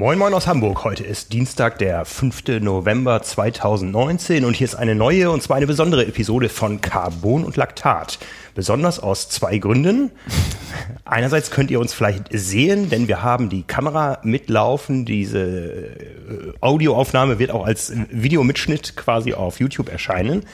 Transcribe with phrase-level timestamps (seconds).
[0.00, 0.82] Moin Moin aus Hamburg.
[0.84, 2.62] Heute ist Dienstag, der 5.
[2.62, 7.58] November 2019 und hier ist eine neue und zwar eine besondere Episode von Carbon und
[7.58, 8.18] Laktat.
[8.54, 10.10] Besonders aus zwei Gründen.
[11.04, 15.04] Einerseits könnt ihr uns vielleicht sehen, denn wir haben die Kamera mitlaufen.
[15.04, 20.46] Diese äh, Audioaufnahme wird auch als Videomitschnitt quasi auf YouTube erscheinen.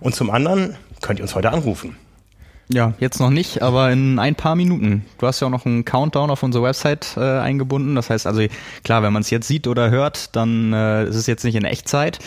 [0.00, 1.94] Und zum anderen könnt ihr uns heute anrufen.
[2.70, 5.06] Ja, jetzt noch nicht, aber in ein paar Minuten.
[5.16, 7.94] Du hast ja auch noch einen Countdown auf unsere Website äh, eingebunden.
[7.94, 8.42] Das heißt also,
[8.84, 11.64] klar, wenn man es jetzt sieht oder hört, dann äh, ist es jetzt nicht in
[11.64, 12.18] Echtzeit.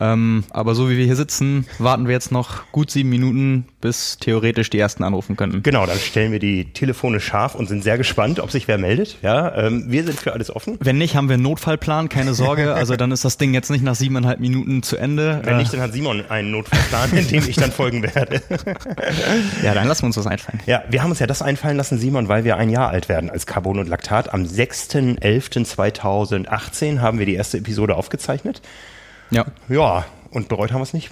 [0.00, 4.18] Ähm, aber so wie wir hier sitzen, warten wir jetzt noch gut sieben Minuten, bis
[4.18, 5.62] theoretisch die ersten anrufen könnten.
[5.62, 9.18] Genau, dann stellen wir die Telefone scharf und sind sehr gespannt, ob sich wer meldet.
[9.22, 10.78] Ja, ähm, wir sind für alles offen.
[10.80, 12.68] Wenn nicht, haben wir einen Notfallplan, keine Sorge.
[12.78, 15.40] Also dann ist das Ding jetzt nicht nach siebeneinhalb Minuten zu Ende.
[15.42, 18.40] Wenn nicht, dann hat Simon einen Notfallplan, in dem ich dann folgen werde.
[19.64, 20.60] ja, dann lassen wir uns was einfallen.
[20.66, 23.30] Ja, wir haben uns ja das einfallen lassen, Simon, weil wir ein Jahr alt werden
[23.30, 24.32] als Carbon und Laktat.
[24.32, 28.62] Am 6.11.2018 haben wir die erste Episode aufgezeichnet.
[29.30, 29.46] Ja.
[29.68, 31.10] Ja, und bereut haben wir es nicht.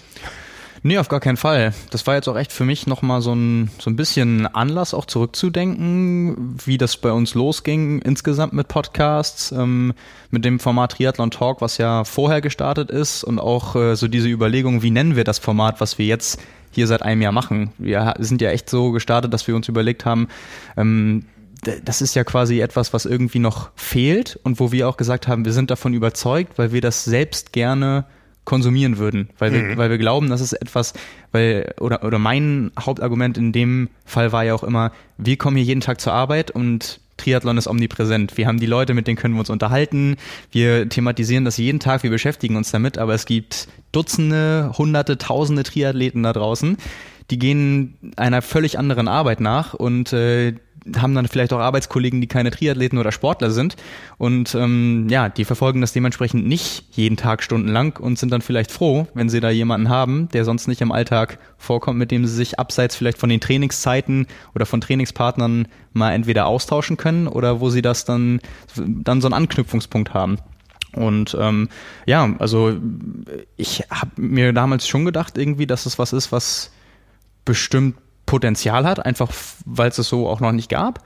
[0.83, 1.75] Nee, auf gar keinen Fall.
[1.91, 5.07] Das war jetzt auch echt für mich nochmal so ein, so ein bisschen Anlass, auch
[5.07, 9.95] zurückzudenken, wie das bei uns losging insgesamt mit Podcasts, ähm,
[10.31, 14.29] mit dem Format Triathlon Talk, was ja vorher gestartet ist und auch äh, so diese
[14.29, 17.73] Überlegung, wie nennen wir das Format, was wir jetzt hier seit einem Jahr machen.
[17.79, 20.29] Wir sind ja echt so gestartet, dass wir uns überlegt haben,
[20.77, 21.25] ähm,
[21.85, 25.45] das ist ja quasi etwas, was irgendwie noch fehlt und wo wir auch gesagt haben,
[25.45, 28.05] wir sind davon überzeugt, weil wir das selbst gerne
[28.45, 29.77] konsumieren würden, weil wir, mhm.
[29.77, 30.95] weil wir glauben, das ist etwas,
[31.33, 35.67] weil, oder, oder mein Hauptargument in dem Fall war ja auch immer, wir kommen hier
[35.67, 38.37] jeden Tag zur Arbeit und Triathlon ist omnipräsent.
[38.37, 40.17] Wir haben die Leute, mit denen können wir uns unterhalten.
[40.51, 45.63] Wir thematisieren das jeden Tag, wir beschäftigen uns damit, aber es gibt Dutzende, Hunderte, Tausende
[45.63, 46.77] Triathleten da draußen,
[47.31, 50.55] die gehen einer völlig anderen Arbeit nach und äh,
[50.97, 53.77] haben dann vielleicht auch Arbeitskollegen, die keine Triathleten oder Sportler sind.
[54.19, 58.71] Und ähm, ja, die verfolgen das dementsprechend nicht jeden Tag stundenlang und sind dann vielleicht
[58.71, 62.35] froh, wenn sie da jemanden haben, der sonst nicht im Alltag vorkommt, mit dem sie
[62.35, 67.71] sich abseits vielleicht von den Trainingszeiten oder von Trainingspartnern mal entweder austauschen können oder wo
[67.71, 68.41] sie das dann,
[68.77, 70.39] dann so einen Anknüpfungspunkt haben.
[70.95, 71.69] Und ähm,
[72.07, 72.75] ja, also
[73.57, 76.73] ich habe mir damals schon gedacht, irgendwie, dass es was ist, was
[77.45, 77.97] bestimmt
[78.27, 79.31] Potenzial hat, einfach
[79.65, 81.03] weil es es so auch noch nicht gab.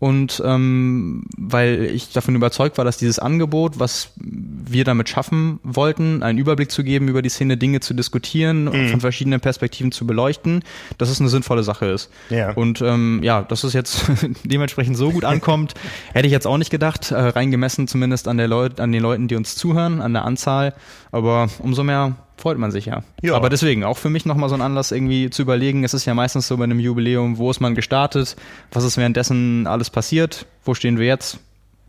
[0.00, 6.22] Und ähm, weil ich davon überzeugt war, dass dieses Angebot, was wir damit schaffen wollten,
[6.22, 8.88] einen Überblick zu geben über die Szene, Dinge zu diskutieren und mhm.
[8.88, 10.62] von verschiedenen Perspektiven zu beleuchten,
[10.98, 12.10] dass es eine sinnvolle Sache ist.
[12.28, 12.50] Ja.
[12.52, 14.04] Und ähm, ja, dass es jetzt
[14.44, 15.74] dementsprechend so gut ankommt,
[16.12, 19.28] hätte ich jetzt auch nicht gedacht, äh, reingemessen zumindest an, der Leut an den Leuten,
[19.28, 20.74] die uns zuhören, an der Anzahl.
[21.12, 23.02] Aber umso mehr freut man sich ja.
[23.22, 23.34] ja.
[23.34, 26.14] Aber deswegen, auch für mich nochmal so ein Anlass irgendwie zu überlegen, es ist ja
[26.14, 28.36] meistens so bei einem Jubiläum, wo ist man gestartet,
[28.72, 31.38] was ist währenddessen alles passiert, wo stehen wir jetzt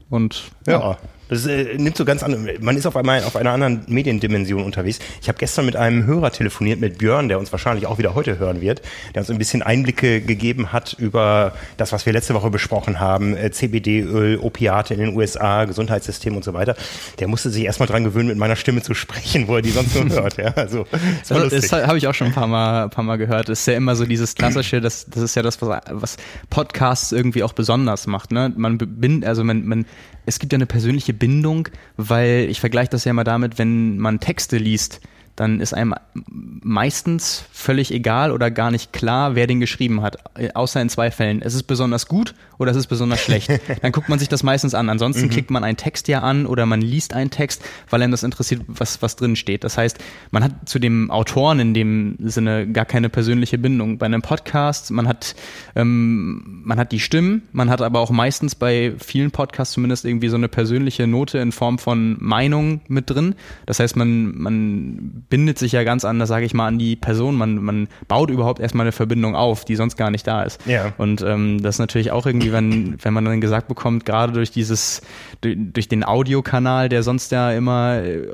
[0.10, 0.80] und ja.
[0.80, 0.98] ja.
[1.30, 2.48] Das äh, nimmt so ganz an.
[2.60, 5.00] Man ist auf einmal auf einer anderen Mediendimension unterwegs.
[5.22, 8.38] Ich habe gestern mit einem Hörer telefoniert, mit Björn, der uns wahrscheinlich auch wieder heute
[8.38, 8.82] hören wird,
[9.14, 13.36] der uns ein bisschen Einblicke gegeben hat über das, was wir letzte Woche besprochen haben,
[13.36, 16.76] äh, CBD-Öl, Opiate in den USA, Gesundheitssystem und so weiter.
[17.20, 19.96] Der musste sich erstmal dran gewöhnen, mit meiner Stimme zu sprechen, wo er die sonst
[19.96, 20.38] nur hört.
[20.38, 23.50] Ja, also das, also, das habe ich auch schon ein paar Mal, paar Mal gehört.
[23.50, 26.18] Das ist ja immer so dieses klassische, das, das ist ja das, was, was
[26.50, 28.32] Podcasts irgendwie auch besonders macht.
[28.32, 28.54] Ne?
[28.56, 29.86] Man bin, also man, man
[30.26, 34.20] es gibt ja eine persönliche Bindung, weil ich vergleiche das ja immer damit, wenn man
[34.20, 35.02] Texte liest,
[35.36, 40.18] dann ist einem meistens völlig egal oder gar nicht klar, wer den geschrieben hat.
[40.56, 41.42] Außer in zwei Fällen.
[41.42, 43.50] Es ist besonders gut oder es ist besonders schlecht.
[43.82, 44.90] Dann guckt man sich das meistens an.
[44.90, 45.30] Ansonsten mhm.
[45.30, 48.62] klickt man einen Text ja an oder man liest einen Text, weil einem das interessiert,
[48.68, 49.64] was, was drin steht.
[49.66, 49.98] Das heißt,
[50.32, 53.98] man hat zu dem Autoren in dem Sinne gar keine persönliche Bindung.
[53.98, 55.36] Bei einem Podcast, man hat,
[55.76, 60.30] ähm, man hat die Stimmen, man hat aber auch meistens bei vielen Podcasts zumindest irgendwie
[60.30, 63.36] so eine persönliche Note in Form von Meinung mit drin.
[63.66, 67.36] Das heißt, man, man bindet sich ja ganz anders, sage ich mal, an die Person.
[67.36, 70.66] Man, man baut überhaupt erstmal eine Verbindung auf, die sonst gar nicht da ist.
[70.66, 70.94] Ja.
[70.98, 74.52] Und ähm, das ist natürlich auch irgendwie, wenn, wenn man dann gesagt bekommt, gerade durch
[74.52, 75.02] dieses,
[75.42, 78.28] durch, durch den Audiokanal, der sonst ja immer äh,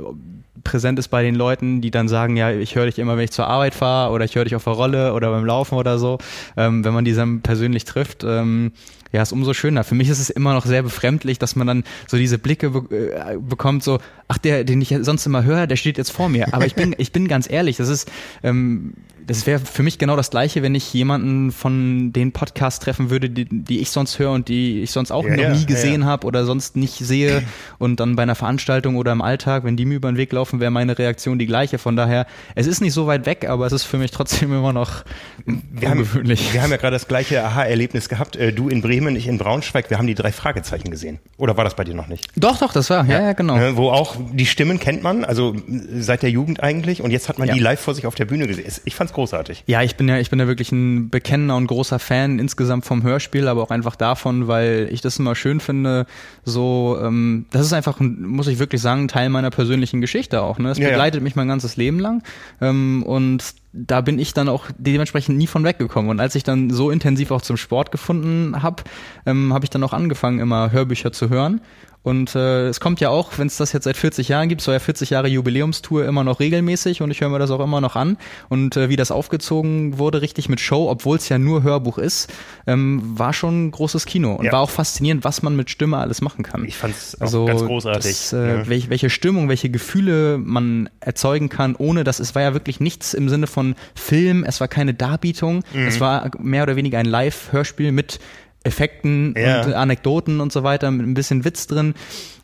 [0.63, 3.31] präsent ist bei den Leuten, die dann sagen, ja, ich höre dich immer, wenn ich
[3.31, 6.17] zur Arbeit fahre oder ich höre dich auf der Rolle oder beim Laufen oder so.
[6.57, 8.73] Ähm, wenn man die dann persönlich trifft, ähm,
[9.11, 9.83] ja, ist umso schöner.
[9.83, 12.95] Für mich ist es immer noch sehr befremdlich, dass man dann so diese Blicke be
[12.95, 16.53] äh, bekommt, so, ach, der, den ich sonst immer höre, der steht jetzt vor mir.
[16.53, 18.11] Aber ich bin, ich bin ganz ehrlich, das ist,
[18.43, 18.93] ähm,
[19.27, 23.29] das wäre für mich genau das Gleiche, wenn ich jemanden von den Podcasts treffen würde,
[23.29, 26.01] die, die ich sonst höre und die ich sonst auch ja, noch ja, nie gesehen
[26.01, 27.44] ja, habe oder sonst nicht sehe.
[27.79, 30.59] Und dann bei einer Veranstaltung oder im Alltag, wenn die mir über den Weg laufen,
[30.59, 31.77] wäre meine Reaktion die gleiche.
[31.77, 34.73] Von daher, es ist nicht so weit weg, aber es ist für mich trotzdem immer
[34.73, 35.03] noch
[35.45, 36.45] wir ungewöhnlich.
[36.45, 38.35] Haben, wir haben ja gerade das gleiche Aha-Erlebnis gehabt.
[38.35, 41.19] Äh, du in Bremen ich in Braunschweig, wir haben die drei Fragezeichen gesehen.
[41.38, 42.27] Oder war das bei dir noch nicht?
[42.35, 43.57] Doch, doch, das war, ja, ja, genau.
[43.57, 45.56] Äh, wo auch die Stimmen kennt man, also
[45.97, 47.01] seit der Jugend eigentlich.
[47.01, 48.71] Und jetzt hat man die live vor sich auf der Bühne gesehen.
[48.85, 49.63] Ich fand's großartig.
[49.67, 53.03] Ja, ich bin ja, ich bin ja wirklich ein bekennender und großer Fan insgesamt vom
[53.03, 56.05] Hörspiel, aber auch einfach davon, weil ich das immer schön finde.
[56.43, 60.41] So, ähm, das ist einfach, ein, muss ich wirklich sagen, ein Teil meiner persönlichen Geschichte
[60.41, 60.57] auch.
[60.59, 60.71] Ne?
[60.71, 60.89] Es Ja, ja.
[60.91, 62.23] begleitet mich mein ganzes Leben lang
[62.59, 66.11] ähm, und da bin ich dann auch dementsprechend nie von weggekommen.
[66.11, 68.83] Und als ich dann so intensiv auch zum Sport gefunden habe,
[69.25, 71.61] ähm, habe ich dann auch angefangen, immer Hörbücher zu hören.
[72.03, 74.71] Und äh, es kommt ja auch, wenn es das jetzt seit 40 Jahren gibt, so
[74.71, 77.95] ja 40 Jahre Jubiläumstour immer noch regelmäßig und ich höre mir das auch immer noch
[77.95, 78.18] an.
[78.50, 82.33] Und äh, wie das aufgezogen wurde, richtig mit Show, obwohl es ja nur Hörbuch ist,
[82.65, 84.51] ähm, war schon ein großes Kino und Ja.
[84.51, 86.65] war auch faszinierend, was man mit Stimme alles machen kann.
[86.65, 88.01] Ich fand's auch Also ganz großartig.
[88.04, 88.68] Das, äh, ja.
[88.68, 93.13] welche, welche Stimmung, welche Gefühle man erzeugen kann, ohne dass es war ja wirklich nichts
[93.13, 95.86] im Sinne von Film, es war keine Darbietung, Mhm.
[95.88, 98.19] es war mehr oder weniger ein Live-Hörspiel mit
[98.63, 99.63] Effekten Ja.
[99.65, 101.95] und Anekdoten und so weiter, mit ein bisschen Witz drin.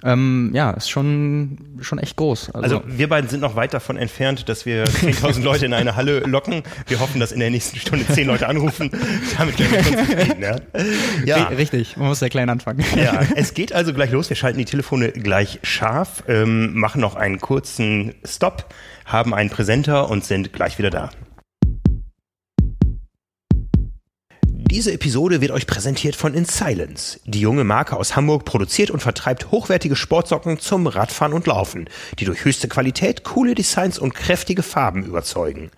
[0.03, 2.51] Ähm, ja, ist schon, schon echt groß.
[2.51, 6.19] Also wir beiden sind noch weit davon entfernt, dass wir 10.000 Leute in eine Halle
[6.19, 6.61] locken.
[6.87, 8.91] Wir hoffen, dass in der nächsten Stunde 10 Leute anrufen.
[9.37, 10.41] Damit können wir schon zufrieden.
[10.41, 10.55] Ja.
[11.25, 11.49] Ja.
[11.49, 12.83] Ri- Richtig, man muss ja klein anfangen.
[12.95, 14.29] ja, es geht also gleich los.
[14.29, 18.65] Wir schalten die Telefone gleich scharf, ähm, machen noch einen kurzen Stop,
[19.05, 21.09] haben einen Präsenter und sind gleich wieder da.
[24.69, 27.21] Diese Episode wird euch präsentiert von In Silence.
[27.23, 32.25] Die junge Marke aus Hamburg produziert und vertreibt hochwertige Sportsocken zum Radfahren und Laufen, die
[32.25, 35.71] durch höchste Qualität, coole Designs und kräftige Farben überzeugen.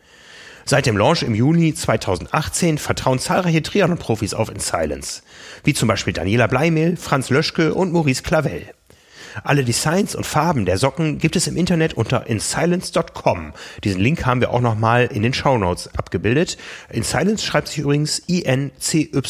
[0.65, 5.21] Seit dem Launch im Juni 2018 vertrauen zahlreiche Triathlon-Profis auf In Silence,
[5.63, 8.71] wie zum Beispiel Daniela Bleimehl, Franz Löschke und Maurice Clavel.
[9.43, 13.53] Alle Designs und Farben der Socken gibt es im Internet unter insilence.com.
[13.83, 16.57] Diesen Link haben wir auch nochmal in den Shownotes abgebildet.
[16.89, 19.29] Insilence schreibt sich übrigens I-N-C-Y-L-E-N-C-E.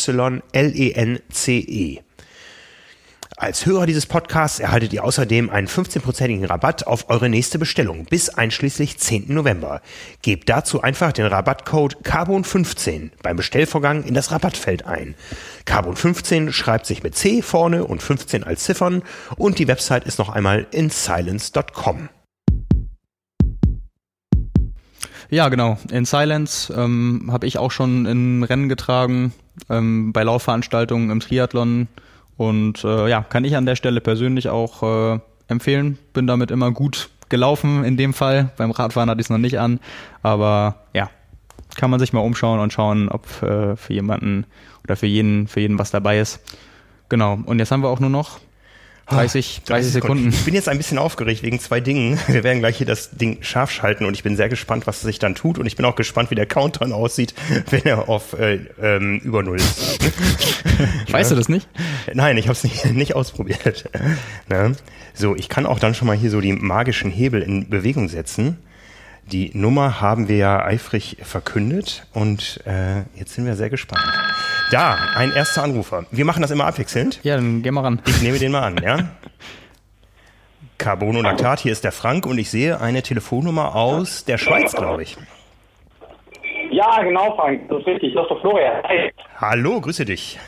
[3.41, 8.27] Als Hörer dieses Podcasts erhaltet ihr außerdem einen 15%igen Rabatt auf eure nächste Bestellung bis
[8.27, 9.33] einschließlich 10.
[9.33, 9.81] November.
[10.21, 15.15] Gebt dazu einfach den Rabattcode Carbon15 beim Bestellvorgang in das Rabattfeld ein.
[15.65, 19.03] Carbon15 schreibt sich mit C vorne und 15 als Ziffern
[19.37, 22.09] und die Website ist noch einmal insilence.com.
[25.29, 25.77] Ja, genau.
[25.89, 29.31] In Silence ähm, habe ich auch schon in Rennen getragen,
[29.69, 31.87] ähm, bei Laufveranstaltungen im Triathlon.
[32.39, 35.19] Und äh, ja, kann ich an der Stelle persönlich auch äh,
[35.49, 35.97] empfehlen.
[36.13, 38.51] Bin damit immer gut gelaufen in dem Fall.
[38.55, 39.81] Beim Radfahren hatte ich es noch nicht an.
[40.23, 41.09] Aber ja,
[41.75, 44.45] kann man sich mal umschauen und schauen, ob äh, für jemanden
[44.85, 46.39] oder für jeden, für jeden was dabei ist.
[47.09, 47.37] Genau.
[47.45, 48.39] Und jetzt haben wir auch nur noch
[49.09, 50.29] 30, 30 Sekunden.
[50.29, 52.19] Ich bin jetzt ein bisschen aufgeregt wegen zwei Dingen.
[52.27, 55.19] Wir werden gleich hier das Ding scharf schalten und ich bin sehr gespannt, was sich
[55.19, 55.57] dann tut.
[55.57, 57.33] Und ich bin auch gespannt, wie der Countdown aussieht,
[57.69, 59.99] wenn er auf äh, ähm, über Null ist.
[61.11, 61.67] Weißt du das nicht?
[62.13, 63.89] Nein, ich habe es nicht, nicht ausprobiert.
[64.47, 64.75] Ne?
[65.13, 68.57] So, ich kann auch dann schon mal hier so die magischen Hebel in Bewegung setzen.
[69.31, 74.03] Die Nummer haben wir ja eifrig verkündet und äh, jetzt sind wir sehr gespannt.
[74.71, 76.05] Da, ein erster Anrufer.
[76.11, 77.19] Wir machen das immer abwechselnd.
[77.23, 78.01] Ja, dann geh mal ran.
[78.05, 78.99] Ich nehme den mal an, ja?
[80.77, 85.17] Carbonolactat, hier ist der Frank und ich sehe eine Telefonnummer aus der Schweiz, glaube ich.
[86.71, 88.13] Ja, genau, Frank, das ist richtig.
[88.13, 88.83] Das ist der Florian.
[88.83, 89.11] Hi.
[89.41, 90.39] Hallo, grüße dich.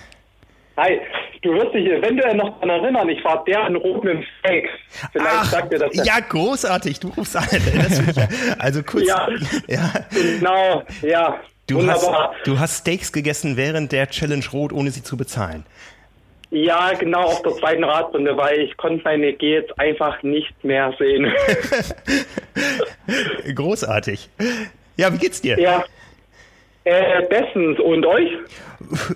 [0.78, 1.02] Hi.
[1.42, 4.70] Du wirst dich eventuell noch daran erinnern, ich war der in im Steak.
[5.12, 7.48] Vielleicht sagt dir das ja, großartig, du rufst an.
[8.16, 8.28] Ja,
[8.60, 9.28] also kurz, Ja.
[9.68, 9.92] ja.
[10.12, 11.40] Genau, ja.
[11.80, 12.10] Du hast,
[12.46, 15.66] du hast Steaks gegessen während der Challenge Rot, ohne sie zu bezahlen.
[16.52, 20.94] Ja, genau, auf der zweiten Radrunde, weil ich konnte meine G jetzt einfach nicht mehr
[21.00, 21.32] sehen.
[23.56, 24.30] Großartig.
[24.98, 25.58] Ja, wie geht's dir?
[25.60, 25.84] ja.
[26.84, 27.80] Äh, bestens.
[27.80, 28.32] Und euch?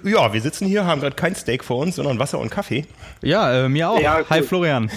[0.03, 2.85] Ja, wir sitzen hier, haben gerade kein Steak vor uns, sondern Wasser und Kaffee.
[3.23, 3.99] Ja, äh, mir auch.
[3.99, 4.43] Ja, Hi.
[4.43, 4.91] Florian.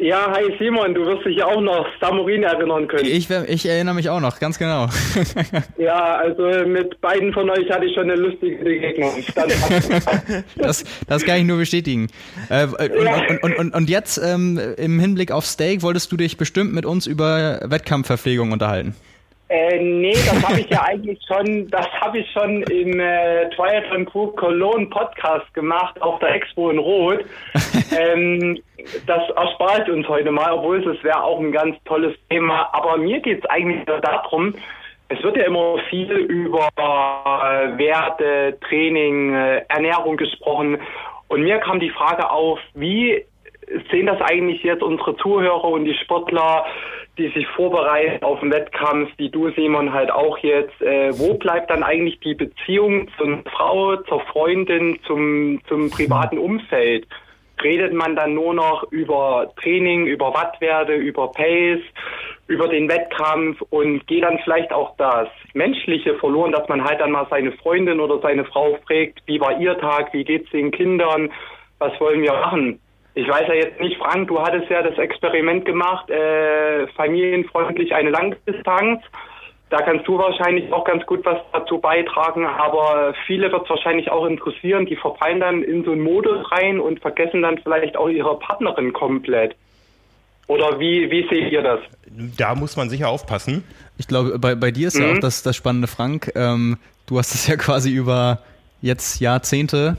[0.00, 3.04] Ja, hi Simon, du wirst dich ja auch noch Samurin erinnern können.
[3.04, 4.86] Ich, ich erinnere mich auch noch, ganz genau.
[5.76, 9.10] Ja, also mit beiden von euch hatte ich schon eine lustige Begegnung.
[10.56, 12.08] Das, das kann ich nur bestätigen.
[12.48, 16.36] Äh, und, und, und, und, und jetzt ähm, im Hinblick auf Steak wolltest du dich
[16.36, 18.94] bestimmt mit uns über Wettkampfverpflegung unterhalten.
[19.50, 24.04] Äh, nee, das habe ich ja eigentlich schon, das habe ich schon im äh, Triathlon
[24.04, 27.24] Crew Cologne Podcast gemacht, auf der Expo in Rot.
[27.98, 28.60] ähm,
[29.06, 32.68] das erspart uns heute mal, obwohl es wäre auch ein ganz tolles Thema.
[32.72, 34.54] Aber mir geht es eigentlich nur darum,
[35.08, 40.78] es wird ja immer viel über äh, Werte, Training, äh, Ernährung gesprochen.
[41.28, 43.24] Und mir kam die Frage auf, wie
[43.90, 46.64] sehen das eigentlich jetzt unsere Zuhörer und die Sportler,
[47.18, 50.80] die sich vorbereiten auf den Wettkampf, wie du, Simon, halt auch jetzt?
[50.80, 57.06] Äh, wo bleibt dann eigentlich die Beziehung zur Frau, zur Freundin, zum, zum privaten Umfeld?
[57.62, 61.82] Redet man dann nur noch über Training, über Wattwerte, über Pace,
[62.46, 67.10] über den Wettkampf und geht dann vielleicht auch das Menschliche verloren, dass man halt dann
[67.10, 71.30] mal seine Freundin oder seine Frau fragt, wie war ihr Tag, wie geht's den Kindern,
[71.78, 72.80] was wollen wir machen?
[73.14, 78.10] Ich weiß ja jetzt nicht, Frank, du hattest ja das Experiment gemacht, äh, familienfreundlich eine
[78.10, 79.02] Langdistanz.
[79.70, 84.10] Da kannst du wahrscheinlich auch ganz gut was dazu beitragen, aber viele wird es wahrscheinlich
[84.10, 88.08] auch interessieren, die verfallen dann in so einen Modus rein und vergessen dann vielleicht auch
[88.08, 89.54] ihre Partnerin komplett.
[90.46, 91.80] Oder wie, wie seht ihr das?
[92.38, 93.64] Da muss man sicher aufpassen.
[93.98, 95.04] Ich glaube, bei, bei dir ist mhm.
[95.04, 96.32] ja auch das, das Spannende, Frank.
[96.34, 98.38] Ähm, du hast es ja quasi über
[98.80, 99.98] jetzt Jahrzehnte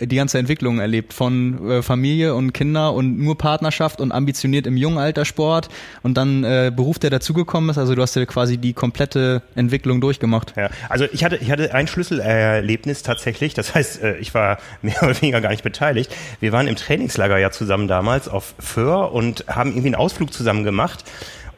[0.00, 4.76] die ganze Entwicklung erlebt von äh, Familie und Kinder und nur Partnerschaft und ambitioniert im
[4.76, 5.68] jungen Alter Sport
[6.02, 7.78] und dann äh, Beruf, der dazugekommen ist.
[7.78, 10.54] Also du hast ja quasi die komplette Entwicklung durchgemacht.
[10.56, 13.54] Ja, also ich hatte, ich hatte ein Schlüsselerlebnis tatsächlich.
[13.54, 16.14] Das heißt, äh, ich war mehr oder weniger gar nicht beteiligt.
[16.40, 20.64] Wir waren im Trainingslager ja zusammen damals auf Föhr und haben irgendwie einen Ausflug zusammen
[20.64, 21.04] gemacht.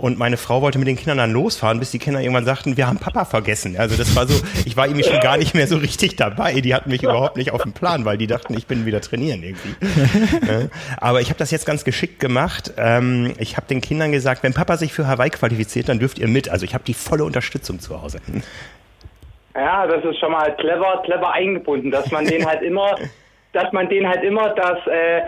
[0.01, 2.87] Und meine Frau wollte mit den Kindern dann losfahren, bis die Kinder irgendwann sagten, wir
[2.87, 3.77] haben Papa vergessen.
[3.79, 6.55] Also das war so, ich war irgendwie schon gar nicht mehr so richtig dabei.
[6.63, 9.43] Die hatten mich überhaupt nicht auf dem Plan, weil die dachten, ich bin wieder trainieren
[9.43, 9.75] irgendwie.
[10.97, 12.73] Aber ich habe das jetzt ganz geschickt gemacht.
[12.79, 16.29] Ähm, ich habe den Kindern gesagt, wenn Papa sich für Hawaii qualifiziert, dann dürft ihr
[16.29, 16.49] mit.
[16.49, 18.21] Also ich habe die volle Unterstützung zu Hause.
[19.55, 22.97] Ja, das ist schon mal clever, clever eingebunden, dass man den halt immer,
[23.53, 25.23] dass man den halt immer das, äh,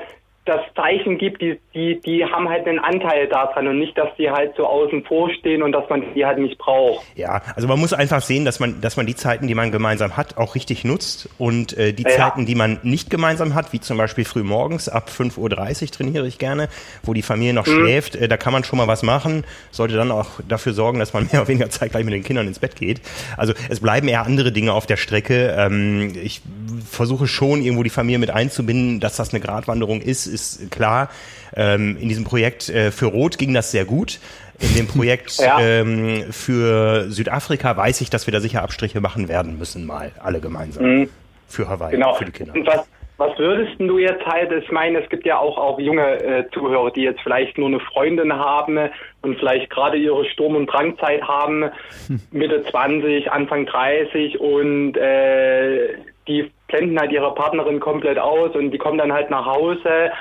[0.45, 4.29] das Zeichen gibt, die, die, die haben halt einen Anteil daran und nicht, dass die
[4.29, 7.05] halt so außen vor stehen und dass man die halt nicht braucht.
[7.15, 10.17] Ja, also man muss einfach sehen, dass man, dass man die Zeiten, die man gemeinsam
[10.17, 12.11] hat, auch richtig nutzt und äh, die ja.
[12.11, 16.27] Zeiten, die man nicht gemeinsam hat, wie zum Beispiel früh morgens ab 5.30 Uhr trainiere
[16.27, 16.69] ich gerne,
[17.05, 17.85] wo die Familie noch mhm.
[17.85, 21.13] schläft, äh, da kann man schon mal was machen, sollte dann auch dafür sorgen, dass
[21.13, 23.01] man mehr oder weniger Zeit gleich mit den Kindern ins Bett geht.
[23.37, 25.55] Also es bleiben eher andere Dinge auf der Strecke.
[25.57, 26.43] Ähm, ich
[26.91, 31.11] versuche schon irgendwo die Familie mit einzubinden, dass das eine Gratwanderung ist, ist klar.
[31.55, 34.19] Ähm, in diesem Projekt äh, für Rot ging das sehr gut.
[34.61, 35.61] In dem Projekt ja.
[35.61, 40.41] ähm, für Südafrika weiß ich, dass wir da sicher Abstriche machen werden müssen, mal alle
[40.41, 40.85] gemeinsam.
[40.85, 41.11] Mhm.
[41.49, 42.15] Für Hawaii, genau.
[42.15, 42.55] für die Kinder.
[42.55, 46.23] Und was, was würdest du jetzt halt, ich meine, es gibt ja auch, auch junge
[46.23, 48.79] äh, Zuhörer, die jetzt vielleicht nur eine Freundin haben
[49.21, 51.71] und vielleicht gerade ihre Sturm- und Drangzeit haben,
[52.07, 52.21] hm.
[52.31, 55.95] Mitte 20, Anfang 30 und äh,
[56.29, 60.13] die blenden halt ihre Partnerin komplett aus und die kommen dann halt nach Hause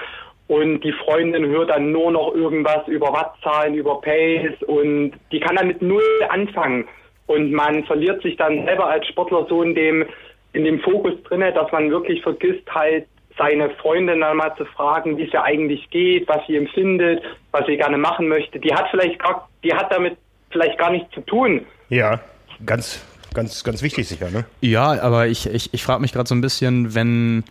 [0.48, 5.56] und die Freundin hört dann nur noch irgendwas über Wattzahlen, über Pace und die kann
[5.56, 6.88] dann mit null anfangen
[7.28, 10.06] und man verliert sich dann selber als Sportler so in dem
[10.54, 15.18] in dem Fokus drinne, dass man wirklich vergisst halt seine Freundin dann mal zu fragen,
[15.18, 18.60] wie es ja eigentlich geht, was sie empfindet, was sie gerne machen möchte.
[18.60, 20.18] Die hat vielleicht gar, die hat damit
[20.50, 21.66] vielleicht gar nichts zu tun.
[21.90, 22.20] Ja,
[22.66, 24.46] ganz ganz, ganz wichtig sicher, ne?
[24.62, 27.44] Ja, aber ich, ich, ich frage mich gerade so ein bisschen, wenn,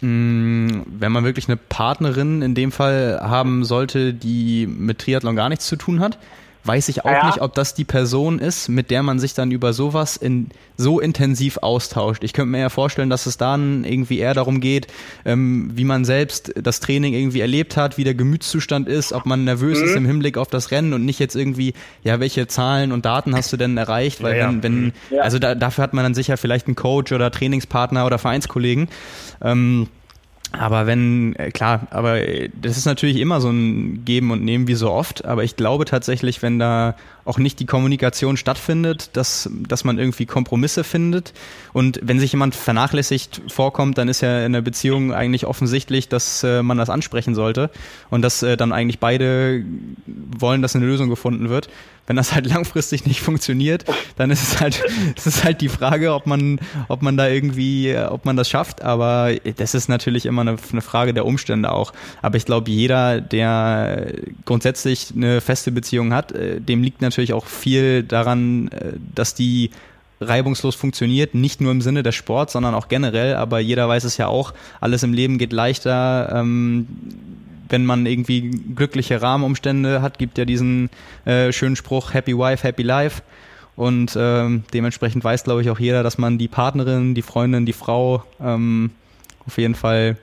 [0.00, 5.36] mh, mm, wenn man wirklich eine Partnerin in dem Fall haben sollte, die mit Triathlon
[5.36, 6.18] gar nichts zu tun hat,
[6.68, 7.26] weiß ich auch ja.
[7.26, 11.00] nicht, ob das die Person ist, mit der man sich dann über sowas in, so
[11.00, 12.22] intensiv austauscht.
[12.22, 14.86] Ich könnte mir ja vorstellen, dass es dann irgendwie eher darum geht,
[15.24, 19.44] ähm, wie man selbst das Training irgendwie erlebt hat, wie der Gemütszustand ist, ob man
[19.44, 19.84] nervös mhm.
[19.84, 21.72] ist im Hinblick auf das Rennen und nicht jetzt irgendwie,
[22.04, 24.22] ja, welche Zahlen und Daten hast du denn erreicht?
[24.22, 24.92] Weil ja, wenn, wenn, mhm.
[25.10, 25.22] ja.
[25.22, 28.88] also da, dafür hat man dann sicher vielleicht einen Coach oder Trainingspartner oder Vereinskollegen.
[29.42, 29.88] Ähm,
[30.52, 34.66] aber wenn, äh, klar, aber äh, das ist natürlich immer so ein Geben und Nehmen
[34.66, 39.50] wie so oft, aber ich glaube tatsächlich, wenn da auch nicht die Kommunikation stattfindet, dass,
[39.52, 41.34] dass man irgendwie Kompromisse findet.
[41.74, 46.42] Und wenn sich jemand vernachlässigt vorkommt, dann ist ja in der Beziehung eigentlich offensichtlich, dass
[46.42, 47.68] äh, man das ansprechen sollte.
[48.08, 49.62] Und dass äh, dann eigentlich beide
[50.06, 51.68] wollen, dass eine Lösung gefunden wird
[52.08, 53.84] wenn das halt langfristig nicht funktioniert,
[54.16, 54.82] dann ist es halt,
[55.16, 58.82] es ist halt die Frage, ob man, ob man da irgendwie, ob man das schafft.
[58.82, 61.92] Aber das ist natürlich immer eine, eine Frage der Umstände auch.
[62.22, 64.12] Aber ich glaube, jeder, der
[64.46, 69.70] grundsätzlich eine feste Beziehung hat, äh, dem liegt natürlich auch viel daran, äh, dass die
[70.20, 74.16] reibungslos funktioniert, nicht nur im Sinne des Sports, sondern auch generell, aber jeder weiß es
[74.16, 76.88] ja auch, alles im Leben geht leichter, ähm,
[77.68, 80.90] wenn man irgendwie glückliche Rahmenumstände hat, gibt ja diesen
[81.24, 83.22] äh, schönen Spruch Happy Wife, Happy Life.
[83.76, 87.72] Und ähm, dementsprechend weiß, glaube ich, auch jeder, dass man die Partnerin, die Freundin, die
[87.72, 88.90] Frau ähm,
[89.46, 90.16] auf jeden Fall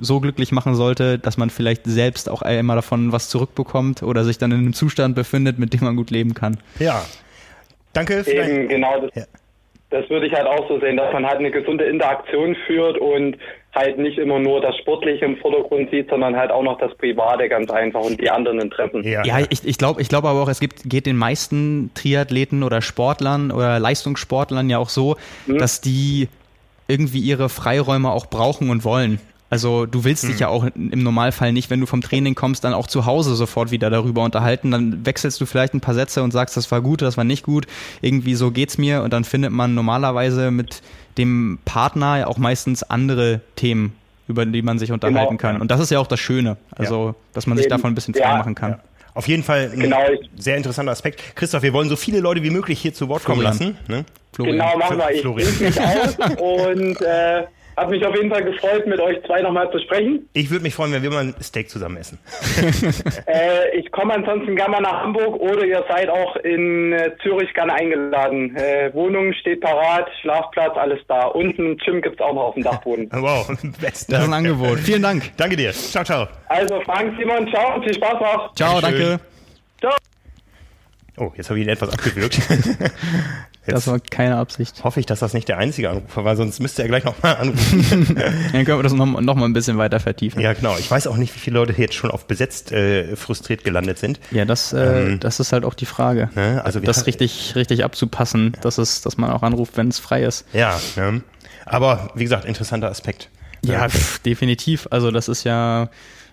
[0.00, 4.38] so glücklich machen sollte, dass man vielleicht selbst auch einmal davon was zurückbekommt oder sich
[4.38, 6.56] dann in einem Zustand befindet, mit dem man gut leben kann.
[6.78, 7.04] Ja.
[7.92, 8.24] Danke.
[8.26, 9.02] Eben, genau.
[9.02, 9.24] Das, ja.
[9.94, 13.36] Das würde ich halt auch so sehen, dass man halt eine gesunde Interaktion führt und
[13.72, 17.48] halt nicht immer nur das Sportliche im Vordergrund sieht, sondern halt auch noch das Private
[17.48, 19.04] ganz einfach und die anderen Interessen.
[19.04, 22.64] Ja, ja ich, ich glaube ich glaube aber auch, es gibt, geht den meisten Triathleten
[22.64, 25.14] oder Sportlern oder Leistungssportlern ja auch so,
[25.46, 25.58] mhm.
[25.58, 26.28] dass die
[26.88, 29.20] irgendwie ihre Freiräume auch brauchen und wollen.
[29.54, 30.30] Also du willst hm.
[30.30, 33.36] dich ja auch im Normalfall nicht, wenn du vom Training kommst, dann auch zu Hause
[33.36, 34.72] sofort wieder darüber unterhalten.
[34.72, 37.44] Dann wechselst du vielleicht ein paar Sätze und sagst, das war gut, das war nicht
[37.44, 37.68] gut.
[38.00, 39.04] Irgendwie so geht's mir.
[39.04, 40.82] Und dann findet man normalerweise mit
[41.18, 43.92] dem Partner auch meistens andere Themen,
[44.26, 45.52] über die man sich unterhalten genau.
[45.52, 45.60] kann.
[45.60, 46.56] Und das ist ja auch das Schöne.
[46.72, 47.14] Also, ja.
[47.32, 48.36] dass man sich davon ein bisschen frei ja.
[48.36, 48.72] machen kann.
[48.72, 48.78] Ja.
[49.14, 50.00] Auf jeden Fall ein genau.
[50.36, 51.36] sehr interessanter Aspekt.
[51.36, 53.56] Christoph, wir wollen so viele Leute wie möglich hier zu Wort Florian.
[53.56, 53.78] kommen lassen.
[53.86, 54.04] Ne?
[54.36, 55.12] Genau, machen wir.
[55.12, 55.48] Ich Florian.
[55.60, 57.44] mich aus und äh,
[57.76, 60.28] hat mich auf jeden Fall gefreut, mit euch zwei nochmal zu sprechen.
[60.32, 62.18] Ich würde mich freuen, wenn wir mal ein Steak zusammen essen.
[63.26, 67.52] äh, ich komme ansonsten gerne mal nach Hamburg oder ihr seid auch in äh, Zürich
[67.54, 68.56] gerne eingeladen.
[68.56, 71.26] Äh, Wohnung steht parat, Schlafplatz, alles da.
[71.26, 73.08] Unten ein Gym gibt es auch noch auf dem Dachboden.
[73.12, 73.46] wow,
[73.80, 74.78] besten Das ist ein Angebot.
[74.80, 75.32] Vielen Dank.
[75.36, 75.72] Danke dir.
[75.72, 76.28] Ciao, ciao.
[76.46, 78.54] Also Frank, Simon, ciao und viel Spaß noch.
[78.54, 79.20] Ciao, danke.
[79.80, 79.92] Ciao.
[81.16, 82.40] Oh, jetzt habe ich ihn etwas abgewürgt.
[83.66, 84.84] Das war keine Absicht.
[84.84, 88.14] Hoffe ich, dass das nicht der einzige Anrufer war, sonst müsste er gleich nochmal anrufen.
[88.52, 90.40] Dann können wir das nochmal noch mal ein bisschen weiter vertiefen.
[90.40, 90.76] Ja, genau.
[90.78, 94.20] Ich weiß auch nicht, wie viele Leute jetzt schon auf besetzt äh, frustriert gelandet sind.
[94.30, 96.30] Ja, das, äh, ähm, das ist halt auch die Frage.
[96.34, 96.62] Ne?
[96.64, 98.60] Also das richtig, richtig abzupassen, ja.
[98.60, 100.44] dass, es, dass man auch anruft, wenn es frei ist.
[100.52, 101.22] Ja, ne?
[101.64, 103.30] aber wie gesagt, interessanter Aspekt.
[103.64, 104.88] Ja, pf, definitiv.
[104.90, 105.88] Also das ist ja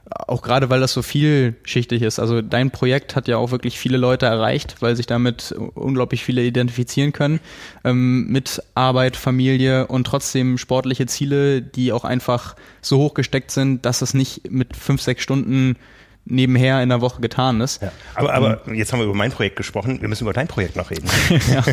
[0.10, 2.20] auch gerade weil das so vielschichtig ist.
[2.20, 6.44] Also dein Projekt hat ja auch wirklich viele Leute erreicht, weil sich damit unglaublich viele
[6.44, 7.40] identifizieren können
[7.84, 13.86] ähm, mit Arbeit, Familie und trotzdem sportliche Ziele, die auch einfach so hoch gesteckt sind,
[13.86, 15.78] dass es nicht mit fünf, sechs Stunden
[16.26, 17.82] nebenher in der Woche getan ist.
[17.82, 20.48] Ja, aber, aber um, jetzt haben wir über mein Projekt gesprochen, wir müssen über dein
[20.48, 21.10] Projekt noch reden.
[21.52, 21.62] ja.
[21.62, 21.72] du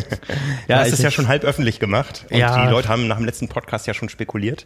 [0.67, 2.65] ja, hast es ja schon halb öffentlich gemacht und ja.
[2.65, 4.65] die Leute haben nach dem letzten Podcast ja schon spekuliert.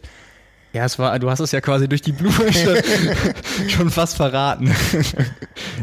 [0.74, 4.74] Ja, es war, du hast es ja quasi durch die Blume schon, schon fast verraten.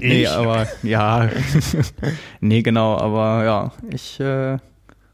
[0.01, 1.29] nee, aber ja.
[2.41, 4.57] nee, genau, aber ja, ich äh,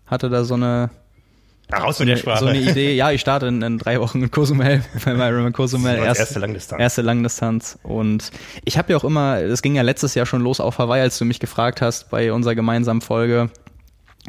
[0.08, 0.90] hatte da so eine
[1.72, 2.40] Raus mit der Sprache.
[2.40, 5.98] So eine Idee, ja, ich starte in, in drei Wochen in Cozumel, bei Ironman Cozumel.
[5.98, 6.82] Erst, erste Langdistanz.
[6.82, 7.80] Erste Langdistanz.
[7.84, 8.32] Und
[8.64, 11.20] ich habe ja auch immer, es ging ja letztes Jahr schon los auf Hawaii, als
[11.20, 13.52] du mich gefragt hast bei unserer gemeinsamen Folge,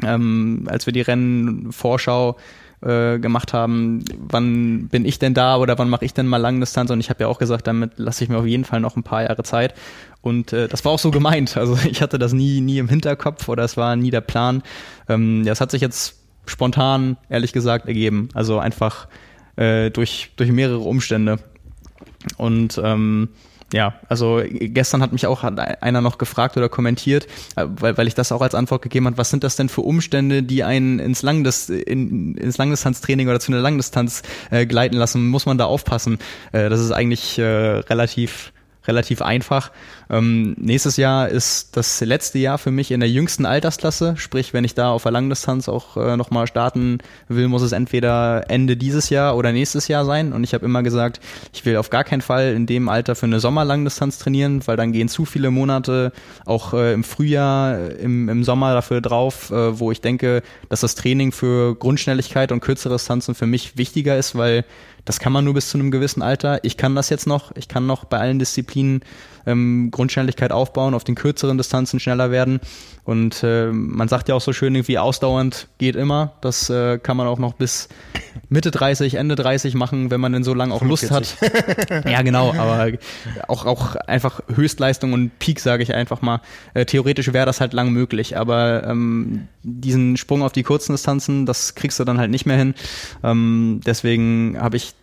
[0.03, 2.37] ähm, als wir die Rennenvorschau
[2.81, 6.91] äh, gemacht haben, wann bin ich denn da oder wann mache ich denn mal Langdistanz?
[6.91, 9.03] Und ich habe ja auch gesagt, damit lasse ich mir auf jeden Fall noch ein
[9.03, 9.73] paar Jahre Zeit.
[10.21, 13.47] Und äh, das war auch so gemeint, also ich hatte das nie nie im Hinterkopf
[13.49, 14.63] oder es war nie der Plan.
[15.07, 19.07] Ähm, ja, es hat sich jetzt spontan, ehrlich gesagt, ergeben, also einfach
[19.55, 21.39] äh, durch durch mehrere Umstände.
[22.37, 23.29] Und ähm,
[23.73, 28.15] ja, also gestern hat mich auch einer noch gefragt oder kommentiert, äh, weil, weil ich
[28.15, 31.21] das auch als Antwort gegeben habe, was sind das denn für Umstände, die einen ins,
[31.21, 35.27] Langdis, in, ins Langdistanztraining oder zu einer Langdistanz äh, gleiten lassen?
[35.27, 36.17] Muss man da aufpassen?
[36.51, 38.53] Äh, das ist eigentlich äh, relativ
[38.89, 39.71] relativ einfach.
[40.09, 44.63] Ähm, nächstes Jahr ist das letzte Jahr für mich in der jüngsten Altersklasse, sprich, wenn
[44.63, 46.97] ich da auf der Langdistanz auch äh, nochmal starten
[47.27, 50.33] will, muss es entweder Ende dieses Jahr oder nächstes Jahr sein.
[50.33, 51.19] Und ich habe immer gesagt,
[51.53, 54.91] ich will auf gar keinen Fall in dem Alter für eine Sommerlangdistanz trainieren, weil dann
[54.91, 56.11] gehen zu viele Monate
[56.45, 60.81] auch äh, im Frühjahr, äh, im, im Sommer dafür drauf, äh, wo ich denke, dass
[60.81, 64.65] das Training für Grundschnelligkeit und kürzere Distanzen für mich wichtiger ist, weil
[65.05, 66.63] das kann man nur bis zu einem gewissen Alter.
[66.63, 67.55] Ich kann das jetzt noch.
[67.55, 69.01] Ich kann noch bei allen Disziplinen
[69.45, 72.59] ähm, Grundschnelligkeit aufbauen, auf den kürzeren Distanzen schneller werden.
[73.03, 76.33] Und äh, man sagt ja auch so schön, irgendwie ausdauernd geht immer.
[76.41, 77.89] Das äh, kann man auch noch bis
[78.49, 81.89] Mitte 30, Ende 30 machen, wenn man denn so lange auch Lust 45.
[81.89, 82.05] hat.
[82.11, 82.91] ja, genau, aber
[83.47, 86.41] auch, auch einfach Höchstleistung und Peak, sage ich einfach mal.
[86.73, 91.45] Äh, theoretisch wäre das halt lang möglich, aber ähm, diesen Sprung auf die kurzen Distanzen,
[91.45, 92.75] das kriegst du dann halt nicht mehr hin.
[93.23, 94.93] Ähm, deswegen habe ich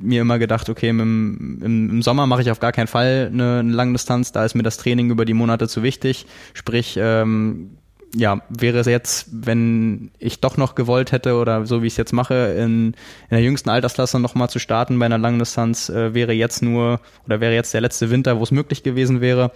[0.00, 3.72] mir immer gedacht, okay, im, im, Sommer mache ich auf gar keinen Fall eine, eine
[3.72, 6.26] Langdistanz, da ist mir das Training über die Monate zu wichtig.
[6.54, 7.76] Sprich, ähm,
[8.14, 11.96] ja, wäre es jetzt, wenn ich doch noch gewollt hätte oder so wie ich es
[11.96, 12.94] jetzt mache, in, in
[13.30, 17.54] der jüngsten Altersklasse nochmal zu starten bei einer Langdistanz, äh, wäre jetzt nur oder wäre
[17.54, 19.52] jetzt der letzte Winter, wo es möglich gewesen wäre.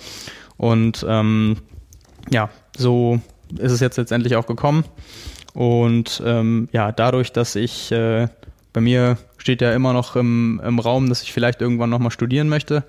[0.56, 1.56] Und ähm,
[2.30, 3.20] ja, so
[3.58, 4.84] ist es jetzt letztendlich auch gekommen.
[5.52, 8.28] Und ähm, ja, dadurch, dass ich äh,
[8.72, 12.48] bei mir steht ja immer noch im, im Raum, dass ich vielleicht irgendwann nochmal studieren
[12.48, 12.82] möchte.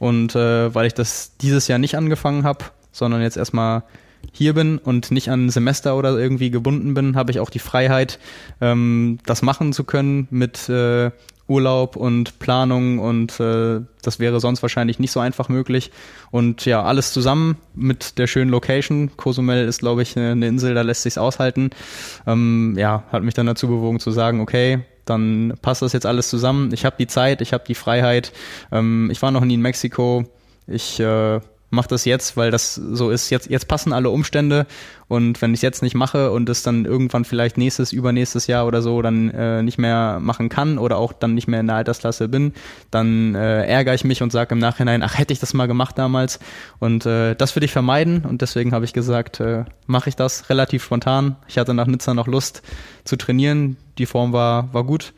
[0.00, 3.84] Und äh, weil ich das dieses Jahr nicht angefangen habe, sondern jetzt erstmal
[4.32, 8.18] hier bin und nicht an Semester oder irgendwie gebunden bin, habe ich auch die Freiheit,
[8.60, 11.12] ähm, das machen zu können mit äh,
[11.46, 15.92] Urlaub und Planung und äh, das wäre sonst wahrscheinlich nicht so einfach möglich.
[16.32, 19.12] Und ja, alles zusammen mit der schönen Location.
[19.16, 21.70] Cozumel ist, glaube ich, eine Insel, da lässt sich's aushalten.
[22.26, 26.28] Ähm, ja, hat mich dann dazu bewogen zu sagen, okay, dann passt das jetzt alles
[26.28, 26.72] zusammen.
[26.72, 28.32] Ich habe die Zeit, ich habe die Freiheit.
[28.72, 30.24] Ähm, ich war noch nie in Mexiko.
[30.66, 33.30] Ich äh, mach das jetzt, weil das so ist.
[33.30, 34.66] Jetzt, jetzt passen alle Umstände
[35.08, 38.66] und wenn ich es jetzt nicht mache und es dann irgendwann vielleicht nächstes, übernächstes Jahr
[38.66, 41.76] oder so dann äh, nicht mehr machen kann oder auch dann nicht mehr in der
[41.76, 42.52] Altersklasse bin,
[42.90, 45.96] dann äh, ärgere ich mich und sage im Nachhinein, ach hätte ich das mal gemacht
[45.96, 46.40] damals.
[46.78, 50.50] Und äh, das würde ich vermeiden und deswegen habe ich gesagt, äh, mache ich das
[50.50, 51.36] relativ spontan.
[51.48, 52.62] Ich hatte nach Nizza noch Lust
[53.04, 53.76] zu trainieren.
[53.98, 55.12] Die Form war, war gut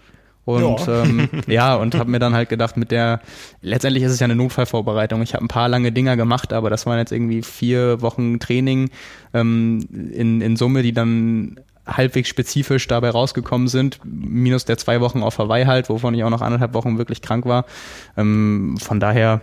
[0.45, 3.21] und ja, ähm, ja und habe mir dann halt gedacht, mit der,
[3.61, 5.23] letztendlich ist es ja eine Notfallvorbereitung.
[5.23, 8.91] Ich habe ein paar lange Dinger gemacht, aber das waren jetzt irgendwie vier Wochen Training
[9.35, 15.23] ähm, in, in Summe, die dann halbwegs spezifisch dabei rausgekommen sind, minus der zwei Wochen
[15.23, 17.65] auf Hawaii halt, wovon ich auch noch anderthalb Wochen wirklich krank war.
[18.17, 19.43] Ähm, von daher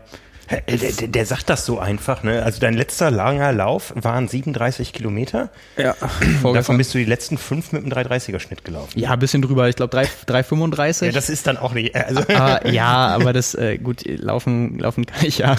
[0.50, 2.44] der, der, der, sagt das so einfach, ne?
[2.44, 5.50] Also dein letzter langer Lauf waren 37 Kilometer.
[5.78, 5.96] Ja.
[6.44, 8.98] Davon bist du die letzten fünf mit einem 330er Schnitt gelaufen.
[8.98, 9.70] Ja, ein bisschen drüber.
[9.70, 9.92] Ich glaube
[10.26, 11.08] 335.
[11.08, 11.96] Ja, das ist dann auch nicht.
[11.96, 12.22] Also.
[12.34, 15.56] Aber, ja, aber das äh, gut laufen laufen kann ich ja.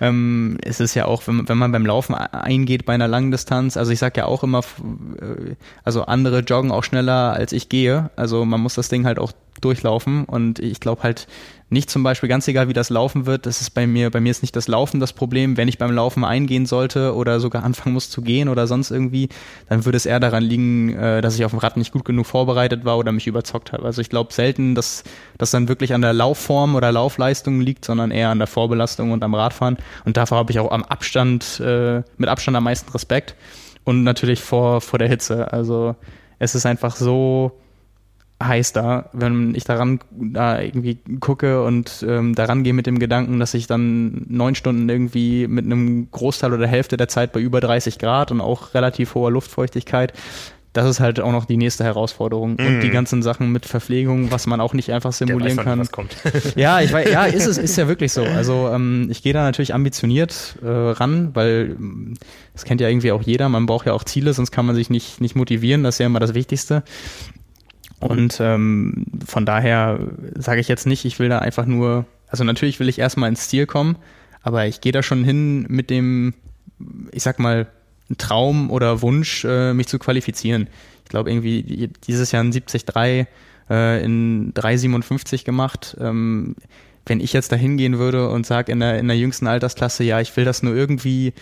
[0.00, 3.76] ähm, es ist ja auch, wenn, wenn man beim Laufen eingeht bei einer langen Distanz.
[3.76, 8.10] Also ich sag ja auch immer, äh, also andere joggen auch schneller als ich gehe.
[8.16, 11.26] Also man muss das Ding halt auch durchlaufen und ich glaube halt
[11.70, 14.30] nicht zum Beispiel, ganz egal wie das laufen wird, das ist bei mir, bei mir
[14.30, 15.56] ist nicht das Laufen das Problem.
[15.56, 19.28] Wenn ich beim Laufen eingehen sollte oder sogar anfangen muss zu gehen oder sonst irgendwie,
[19.68, 22.26] dann würde es eher daran liegen, äh, dass ich auf dem Rad nicht gut genug
[22.26, 23.84] vorbereitet war oder mich überzockt habe.
[23.84, 25.04] Also ich glaube selten, dass
[25.38, 29.22] das dann wirklich an der Laufform oder Laufleistung liegt, sondern eher an der Vorbelastung und
[29.22, 29.76] am Radfahren.
[30.04, 33.36] Und davor habe ich auch am Abstand, äh, mit Abstand am meisten Respekt.
[33.84, 35.52] Und natürlich vor, vor der Hitze.
[35.52, 35.94] Also
[36.40, 37.52] es ist einfach so,
[38.42, 43.38] heiß da, wenn ich daran da irgendwie gucke und ähm, daran gehe mit dem Gedanken,
[43.38, 47.60] dass ich dann neun Stunden irgendwie mit einem Großteil oder Hälfte der Zeit bei über
[47.60, 50.14] 30 Grad und auch relativ hoher Luftfeuchtigkeit,
[50.72, 52.52] das ist halt auch noch die nächste Herausforderung.
[52.52, 52.66] Mm.
[52.66, 52.92] Und die mhm.
[52.92, 55.78] ganzen Sachen mit Verpflegung, was man auch nicht einfach simulieren weiß, kann.
[55.80, 56.14] Was kommt.
[56.54, 58.22] ja, ich weiß, ja, ist es, ist ja wirklich so.
[58.22, 61.76] Also ähm, ich gehe da natürlich ambitioniert äh, ran, weil
[62.52, 63.48] das kennt ja irgendwie auch jeder.
[63.48, 65.82] Man braucht ja auch Ziele, sonst kann man sich nicht, nicht motivieren.
[65.82, 66.84] Das ist ja immer das Wichtigste.
[68.00, 69.98] Und ähm, von daher
[70.34, 73.48] sage ich jetzt nicht, ich will da einfach nur, also natürlich will ich erstmal ins
[73.48, 73.96] Ziel kommen,
[74.42, 76.34] aber ich gehe da schon hin mit dem,
[77.12, 77.66] ich sag mal,
[78.18, 80.68] Traum oder Wunsch, äh, mich zu qualifizieren.
[81.04, 82.84] Ich glaube irgendwie dieses Jahr ein 73
[83.68, 85.96] äh, in 3,57 gemacht.
[86.00, 86.56] Ähm,
[87.06, 90.20] wenn ich jetzt da hingehen würde und sage in der, in der jüngsten Altersklasse, ja,
[90.20, 91.32] ich will das nur irgendwie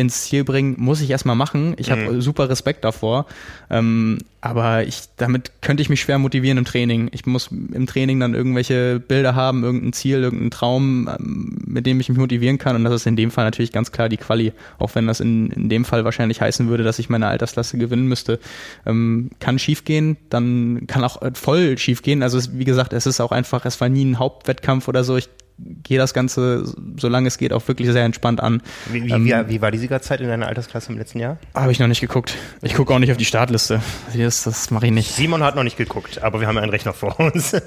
[0.00, 1.74] ins Ziel bringen, muss ich erstmal machen.
[1.78, 2.20] Ich habe mhm.
[2.20, 3.26] super Respekt davor.
[3.68, 7.10] Ähm, aber ich, damit könnte ich mich schwer motivieren im Training.
[7.12, 12.00] Ich muss im Training dann irgendwelche Bilder haben, irgendein Ziel, irgendeinen Traum, ähm, mit dem
[12.00, 12.74] ich mich motivieren kann.
[12.76, 14.52] Und das ist in dem Fall natürlich ganz klar die Quali.
[14.78, 18.06] Auch wenn das in, in dem Fall wahrscheinlich heißen würde, dass ich meine Altersklasse gewinnen
[18.06, 18.40] müsste.
[18.86, 22.22] Ähm, kann schiefgehen, dann kann auch voll schiefgehen.
[22.22, 25.16] Also es, wie gesagt, es ist auch einfach, es war nie ein Hauptwettkampf oder so.
[25.16, 25.28] Ich
[25.82, 26.64] gehe das Ganze,
[26.96, 28.62] solange es geht, auch wirklich sehr entspannt an.
[28.90, 31.38] Wie, wie, ähm, wie, wie war die Siegerzeit in deiner Altersklasse im letzten Jahr?
[31.54, 32.36] Habe ich noch nicht geguckt.
[32.62, 33.80] Ich gucke auch nicht auf die Startliste.
[34.16, 35.12] Das, das mache ich nicht.
[35.12, 37.52] Simon hat noch nicht geguckt, aber wir haben ja einen Rechner vor uns.
[37.52, 37.60] ja,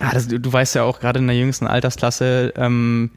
[0.12, 3.10] das, du, weißt ja auch, gerade in der jüngsten Altersklasse, ähm,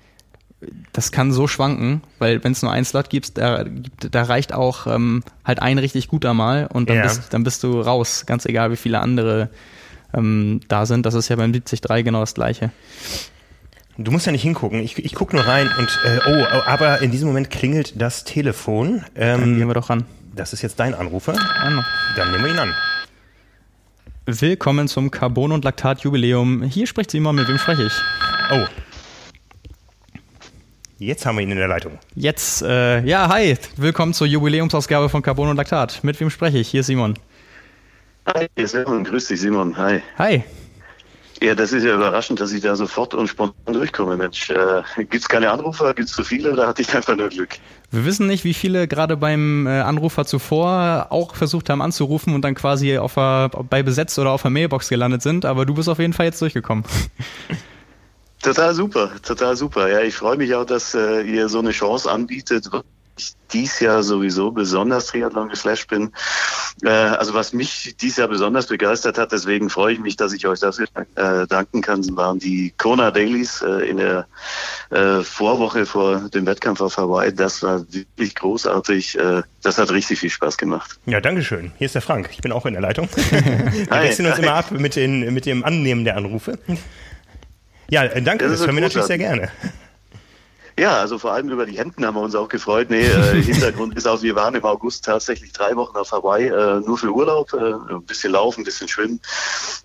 [0.93, 4.87] das kann so schwanken, weil wenn es nur einen Slot gibt, da, da reicht auch
[4.87, 7.03] ähm, halt ein richtig guter Mal und dann, ja.
[7.03, 9.49] bist, dann bist du raus, ganz egal wie viele andere
[10.13, 11.05] ähm, da sind.
[11.05, 12.71] Das ist ja beim 73 genau das gleiche.
[13.97, 14.79] Du musst ja nicht hingucken.
[14.79, 19.03] Ich, ich gucke nur rein und äh, oh, aber in diesem Moment klingelt das Telefon.
[19.15, 20.05] Ähm, Dann gehen wir doch ran.
[20.35, 21.33] Das ist jetzt dein Anrufer.
[21.33, 22.73] Dann nehmen wir ihn an.
[24.25, 26.63] Willkommen zum Carbon- und Laktat-Jubiläum.
[26.63, 27.93] Hier spricht Simon, mit wem spreche ich?
[28.51, 28.65] Oh.
[30.97, 31.99] Jetzt haben wir ihn in der Leitung.
[32.15, 33.57] Jetzt, äh, ja, hi.
[33.75, 36.03] Willkommen zur Jubiläumsausgabe von Carbon und Laktat.
[36.03, 36.69] Mit wem spreche ich?
[36.69, 37.13] Hier ist Simon.
[38.25, 39.03] Hi, Simon.
[39.03, 39.77] Grüß dich, Simon.
[39.77, 40.01] Hi.
[40.17, 40.43] Hi.
[41.43, 44.49] Ja, das ist ja überraschend, dass ich da sofort und spontan durchkomme, Mensch.
[44.49, 45.93] Äh, Gibt es keine Anrufer?
[45.93, 47.57] Gibt es zu viele oder hatte ich einfach nur Glück?
[47.91, 52.43] Wir wissen nicht, wie viele gerade beim äh, Anrufer zuvor auch versucht haben anzurufen und
[52.43, 55.89] dann quasi auf a, bei Besetzt oder auf der Mailbox gelandet sind, aber du bist
[55.89, 56.85] auf jeden Fall jetzt durchgekommen.
[58.41, 59.89] Total super, total super.
[59.89, 62.69] Ja, ich freue mich auch, dass äh, ihr so eine Chance anbietet,
[63.17, 66.11] ich dies Jahr sowieso besonders Triathlon geflasht bin.
[66.83, 70.47] Äh, also was mich dies Jahr besonders begeistert hat, deswegen freue ich mich, dass ich
[70.47, 74.27] euch dafür äh, danken kann, waren die Kona Dailies äh, in der
[74.89, 77.33] äh, Vorwoche vor dem Wettkampf auf Hawaii.
[77.33, 79.17] Das war wirklich großartig.
[79.17, 80.99] Äh, das hat richtig viel Spaß gemacht.
[81.05, 81.71] Ja, Dankeschön.
[81.77, 82.29] Hier ist der Frank.
[82.31, 83.07] Ich bin auch in der Leitung.
[83.29, 86.57] Wir wechseln uns immer ab mit, den, mit dem Annehmen der Anrufe.
[87.89, 89.49] Ja, äh, danke, das, Das ist hören wir natürlich sehr gerne.
[90.77, 92.89] Ja, also vor allem über die Hemden haben wir uns auch gefreut.
[92.89, 96.79] Nee, äh, Hintergrund ist auch, wir waren im August tatsächlich drei Wochen auf Hawaii, äh,
[96.79, 99.19] nur für Urlaub, äh, ein bisschen laufen, ein bisschen schwimmen.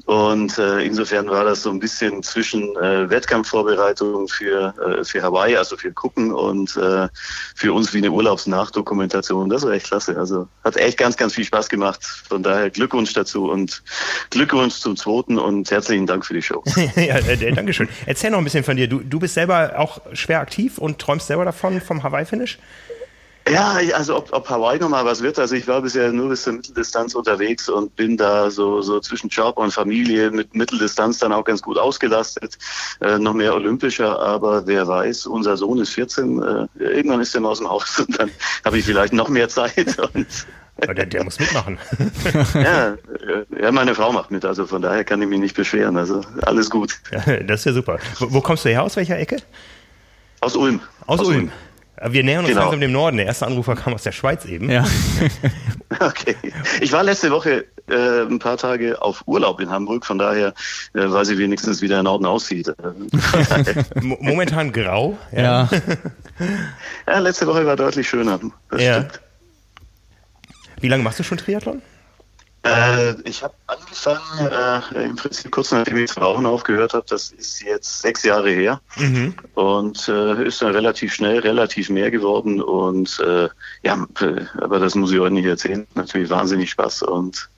[0.06, 5.56] Und äh, insofern war das so ein bisschen zwischen äh, Wettkampfvorbereitung für, äh, für Hawaii,
[5.56, 7.08] also für Gucken und äh,
[7.54, 9.50] für uns wie eine Urlaubsnachdokumentation.
[9.50, 10.16] Das war echt klasse.
[10.16, 12.02] Also hat echt ganz, ganz viel Spaß gemacht.
[12.28, 13.82] Von daher Glückwunsch dazu und
[14.30, 16.62] Glückwunsch zum zweiten und herzlichen Dank für die Show.
[16.96, 17.88] ja, äh, äh, Dankeschön.
[18.06, 18.88] Erzähl noch ein bisschen von dir.
[18.88, 22.58] Du, du bist selber auch schwer aktiv und träumst selber davon, vom Hawaii-Finish?
[23.50, 25.38] Ja, also ob, ob Hawaii nochmal was wird.
[25.38, 29.28] Also ich war bisher nur bis zur Mitteldistanz unterwegs und bin da so, so zwischen
[29.28, 32.58] Job und Familie mit Mitteldistanz dann auch ganz gut ausgelastet.
[33.00, 37.40] Äh, noch mehr olympischer, aber wer weiß, unser Sohn ist 14, äh, irgendwann ist er
[37.40, 38.30] mal aus dem Haus und dann
[38.64, 39.96] habe ich vielleicht noch mehr Zeit.
[40.80, 41.76] Der, der muss mitmachen.
[42.54, 42.96] ja, äh,
[43.60, 45.96] ja, meine Frau macht mit, also von daher kann ich mich nicht beschweren.
[45.96, 47.00] Also alles gut.
[47.10, 47.98] Ja, das ist ja super.
[48.20, 48.84] Wo, wo kommst du her?
[48.84, 49.38] Aus welcher Ecke?
[50.40, 50.80] Aus Ulm.
[51.06, 51.50] Aus, Ulm.
[52.10, 52.60] Wir nähern uns Genau.
[52.62, 53.16] langsam dem Norden.
[53.16, 54.70] Der erste Anrufer kam aus der Schweiz eben.
[54.70, 54.84] Ja.
[56.00, 56.36] Okay.
[56.82, 60.48] Ich war letzte Woche äh, ein paar Tage auf Urlaub in Hamburg, von daher
[60.94, 62.68] äh, weiß ich wenigstens, wie der Norden aussieht.
[62.84, 65.16] Äh, Momentan grau.
[65.34, 65.66] ja.
[67.06, 68.38] Ja, letzte Woche war deutlich schöner.
[68.70, 68.94] Das Ja.
[68.96, 69.20] stimmt.
[70.82, 71.80] Wie lange machst du schon Triathlon?
[72.64, 74.20] Äh, ich habe angefangen,
[74.94, 77.04] äh, im Prinzip kurz nachdem ich zu Rauchen aufgehört habe.
[77.08, 78.80] Das ist jetzt sechs Jahre her
[79.54, 82.60] und äh, ist dann relativ schnell relativ mehr geworden.
[82.60, 83.48] Und äh,
[83.82, 85.86] ja, äh, aber das muss ich heute nicht erzählen.
[85.94, 87.48] Natürlich wahnsinnig Spaß und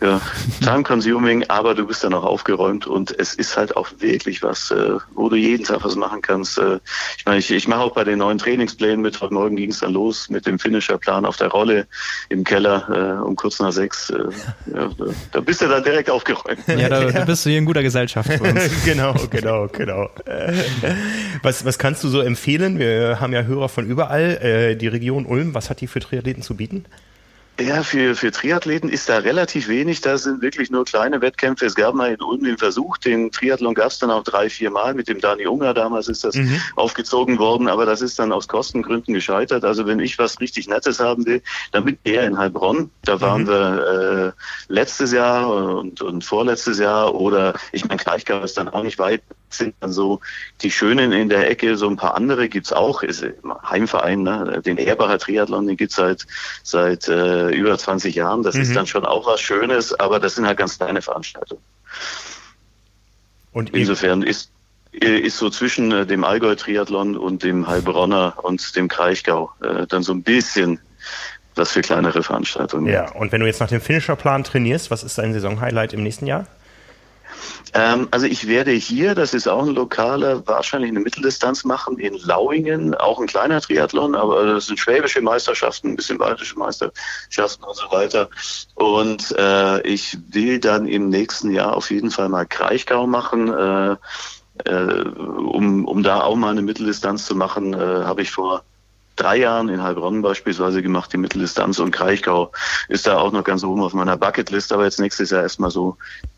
[0.00, 0.20] ja,
[0.62, 4.70] time consuming, aber du bist dann auch aufgeräumt und es ist halt auch wirklich was,
[4.70, 6.58] äh, wo du jeden Tag was machen kannst.
[6.58, 6.78] Äh,
[7.16, 9.20] ich meine, ich, ich mache auch bei den neuen Trainingsplänen mit.
[9.20, 11.86] Heute Morgen ging es dann los mit dem Finisherplan auf der Rolle
[12.28, 14.10] im Keller äh, um kurz nach sechs.
[14.10, 14.24] Äh,
[14.72, 16.60] ja, da, da bist du dann direkt aufgeräumt.
[16.68, 18.30] Ja, da, da bist du hier in guter Gesellschaft
[18.84, 20.08] genau, genau, genau.
[21.42, 22.78] Was, was kannst du so empfehlen?
[22.78, 24.38] Wir haben ja Hörer von überall.
[24.42, 26.84] Äh, Die Region Ulm, was hat die für Triathleten zu bieten?
[27.60, 30.00] Ja, für, für Triathleten ist da relativ wenig.
[30.00, 31.66] Da sind wirklich nur kleine Wettkämpfe.
[31.66, 34.70] Es gab mal in Ulm den Versuch, den Triathlon gab es dann auch drei, vier
[34.70, 34.94] Mal.
[34.94, 36.38] Mit dem Dani Unger damals ist das
[36.76, 39.64] aufgezogen worden, aber das ist dann aus Kostengründen gescheitert.
[39.64, 41.42] Also wenn ich was richtig Nettes haben will,
[41.72, 42.90] dann bin ich eher in Heilbronn.
[43.02, 48.56] Da waren wir äh, letztes Jahr und, und vorletztes Jahr oder ich meine, Kraichgau ist
[48.56, 50.20] dann auch nicht weit sind dann so
[50.60, 54.62] die Schönen in der Ecke, so ein paar andere gibt's auch, ist im Heimverein, ne?
[54.64, 56.26] den Ehrbacher Triathlon, den gibt's seit
[56.62, 58.42] seit äh, über 20 Jahren.
[58.42, 61.62] Das ist dann schon auch was Schönes, aber das sind halt ganz kleine Veranstaltungen.
[63.52, 64.50] Und Insofern ist
[64.90, 70.12] ist so zwischen äh, dem Allgäu-Triathlon und dem Heilbronner und dem Kraichgau äh, dann so
[70.12, 70.80] ein bisschen
[71.54, 72.86] was für kleinere Veranstaltungen.
[72.86, 76.26] ja, und wenn du jetzt nach dem Finisherplan trainierst, was ist dein Saisonhighlight im nächsten
[76.26, 76.46] Jahr?
[77.74, 82.14] Ähm, also ich werde hier, das ist auch ein lokaler, wahrscheinlich eine Mitteldistanz machen in
[82.18, 87.76] Lauingen, auch ein kleiner Triathlon, aber das sind schwäbische Meisterschaften, ein bisschen bayerische Meisterschaften und
[87.76, 88.28] so weiter.
[88.74, 93.48] Und äh, ich will dann im nächsten Jahr auf jeden Fall mal Kraichgau machen.
[93.52, 93.96] Äh,
[94.64, 98.64] äh, um, um da auch mal eine Mitteldistanz zu machen, äh, habe ich vor
[99.20, 102.52] drei Jahren in Heilbronn beispielsweise gemacht, die Mitteldistanz und Kraichgau
[102.88, 105.96] ist da auch noch ganz oben auf meiner Bucketlist, aber jetzt nächstes Jahr erstmal so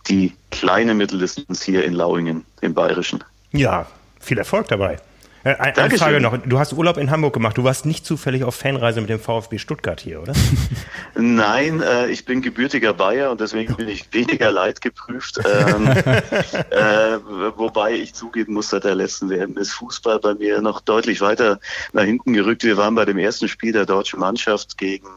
[0.09, 3.23] die kleine Mitteldistanz hier in Lauingen, im Bayerischen.
[3.53, 3.87] Ja,
[4.21, 4.99] viel Erfolg dabei.
[5.43, 5.99] Äh, Eine Dankeschön.
[5.99, 6.37] Frage noch.
[6.37, 7.57] Du hast Urlaub in Hamburg gemacht.
[7.57, 10.35] Du warst nicht zufällig auf Fanreise mit dem VfB Stuttgart hier, oder?
[11.15, 15.41] Nein, äh, ich bin gebürtiger Bayer und deswegen bin ich weniger leidgeprüft.
[15.45, 15.87] Ähm,
[16.71, 17.19] äh,
[17.57, 21.59] wobei ich zugeben muss, seit der letzten WM ist Fußball bei mir noch deutlich weiter
[21.93, 22.63] nach hinten gerückt.
[22.63, 25.09] Wir waren bei dem ersten Spiel der deutschen Mannschaft gegen,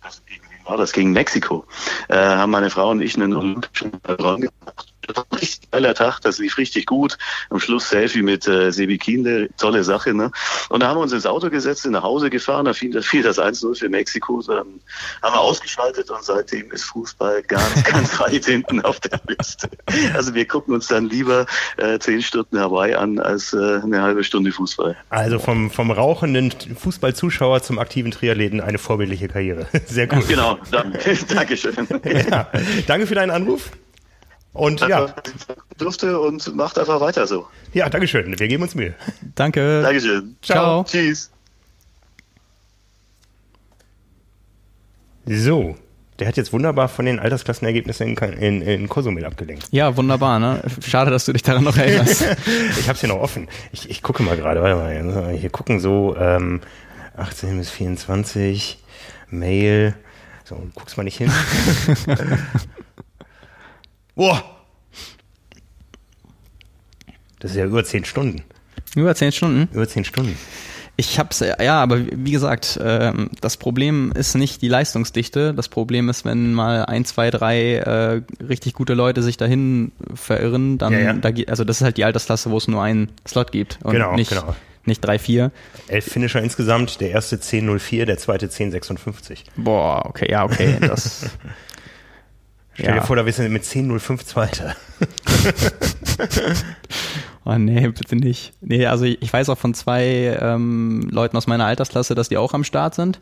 [0.00, 0.92] also gegen war das?
[0.92, 1.66] Gegen Mexiko.
[2.08, 4.93] Äh, haben meine Frau und ich einen olympischen Ballon gemacht.
[5.06, 7.18] Das war ein richtig geiler Tag, das lief richtig gut.
[7.50, 10.14] Am Schluss Selfie mit äh, Sebi Kienle, tolle Sache.
[10.14, 10.30] Ne?
[10.68, 13.02] Und da haben wir uns ins Auto gesetzt, sind nach Hause gefahren, da fiel, da
[13.02, 14.42] fiel das 1-0 für Mexiko.
[14.42, 14.80] Dann
[15.22, 19.68] haben wir ausgeschaltet und seitdem ist Fußball ganz, ganz weit hinten auf der Liste.
[20.14, 24.24] Also wir gucken uns dann lieber äh, zehn Stunden Hawaii an als äh, eine halbe
[24.24, 24.96] Stunde Fußball.
[25.10, 29.66] Also vom, vom rauchenden Fußballzuschauer zum aktiven Triathleten eine vorbildliche Karriere.
[29.86, 30.26] Sehr gut.
[30.28, 31.74] Genau, danke, Dankeschön.
[32.30, 32.50] Ja,
[32.86, 33.70] danke für deinen Anruf.
[34.54, 35.12] Und ja,
[35.78, 37.46] Durfte und macht einfach weiter so.
[37.72, 38.38] ja, Dankeschön.
[38.38, 38.94] Wir geben uns Mühe.
[39.34, 39.82] Danke.
[39.82, 40.36] Dankeschön.
[40.42, 40.84] Ciao.
[40.84, 41.30] Tschüss.
[45.26, 45.76] So,
[46.20, 49.66] der hat jetzt wunderbar von den Altersklassenergebnissen in, in, in Kosumel abgelenkt.
[49.72, 50.62] Ja, wunderbar, ne?
[50.86, 52.24] Schade, dass du dich daran noch erinnerst.
[52.78, 53.48] Ich habe es hier noch offen.
[53.72, 55.32] Ich, ich gucke mal gerade, warte mal.
[55.32, 56.60] Hier gucken so ähm,
[57.16, 58.78] 18 bis 24,
[59.30, 59.94] Mail.
[60.44, 61.32] So, du guckst mal nicht hin.
[64.14, 64.42] Boah!
[67.40, 68.42] Das ist ja über zehn Stunden.
[68.96, 69.68] Über zehn Stunden?
[69.74, 70.36] Über zehn Stunden.
[70.96, 75.52] Ich hab's, ja, aber wie gesagt, ähm, das Problem ist nicht die Leistungsdichte.
[75.52, 80.78] Das Problem ist, wenn mal ein, zwei, drei äh, richtig gute Leute sich dahin verirren,
[80.78, 81.12] dann, Ja, ja.
[81.14, 84.14] Da, also das ist halt die Altersklasse, wo es nur einen Slot gibt und Genau,
[84.14, 84.54] nicht, genau.
[84.84, 85.50] nicht drei, vier.
[85.88, 89.38] Elf Finisher insgesamt, der erste 10.04, der zweite 10.56.
[89.56, 91.26] Boah, okay, ja, okay, das.
[92.74, 93.00] Stell ja.
[93.00, 94.76] dir vor, da bist du mit 10.05 Zweiter.
[97.46, 98.52] Oh nee, bitte nicht.
[98.62, 102.54] Nee, also ich weiß auch von zwei ähm, Leuten aus meiner Altersklasse, dass die auch
[102.54, 103.20] am Start sind.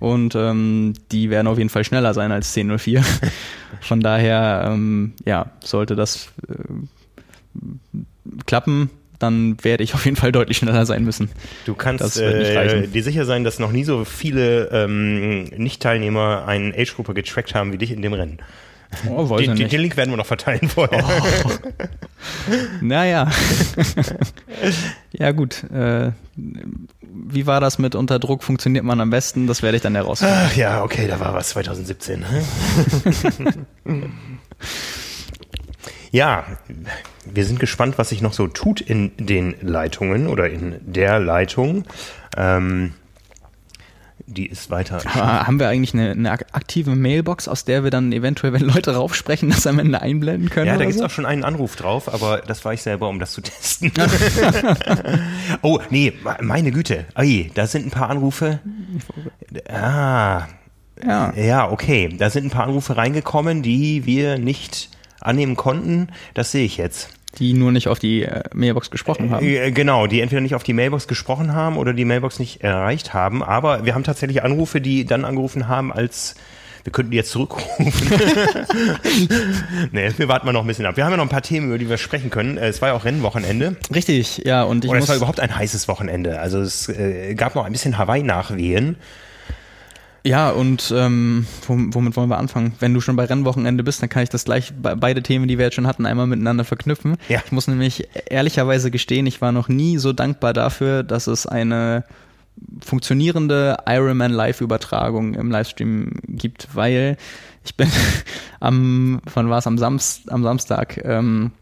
[0.00, 3.04] Und ähm, die werden auf jeden Fall schneller sein als 10.04.
[3.80, 6.54] Von daher, ähm, ja, sollte das äh,
[8.46, 11.28] klappen, dann werde ich auf jeden Fall deutlich schneller sein müssen.
[11.66, 17.12] Du kannst äh, dir sicher sein, dass noch nie so viele ähm, Nicht-Teilnehmer einen Age-Grupper
[17.12, 18.38] getrackt haben wie dich in dem Rennen.
[19.08, 21.04] Oh, weiß Den, den, Link werden wir noch verteilen vorher.
[22.80, 23.30] Naja.
[25.12, 25.64] ja, gut.
[25.72, 28.42] Äh, wie war das mit unter Druck?
[28.42, 29.46] Funktioniert man am besten?
[29.46, 30.34] Das werde ich dann herausfinden.
[30.36, 32.24] Ach ja, okay, da war was 2017.
[32.24, 32.42] hä?
[36.10, 36.44] ja,
[37.24, 41.84] wir sind gespannt, was sich noch so tut in den Leitungen oder in der Leitung.
[42.36, 42.94] Ähm,
[44.32, 45.00] die ist weiter.
[45.14, 48.62] Aber haben wir eigentlich eine, eine ak- aktive Mailbox, aus der wir dann eventuell, wenn
[48.62, 50.66] Leute raufsprechen, das am Ende einblenden können?
[50.66, 51.04] Ja, da gibt es so?
[51.06, 53.92] auch schon einen Anruf drauf, aber das war ich selber, um das zu testen.
[55.62, 57.06] oh, nee, meine Güte.
[57.18, 58.60] Ui, da sind ein paar Anrufe.
[59.68, 60.46] Ah,
[61.04, 61.32] Ja.
[61.34, 62.14] ja, okay.
[62.18, 64.90] Da sind ein paar Anrufe reingekommen, die wir nicht
[65.20, 66.08] annehmen konnten.
[66.34, 67.10] Das sehe ich jetzt.
[67.38, 69.46] Die nur nicht auf die äh, Mailbox gesprochen haben.
[69.46, 73.14] Äh, Genau, die entweder nicht auf die Mailbox gesprochen haben oder die Mailbox nicht erreicht
[73.14, 73.42] haben.
[73.42, 76.34] Aber wir haben tatsächlich Anrufe, die dann angerufen haben, als
[76.84, 77.86] wir könnten die jetzt zurückrufen.
[79.92, 80.96] nee, wir warten mal noch ein bisschen ab.
[80.96, 82.56] Wir haben ja noch ein paar Themen, über die wir sprechen können.
[82.56, 83.76] Äh, Es war ja auch Rennwochenende.
[83.94, 86.40] Richtig, ja, und ich Oder es muss, war überhaupt ein heißes Wochenende.
[86.40, 88.96] Also es äh, gab noch ein bisschen Hawaii-Nachwehen.
[90.24, 92.72] Ja, und ähm, wom- womit wollen wir anfangen?
[92.80, 95.58] Wenn du schon bei Rennwochenende bist, dann kann ich das gleich be beide Themen, die
[95.58, 97.16] wir jetzt schon hatten, einmal miteinander verknüpfen.
[97.28, 97.40] Ja.
[97.44, 102.04] Ich muss nämlich ehrlicherweise gestehen, ich war noch nie so dankbar dafür, dass es eine
[102.84, 107.16] funktionierende Ironman Live-Übertragung im Livestream gibt, weil
[107.64, 107.88] ich bin
[108.60, 111.52] am, wann war es, am, Samst, am Samstag, ähm,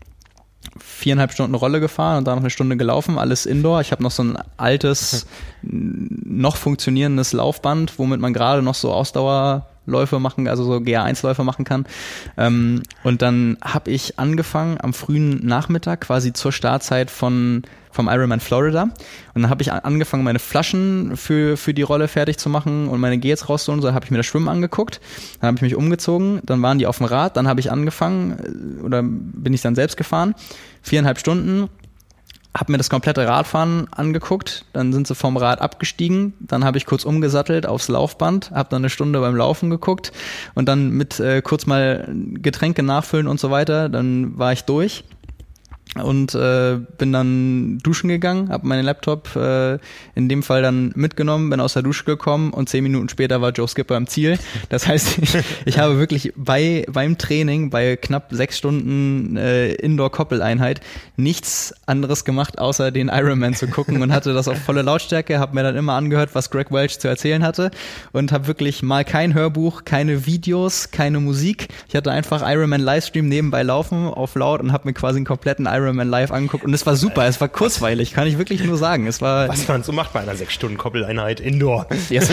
[0.81, 3.81] viereinhalb Stunden Rolle gefahren und dann noch eine Stunde gelaufen, alles Indoor.
[3.81, 5.27] Ich habe noch so ein altes,
[5.63, 11.87] noch funktionierendes Laufband, womit man gerade noch so Ausdauerläufe machen, also so GA1-Läufe machen kann.
[12.37, 17.63] Ähm, und dann habe ich angefangen am frühen Nachmittag, quasi zur Startzeit von
[17.99, 18.85] vom Ironman Florida.
[19.35, 23.01] Und dann habe ich angefangen, meine Flaschen für, für die Rolle fertig zu machen und
[23.01, 23.83] meine Gels rauszuholen.
[23.83, 25.01] So habe ich mir das Schwimmen angeguckt.
[25.41, 26.41] Dann habe ich mich umgezogen.
[26.45, 27.37] Dann waren die auf dem Rad.
[27.37, 30.37] Dann habe ich angefangen äh, oder bin ich dann selbst gefahren.
[30.81, 31.69] Viereinhalb Stunden.
[32.57, 36.87] Habe mir das komplette Radfahren angeguckt, dann sind sie vom Rad abgestiegen, dann habe ich
[36.87, 40.13] kurz umgesattelt aufs Laufband, habe dann eine Stunde beim Laufen geguckt
[40.55, 45.05] und dann mit äh, kurz mal Getränke nachfüllen und so weiter, dann war ich durch
[45.97, 49.79] und äh, bin dann duschen gegangen, habe meinen Laptop äh,
[50.15, 53.51] in dem Fall dann mitgenommen, bin aus der Dusche gekommen und zehn Minuten später war
[53.51, 54.39] Joe Skipper im Ziel.
[54.69, 60.81] Das heißt, ich, ich habe wirklich bei beim Training bei knapp sechs Stunden äh, Indoor-Koppeleinheit
[61.17, 65.55] nichts anderes gemacht, außer den Ironman zu gucken und hatte das auf volle Lautstärke, habe
[65.55, 67.71] mir dann immer angehört, was Greg Welch zu erzählen hatte
[68.13, 71.69] und habe wirklich mal kein Hörbuch, keine Videos, keine Musik.
[71.89, 75.67] Ich hatte einfach Ironman Livestream nebenbei laufen auf laut und habe mir quasi einen kompletten
[75.67, 79.07] Ironman live angeguckt und es war super, es war kurzweilig, kann ich wirklich nur sagen.
[79.07, 81.87] Es war Was man so macht bei einer sechs Stunden Koppeleinheit Indoor.
[82.09, 82.31] Yes.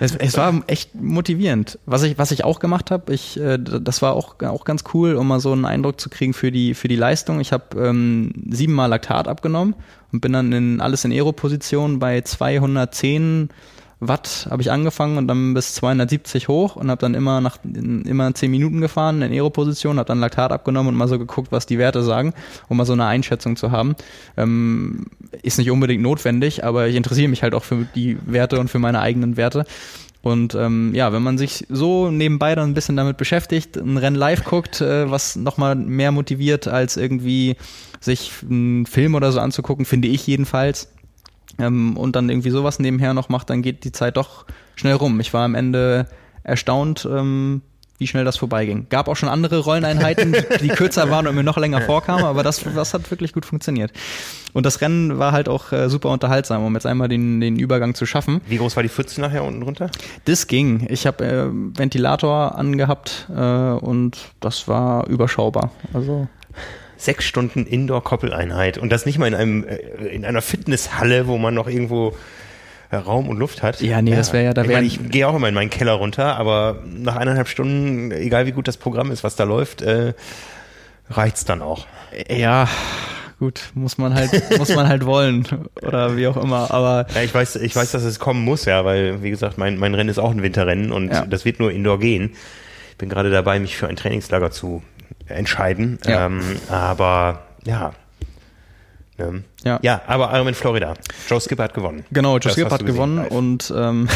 [0.00, 1.78] es, es war echt motivierend.
[1.86, 5.14] Was ich, was ich auch gemacht habe, ich, äh, das war auch, auch ganz cool,
[5.14, 7.40] um mal so einen Eindruck zu kriegen für die, für die Leistung.
[7.40, 9.74] Ich habe ähm, siebenmal Laktat abgenommen
[10.12, 13.48] und bin dann in alles in Aero-Position bei 210
[14.04, 18.34] Watt habe ich angefangen und dann bis 270 hoch und habe dann immer nach immer
[18.34, 21.78] 10 Minuten gefahren in Aero-Position, habe dann Laktat abgenommen und mal so geguckt, was die
[21.78, 22.34] Werte sagen,
[22.68, 23.94] um mal so eine Einschätzung zu haben.
[24.36, 25.06] Ähm,
[25.42, 28.80] ist nicht unbedingt notwendig, aber ich interessiere mich halt auch für die Werte und für
[28.80, 29.64] meine eigenen Werte.
[30.22, 34.16] Und ähm, ja, wenn man sich so nebenbei dann ein bisschen damit beschäftigt, ein Rennen
[34.16, 37.56] live guckt, äh, was nochmal mehr motiviert, als irgendwie
[38.00, 40.88] sich einen Film oder so anzugucken, finde ich jedenfalls,
[41.62, 44.44] ähm, und dann irgendwie sowas nebenher noch macht, dann geht die Zeit doch
[44.76, 45.20] schnell rum.
[45.20, 46.06] Ich war am Ende
[46.42, 47.62] erstaunt, ähm,
[47.98, 48.86] wie schnell das vorbeiging.
[48.90, 52.42] Gab auch schon andere Rolleneinheiten, die, die kürzer waren und mir noch länger vorkamen, aber
[52.42, 53.92] das, das hat wirklich gut funktioniert.
[54.52, 57.94] Und das Rennen war halt auch äh, super unterhaltsam, um jetzt einmal den, den Übergang
[57.94, 58.40] zu schaffen.
[58.48, 59.90] Wie groß war die Pfütze nachher unten drunter?
[60.24, 60.86] Das ging.
[60.90, 65.70] Ich habe äh, Ventilator angehabt äh, und das war überschaubar.
[65.94, 66.26] Also
[67.02, 69.76] Sechs Stunden Indoor-Koppeleinheit und das nicht mal in einem äh,
[70.06, 72.14] in einer Fitnesshalle, wo man noch irgendwo
[72.92, 73.80] äh, Raum und Luft hat.
[73.80, 75.70] Ja, nee, das wäre ja, da ich, wäre mein, ich gehe auch immer in meinen
[75.70, 79.82] Keller runter, aber nach eineinhalb Stunden, egal wie gut das Programm ist, was da läuft,
[79.82, 80.12] äh,
[81.08, 81.86] reicht's dann auch.
[82.28, 82.68] Ja,
[83.38, 85.46] gut, muss man halt, muss man halt wollen
[85.80, 86.70] oder wie auch immer.
[86.70, 89.78] Aber ja, ich weiß, ich weiß, dass es kommen muss, ja, weil wie gesagt, mein
[89.78, 91.26] mein Rennen ist auch ein Winterrennen und ja.
[91.26, 92.32] das wird nur Indoor gehen.
[92.90, 94.82] Ich bin gerade dabei, mich für ein Trainingslager zu
[95.32, 96.26] entscheiden, ja.
[96.26, 97.92] ähm, aber ja,
[99.22, 99.78] ähm, ja.
[99.82, 100.94] ja, aber Ironman Florida.
[101.28, 102.04] Joe Skipper hat gewonnen.
[102.10, 103.30] Genau, Joe Skipper hat gewonnen live.
[103.30, 104.08] und ähm,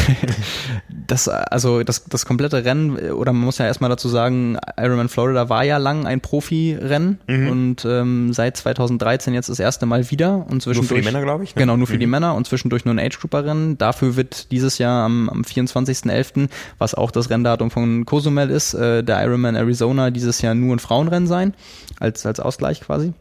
[0.89, 5.49] das, also das, das komplette Rennen, oder man muss ja erstmal dazu sagen, Ironman Florida
[5.49, 7.49] war ja lang ein Profirennen mhm.
[7.49, 10.89] und ähm, seit 2013 jetzt das erste Mal wieder und zwischendurch.
[10.89, 11.55] Nur für die Männer, glaube ich.
[11.55, 11.61] Ne?
[11.61, 11.99] Genau, nur für mhm.
[11.99, 13.77] die Männer und zwischendurch nur ein Age-Grouper-Rennen.
[13.77, 19.03] Dafür wird dieses Jahr am, am 24.11., was auch das Renndatum von Cozumel ist, äh,
[19.03, 21.53] der Ironman Arizona dieses Jahr nur ein Frauenrennen sein,
[21.99, 23.13] als, als Ausgleich quasi.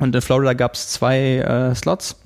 [0.00, 2.16] Und in Florida gab es zwei äh, Slots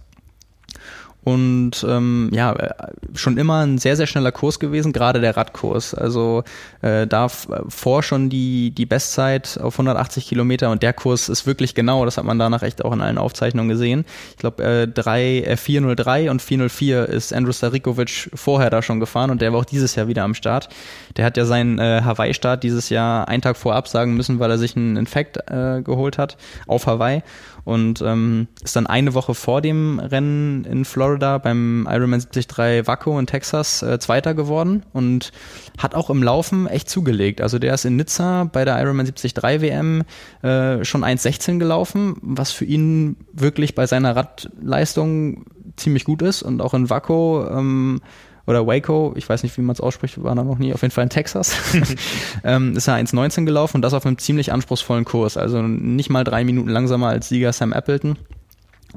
[1.24, 2.70] und ähm, ja, äh,
[3.14, 5.94] schon immer ein sehr, sehr schneller Kurs gewesen, gerade der Radkurs.
[5.94, 6.42] Also
[6.80, 11.76] äh, da vor schon die, die Bestzeit auf 180 Kilometer und der Kurs ist wirklich
[11.76, 14.04] genau, das hat man danach echt auch in allen Aufzeichnungen gesehen.
[14.30, 19.40] Ich glaube, äh, äh, 403 und 404 ist Andrew Starikovic vorher da schon gefahren und
[19.40, 20.70] der war auch dieses Jahr wieder am Start.
[21.16, 24.58] Der hat ja seinen äh, Hawaii-Start dieses Jahr einen Tag vorab sagen müssen, weil er
[24.58, 26.36] sich einen Infekt äh, geholt hat
[26.66, 27.22] auf Hawaii
[27.64, 33.18] und ähm, ist dann eine Woche vor dem Rennen in Florida beim Ironman 73 Waco
[33.18, 35.32] in Texas äh, Zweiter geworden und
[35.78, 37.40] hat auch im Laufen echt zugelegt.
[37.40, 40.02] Also der ist in Nizza bei der Ironman 73 WM
[40.42, 45.44] äh, schon 1,16 gelaufen, was für ihn wirklich bei seiner Radleistung
[45.76, 48.00] ziemlich gut ist und auch in Waco ähm,
[48.46, 50.92] oder Waco, ich weiß nicht, wie man es ausspricht, war da noch nie, auf jeden
[50.92, 51.56] Fall in Texas,
[52.44, 56.24] ähm, ist er 1,19 gelaufen und das auf einem ziemlich anspruchsvollen Kurs, also nicht mal
[56.24, 58.16] drei Minuten langsamer als Sieger Sam Appleton.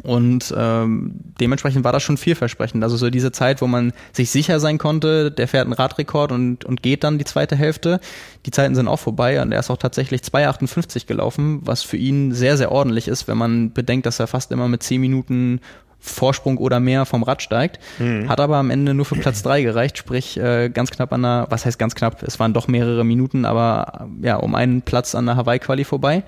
[0.03, 2.83] Und ähm, dementsprechend war das schon vielversprechend.
[2.83, 6.65] Also so diese Zeit, wo man sich sicher sein konnte, der fährt einen Radrekord und,
[6.65, 7.99] und geht dann die zweite Hälfte.
[8.45, 12.33] Die Zeiten sind auch vorbei und er ist auch tatsächlich 2,58 gelaufen, was für ihn
[12.33, 15.61] sehr, sehr ordentlich ist, wenn man bedenkt, dass er fast immer mit 10 Minuten
[16.05, 17.79] Vorsprung oder mehr vom Rad steigt.
[17.99, 18.29] Mhm.
[18.29, 21.47] Hat aber am Ende nur für Platz drei gereicht, sprich äh, ganz knapp an der,
[21.49, 25.25] was heißt ganz knapp, es waren doch mehrere Minuten, aber ja, um einen Platz an
[25.25, 26.23] der Hawaii-Quali vorbei.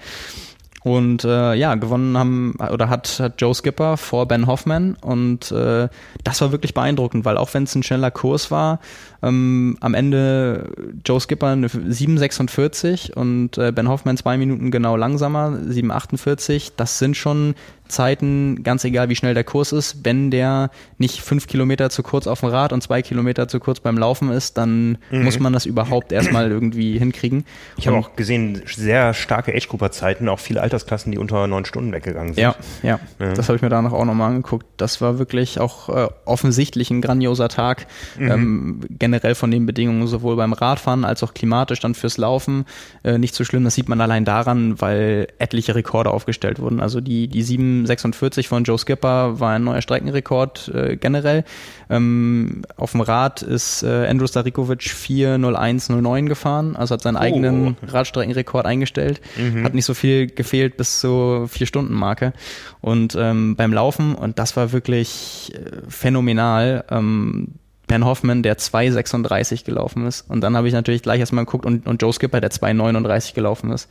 [0.83, 5.89] Und äh, ja, gewonnen haben oder hat, hat Joe Skipper vor Ben Hoffman und äh,
[6.23, 8.79] das war wirklich beeindruckend, weil auch wenn es ein schneller Kurs war,
[9.21, 10.71] ähm, am Ende
[11.03, 16.73] Joe Skipper eine 7,46 und äh, Ben Hoffman zwei Minuten genau langsamer, 7,48.
[16.77, 17.55] Das sind schon
[17.87, 22.27] Zeiten, ganz egal wie schnell der Kurs ist, wenn der nicht fünf Kilometer zu kurz
[22.27, 25.23] auf dem Rad und zwei Kilometer zu kurz beim Laufen ist, dann mhm.
[25.23, 27.45] muss man das überhaupt erstmal irgendwie hinkriegen.
[27.77, 32.33] Ich habe auch gesehen, sehr starke Age-Grouper-Zeiten, auch viele Altersklassen, die unter neun Stunden weggegangen
[32.33, 32.43] sind.
[32.43, 32.99] Ja, ja.
[33.19, 33.33] ja.
[33.33, 34.65] das habe ich mir danach auch nochmal angeguckt.
[34.77, 37.87] Das war wirklich auch äh, offensichtlich ein grandioser Tag.
[38.17, 38.31] Mhm.
[38.31, 42.65] Ähm, generell von den Bedingungen sowohl beim Radfahren als auch klimatisch dann fürs Laufen
[43.03, 43.63] äh, nicht so schlimm.
[43.63, 46.79] Das sieht man allein daran, weil etliche Rekorde aufgestellt wurden.
[46.79, 47.43] Also die, die
[47.85, 51.43] 746 von Joe Skipper war ein neuer Streckenrekord äh, generell.
[51.89, 57.19] Ähm, auf dem Rad ist äh, Andrew Starikovic 40109 gefahren, also hat seinen oh.
[57.19, 59.21] eigenen Radstreckenrekord eingestellt.
[59.37, 59.63] Mhm.
[59.63, 62.33] Hat nicht so viel gefehlt bis zur vier Stunden Marke.
[62.81, 67.55] Und ähm, beim Laufen, und das war wirklich äh, phänomenal, ähm,
[67.87, 70.29] Ben Hoffman, der 2,36 gelaufen ist.
[70.29, 73.71] Und dann habe ich natürlich gleich erstmal geguckt und, und Joe Skipper, der 2,39 gelaufen
[73.71, 73.89] ist.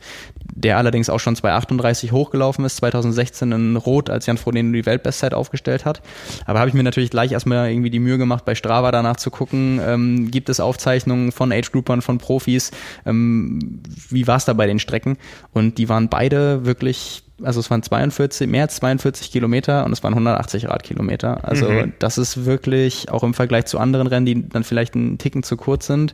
[0.53, 5.33] Der allerdings auch schon 2,38 hochgelaufen ist, 2016 in Rot, als Jan Frodeno die Weltbestzeit
[5.33, 6.01] aufgestellt hat.
[6.45, 9.31] Aber habe ich mir natürlich gleich erstmal irgendwie die Mühe gemacht, bei Strava danach zu
[9.31, 12.71] gucken, ähm, gibt es Aufzeichnungen von Age-Groupern, von Profis,
[13.05, 15.17] ähm, wie war es da bei den Strecken?
[15.53, 20.03] Und die waren beide wirklich also es waren 42, mehr als 42 Kilometer und es
[20.03, 21.47] waren 180 Radkilometer.
[21.47, 21.93] Also mhm.
[21.99, 25.57] das ist wirklich auch im Vergleich zu anderen Rennen, die dann vielleicht einen Ticken zu
[25.57, 26.13] kurz sind,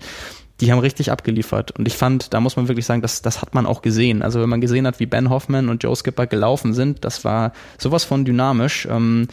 [0.59, 1.71] die haben richtig abgeliefert.
[1.71, 4.21] Und ich fand, da muss man wirklich sagen, das, das hat man auch gesehen.
[4.21, 7.53] Also wenn man gesehen hat, wie Ben Hoffman und Joe Skipper gelaufen sind, das war
[7.77, 8.87] sowas von dynamisch.
[8.89, 9.27] Ähm,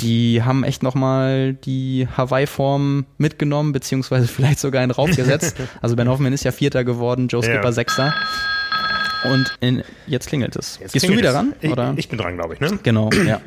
[0.00, 5.56] die haben echt nochmal die Hawaii-Form mitgenommen, beziehungsweise vielleicht sogar einen raufgesetzt.
[5.82, 7.72] also Ben Hoffman ist ja Vierter geworden, Joe Skipper ja.
[7.72, 8.14] Sechster.
[9.24, 10.78] Und in, jetzt klingelt es.
[10.78, 11.54] Jetzt Gehst klingelt du wieder ran?
[11.70, 11.92] Oder?
[11.92, 12.78] Ich, ich bin dran, glaube ich, ne?
[12.82, 13.40] Genau, ja.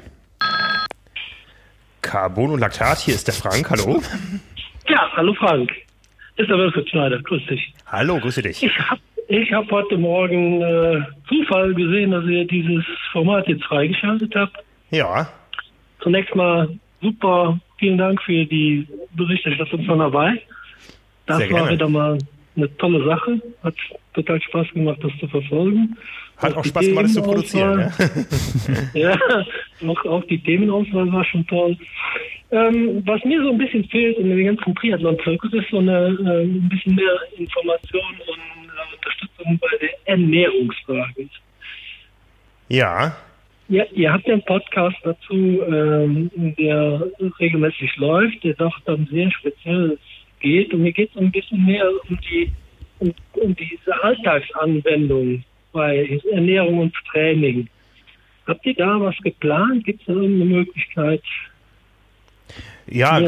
[2.01, 4.01] Carbon und Laktat, hier ist der Frank, hallo.
[4.88, 5.72] Ja, hallo Frank.
[6.38, 7.74] Ist der Wilfried Schneider, grüß dich.
[7.86, 8.63] Hallo, grüße dich.
[8.63, 14.34] Ich habe ich hab heute Morgen äh, Zufall gesehen, dass ihr dieses Format jetzt freigeschaltet
[14.36, 14.57] habt.
[14.89, 15.30] Ja.
[16.01, 20.41] Zunächst mal super, vielen Dank für die Berichterstattung von dabei.
[21.28, 22.17] Das Sehr war wieder mal
[22.60, 23.41] eine tolle Sache.
[23.64, 23.76] Hat
[24.14, 25.95] total Spaß gemacht, das zu verfolgen.
[26.38, 27.78] Hat auch Spaß gemacht, das zu produzieren.
[27.78, 27.91] Ne?
[28.93, 29.18] ja,
[29.88, 31.78] auch, auch die Themenauswahl war schon toll.
[32.51, 36.43] Ähm, was mir so ein bisschen fehlt in dem ganzen Triathlon-Zirkus ist so eine, äh,
[36.43, 41.28] ein bisschen mehr Information und äh, Unterstützung bei der Ernährungsfrage.
[42.70, 43.16] Ja.
[43.68, 47.05] Ja, ihr habt ja einen Podcast dazu, ähm, der
[47.39, 49.99] regelmäßig läuft, der doch dann sehr speziell
[50.40, 50.74] geht.
[50.74, 52.52] Und mir geht es ein bisschen mehr um die
[53.00, 57.68] um, um diese Alltagsanwendung bei Ernährung und Training.
[58.48, 59.86] Habt ihr da was geplant?
[59.86, 61.22] Gibt es da irgendeine Möglichkeit,
[62.91, 63.20] ja?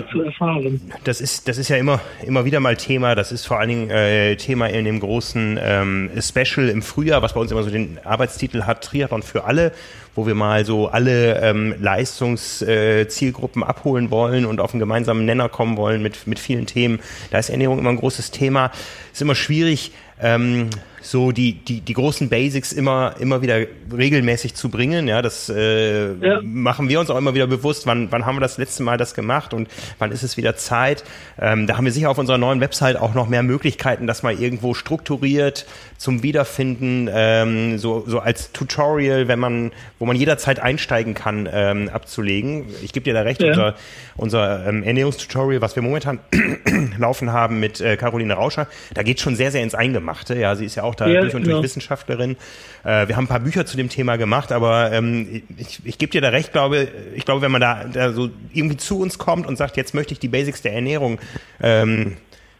[1.03, 3.15] Das ist, das ist ja immer, immer wieder mal Thema.
[3.15, 7.33] Das ist vor allen Dingen äh, Thema in dem großen ähm, Special im Frühjahr, was
[7.33, 9.71] bei uns immer so den Arbeitstitel hat, Triathlon für alle,
[10.15, 15.49] wo wir mal so alle ähm, Leistungszielgruppen äh, abholen wollen und auf einen gemeinsamen Nenner
[15.49, 16.99] kommen wollen mit, mit vielen Themen.
[17.29, 18.71] Da ist Ernährung immer ein großes Thema.
[19.11, 19.91] Ist immer schwierig,
[20.21, 20.69] ähm,
[21.01, 25.07] so die, die, die großen Basics immer, immer wieder regelmäßig zu bringen.
[25.07, 26.39] Ja, das äh, ja.
[26.43, 27.87] machen wir uns auch immer wieder bewusst.
[27.87, 29.67] Wann, wann haben wir das letzte Mal das gemacht und
[29.99, 31.03] wann ist es wieder Zeit?
[31.39, 34.33] Ähm, da haben wir sicher auf unserer neuen Website auch noch mehr Möglichkeiten, das mal
[34.33, 35.65] irgendwo strukturiert
[35.97, 41.89] zum Wiederfinden, ähm, so, so als Tutorial, wenn man, wo man jederzeit einsteigen kann, ähm,
[41.89, 42.65] abzulegen.
[42.81, 43.49] Ich gebe dir da recht, ja.
[43.49, 43.75] unser,
[44.17, 46.19] unser ähm, Ernährungstutorial, was wir momentan
[46.97, 50.35] laufen haben mit äh, Caroline Rauscher, da geht schon sehr, sehr ins Eingemachte.
[50.35, 51.55] Ja, sie ist ja auch da ja, durch und genau.
[51.55, 52.37] durch Wissenschaftlerin.
[52.83, 56.11] Äh, wir haben ein paar Bücher zu dem Thema gemacht, aber ähm, ich, ich gebe
[56.11, 59.47] dir da recht, glaube, ich glaube, wenn man da, da so irgendwie zu uns kommt
[59.47, 61.19] und sagt, jetzt möchte ich die Basics der Ernährung
[61.61, 62.17] ähm,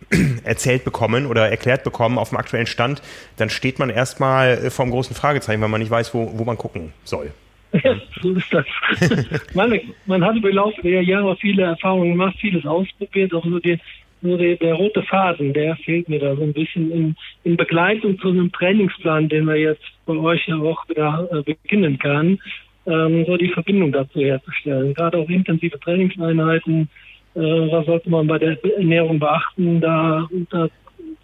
[0.44, 3.02] erzählt bekommen oder erklärt bekommen auf dem aktuellen Stand,
[3.38, 6.44] dann steht man erstmal äh, vor einem großen Fragezeichen, weil man nicht weiß, wo, wo
[6.44, 7.32] man gucken soll.
[7.84, 8.66] Ja, so ist das.
[9.54, 13.80] man, man hat über Laufe der Jahre viele Erfahrungen gemacht, vieles ausprobiert, auch so die,
[14.22, 18.20] nur der, der, rote Faden, der fehlt mir da so ein bisschen in, in, Begleitung
[18.20, 22.40] zu einem Trainingsplan, den wir jetzt bei euch ja auch wieder äh, beginnen kann,
[22.86, 24.94] ähm, so die Verbindung dazu herzustellen.
[24.94, 26.90] Gerade auch intensive Trainingseinheiten,
[27.36, 30.68] äh, was sollte man bei der Ernährung beachten, da, da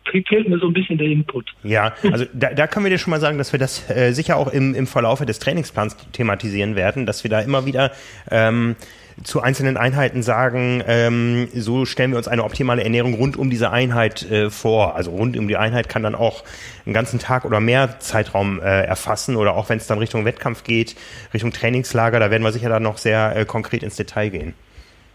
[0.10, 1.54] fehlt mir so ein bisschen der Input.
[1.64, 4.38] Ja, also da, da können wir dir schon mal sagen, dass wir das äh, sicher
[4.38, 7.92] auch im, im Verlaufe des Trainingsplans thematisieren werden, dass wir da immer wieder
[8.32, 8.76] ähm,
[9.24, 13.72] zu einzelnen Einheiten sagen, ähm, so stellen wir uns eine optimale Ernährung rund um diese
[13.72, 14.96] Einheit äh, vor.
[14.96, 16.44] Also rund um die Einheit kann dann auch
[16.86, 20.64] einen ganzen Tag oder mehr Zeitraum äh, erfassen oder auch wenn es dann Richtung Wettkampf
[20.64, 20.96] geht,
[21.34, 24.54] Richtung Trainingslager, da werden wir sicher dann noch sehr äh, konkret ins Detail gehen.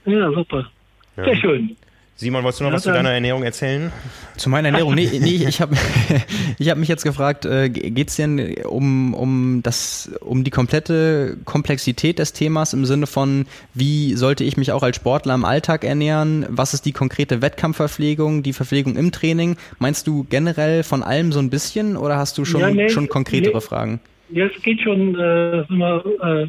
[0.04, 0.68] Ja, super.
[1.16, 1.24] Ja.
[1.24, 1.76] Sehr schön.
[2.14, 3.90] Simon, wolltest du noch was zu deiner Ernährung erzählen?
[4.36, 4.94] Zu meiner Ernährung?
[4.94, 5.76] Nee, nee ich habe
[6.58, 11.36] ich hab mich jetzt gefragt, äh, geht es denn um, um, das, um die komplette
[11.44, 15.84] Komplexität des Themas im Sinne von, wie sollte ich mich auch als Sportler im Alltag
[15.84, 16.46] ernähren?
[16.48, 19.56] Was ist die konkrete Wettkampfverpflegung, die Verpflegung im Training?
[19.78, 23.08] Meinst du generell von allem so ein bisschen oder hast du schon, ja, nee, schon
[23.08, 23.60] konkretere nee.
[23.60, 24.00] Fragen?
[24.30, 26.48] Ja, es geht schon, äh, wenn man, äh,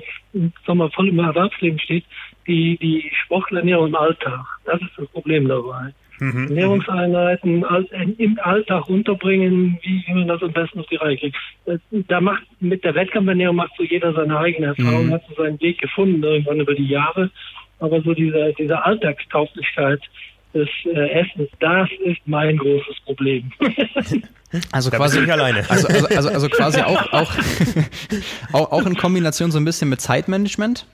[0.65, 2.05] wenn man voll im Erwerbsleben steht,
[2.47, 4.45] die, die Sportlerernährung im Alltag.
[4.65, 5.93] Das ist das Problem dabei.
[6.19, 6.47] Mhm.
[6.49, 7.65] Ernährungseinheiten
[8.17, 11.35] im Alltag unterbringen, wie man das am besten auf die Reihe kriegt.
[12.07, 15.13] Da macht mit der Wettkampfernährung macht so jeder seine eigene Erfahrung, mhm.
[15.13, 17.31] hat so seinen Weg gefunden irgendwann über die Jahre.
[17.79, 20.01] Aber so diese, diese Alltagstauglichkeit
[20.53, 23.51] des äh, Essens, das ist mein großes Problem.
[24.71, 25.67] Also da quasi alleine.
[25.67, 27.33] Also, also, also, also quasi auch, auch,
[28.53, 30.85] auch, auch in Kombination so ein bisschen mit Zeitmanagement?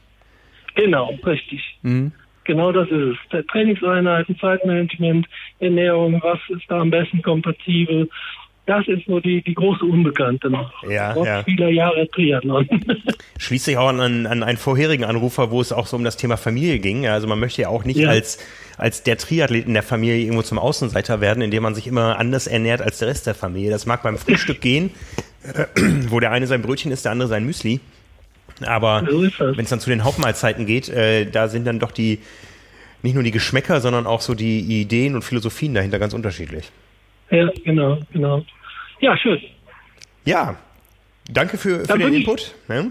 [0.76, 1.62] Genau, richtig.
[1.82, 2.12] Mhm.
[2.46, 3.46] Genau das ist es.
[3.48, 5.28] Trainingseinheiten, Zeitmanagement,
[5.60, 8.10] Ernährung, was ist da am besten kompatibel?
[8.66, 10.72] Das ist so die, die große Unbekannte noch.
[10.90, 11.44] Ja, Trotz ja.
[11.44, 12.68] vieler Jahre Triathlon.
[13.40, 16.38] Schließt sich auch an, an einen vorherigen Anrufer, wo es auch so um das Thema
[16.38, 17.08] Familie ging.
[17.08, 18.10] Also man möchte ja auch nicht ja.
[18.10, 18.38] als
[18.80, 22.48] als der Triathlet in der Familie irgendwo zum Außenseiter werden, indem man sich immer anders
[22.48, 23.72] ernährt als der Rest der Familie.
[23.72, 24.92] Das mag beim Frühstück gehen,
[26.08, 27.80] wo der eine sein Brötchen isst, der andere sein Müsli.
[28.66, 32.20] Aber so wenn es dann zu den Hauptmahlzeiten geht, äh, da sind dann doch die,
[33.02, 36.72] nicht nur die Geschmäcker, sondern auch so die Ideen und Philosophien dahinter ganz unterschiedlich.
[37.30, 38.46] Ja, genau, genau.
[39.00, 39.40] Ja, schön.
[40.26, 40.56] Ja,
[41.30, 42.56] danke für, für den Input.
[42.68, 42.86] Ich, ja.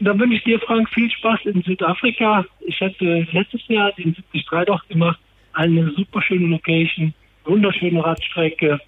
[0.00, 2.44] Dann wünsche ich dir, Frank, viel Spaß in Südafrika.
[2.60, 5.18] Ich hatte letztes Jahr den 73 doch gemacht.
[5.52, 7.12] Eine super schöne Location,
[7.44, 8.80] wunderschöne Radstrecke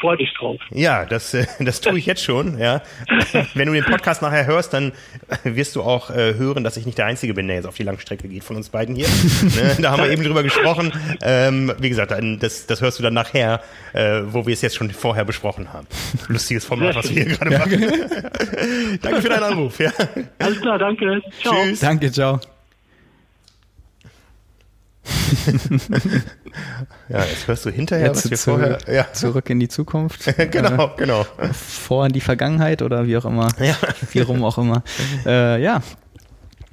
[0.00, 0.60] freu dich drauf.
[0.70, 2.58] Ja, das, äh, das tue ich jetzt schon.
[2.58, 2.82] Ja.
[3.54, 4.92] Wenn du den Podcast nachher hörst, dann
[5.44, 7.82] wirst du auch äh, hören, dass ich nicht der Einzige bin, der jetzt auf die
[7.82, 9.08] Langstrecke geht von uns beiden hier.
[9.42, 9.76] ne?
[9.80, 10.92] Da haben wir eben drüber gesprochen.
[11.22, 13.60] Ähm, wie gesagt, das, das hörst du dann nachher,
[13.92, 15.86] äh, wo wir es jetzt schon vorher besprochen haben.
[16.28, 17.80] Lustiges Format, was wir hier gerade machen.
[19.02, 19.78] danke für deinen Anruf.
[19.78, 19.92] Ja.
[20.38, 21.22] Alles klar, danke.
[21.42, 21.54] Ciao.
[21.64, 21.80] Tschüss.
[21.80, 22.40] Danke, ciao.
[27.08, 28.78] ja, jetzt hörst du hinterher, Jetzt was wir zu, vorher.
[28.92, 30.24] Ja, Zurück in die Zukunft.
[30.50, 31.22] genau, genau.
[31.38, 33.48] Äh, vor in die Vergangenheit oder wie auch immer.
[33.60, 33.76] Ja.
[34.12, 34.82] Wie rum auch immer.
[35.24, 35.82] Äh, ja.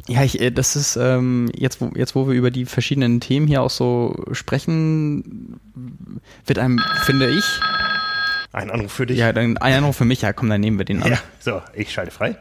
[0.08, 3.48] Ja, ich, äh, das ist ähm, jetzt, wo, jetzt, wo wir über die verschiedenen Themen
[3.48, 5.60] hier auch so sprechen,
[6.46, 7.46] wird einem, finde ich,
[8.52, 9.18] Ein Anruf für dich.
[9.18, 11.12] ja, dann ein Anruf für mich, ja, komm, dann nehmen wir den an.
[11.12, 12.36] Ja, so, ich schalte frei.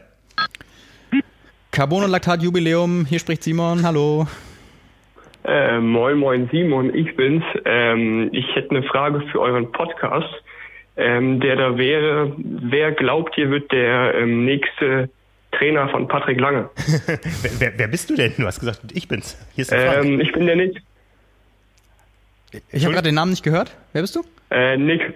[1.71, 4.27] Carbon- und Laktat-Jubiläum, hier spricht Simon, hallo.
[5.45, 7.43] Äh, moin, moin, Simon, ich bin's.
[7.65, 10.33] Ähm, ich hätte eine Frage für euren Podcast,
[10.95, 15.09] ähm, der da wäre, wer glaubt ihr wird der ähm, nächste
[15.51, 16.69] Trainer von Patrick Lange?
[17.07, 17.19] wer,
[17.59, 18.33] wer, wer bist du denn?
[18.37, 19.37] Du hast gesagt, ich bin's.
[19.55, 20.05] Hier ist der Frank.
[20.05, 20.81] Ähm, ich bin der Nick.
[22.71, 23.75] Ich habe gerade den Namen nicht gehört.
[23.91, 24.23] Wer bist du?
[24.49, 25.13] Äh, Nick.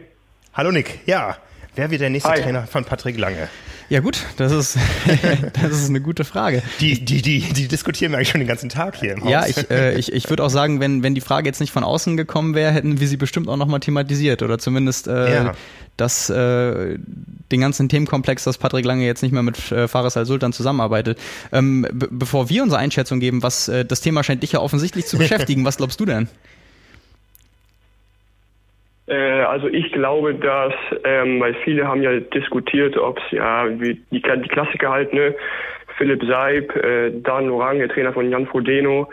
[0.54, 1.38] Hallo Nick, ja.
[1.76, 2.42] Wer wird der nächste Hi.
[2.42, 3.48] Trainer von Patrick Lange?
[3.90, 4.78] Ja gut, das ist,
[5.54, 6.62] das ist eine gute Frage.
[6.82, 9.32] Die, die, die, die diskutieren wir eigentlich schon den ganzen Tag hier im Haus.
[9.32, 11.86] Ja, ich, äh, ich, ich würde auch sagen, wenn, wenn die Frage jetzt nicht von
[11.86, 15.54] außen gekommen wäre, hätten wir sie bestimmt auch nochmal thematisiert oder zumindest äh, Ja.
[15.96, 16.98] das, äh,
[17.52, 21.18] den ganzen Themenkomplex, dass Patrick Lange jetzt nicht mehr mit äh, Fares Al-Sultan zusammenarbeitet.
[21.54, 25.06] Ähm, be bevor wir unsere Einschätzung geben, was äh, das Thema scheint dich ja offensichtlich
[25.06, 26.28] zu beschäftigen, was glaubst du denn?
[29.08, 34.02] Äh, also ich glaube, dass, ähm, weil viele haben ja diskutiert, ob es ja die,
[34.12, 35.36] die Klassiker halt, ne,
[35.98, 39.10] Philipp Seib, äh, Dan Orang, Trainer von Jan Frodeno,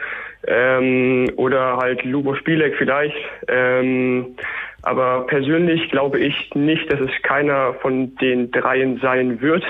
[0.47, 3.17] ähm, oder halt Lubo Spielek vielleicht.
[3.49, 4.37] Ähm,
[4.83, 9.65] aber persönlich glaube ich nicht, dass es keiner von den dreien sein wird.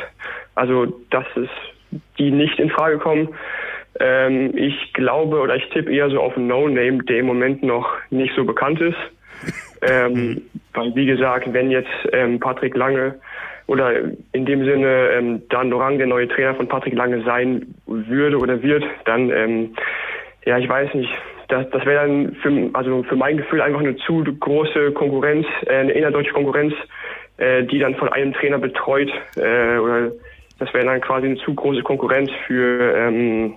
[0.56, 1.48] Also dass es
[2.18, 3.28] die nicht in Frage kommen.
[4.00, 7.88] Ähm, ich glaube oder ich tippe eher so auf einen No-Name, der im Moment noch
[8.10, 8.98] nicht so bekannt ist.
[9.82, 13.16] Ähm, weil, wie gesagt, wenn jetzt ähm, Patrick Lange
[13.66, 13.92] oder
[14.32, 18.62] in dem Sinne ähm, Dan Dorang der neue Trainer von Patrick Lange sein würde oder
[18.62, 19.74] wird, dann, ähm,
[20.44, 21.10] ja, ich weiß nicht.
[21.48, 25.76] Das, das wäre dann für, also für mein Gefühl einfach eine zu große Konkurrenz, äh,
[25.76, 26.74] eine innerdeutsche Konkurrenz,
[27.36, 30.12] äh, die dann von einem Trainer betreut, äh, oder
[30.58, 33.54] das wäre dann quasi eine zu große Konkurrenz für, ähm,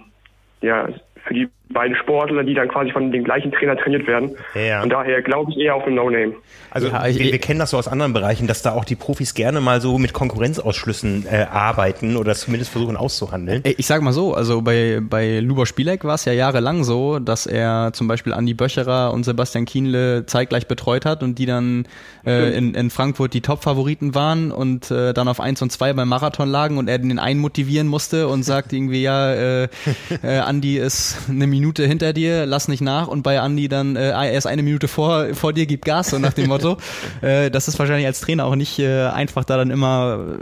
[0.61, 0.89] ja,
[1.26, 4.32] für die beiden Sportler, die dann quasi von dem gleichen Trainer trainiert werden.
[4.55, 4.82] Ja.
[4.84, 6.34] Und daher glaube ich eher auf ein No-Name.
[6.72, 8.95] Also Ja, ich- wir, wir kennen das so aus anderen Bereichen, dass da auch die
[8.95, 13.61] Profis gerne mal so mit Konkurrenzausschlüssen äh, arbeiten oder das zumindest versuchen auszuhandeln.
[13.63, 17.20] Ey, Ich sag mal so, also bei, bei Lubor Spielek war es ja jahrelang so,
[17.20, 21.86] dass er zum Beispiel Andi Böcherer und Sebastian Kienle zeitgleich betreut hat und die dann
[22.26, 26.07] äh, in, in Frankfurt die Top-Favoriten waren und äh, dann auf 1 und 2 beim
[26.09, 29.68] Marathon lagen und er den einen motivieren musste und sagt irgendwie, ja, äh,
[30.24, 34.10] äh, Andi ist eine Minute hinter dir, lass nicht nach und bei Andi dann, äh,
[34.12, 36.78] er ist eine Minute vor, vor dir, gib Gas, so nach dem Motto.
[37.22, 40.38] äh, das ist wahrscheinlich als Trainer auch nicht äh, einfach, da dann immer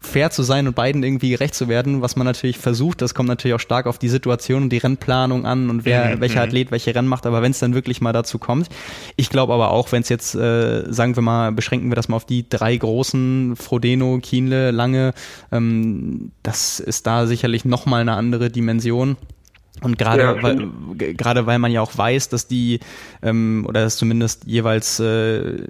[0.00, 3.02] fair zu sein und beiden irgendwie gerecht zu werden, was man natürlich versucht.
[3.02, 6.20] Das kommt natürlich auch stark auf die Situation und die Rennplanung an und wer, Mhm,
[6.20, 6.48] welcher mhm.
[6.48, 7.26] Athlet welche Rennen macht.
[7.26, 8.68] Aber wenn es dann wirklich mal dazu kommt,
[9.16, 12.16] ich glaube aber auch, wenn es jetzt, äh, sagen wir mal, beschränken wir das mal
[12.16, 15.14] auf die drei großen, Frodeno, Kienle, Lange,
[15.52, 19.16] ähm, das ist da sicherlich nochmal eine andere Dimension.
[19.82, 20.68] Und gerade Ja, weil,
[21.14, 22.80] gerade weil man ja auch weiß, dass die
[23.22, 25.62] ähm, oder dass zumindest jeweils äh,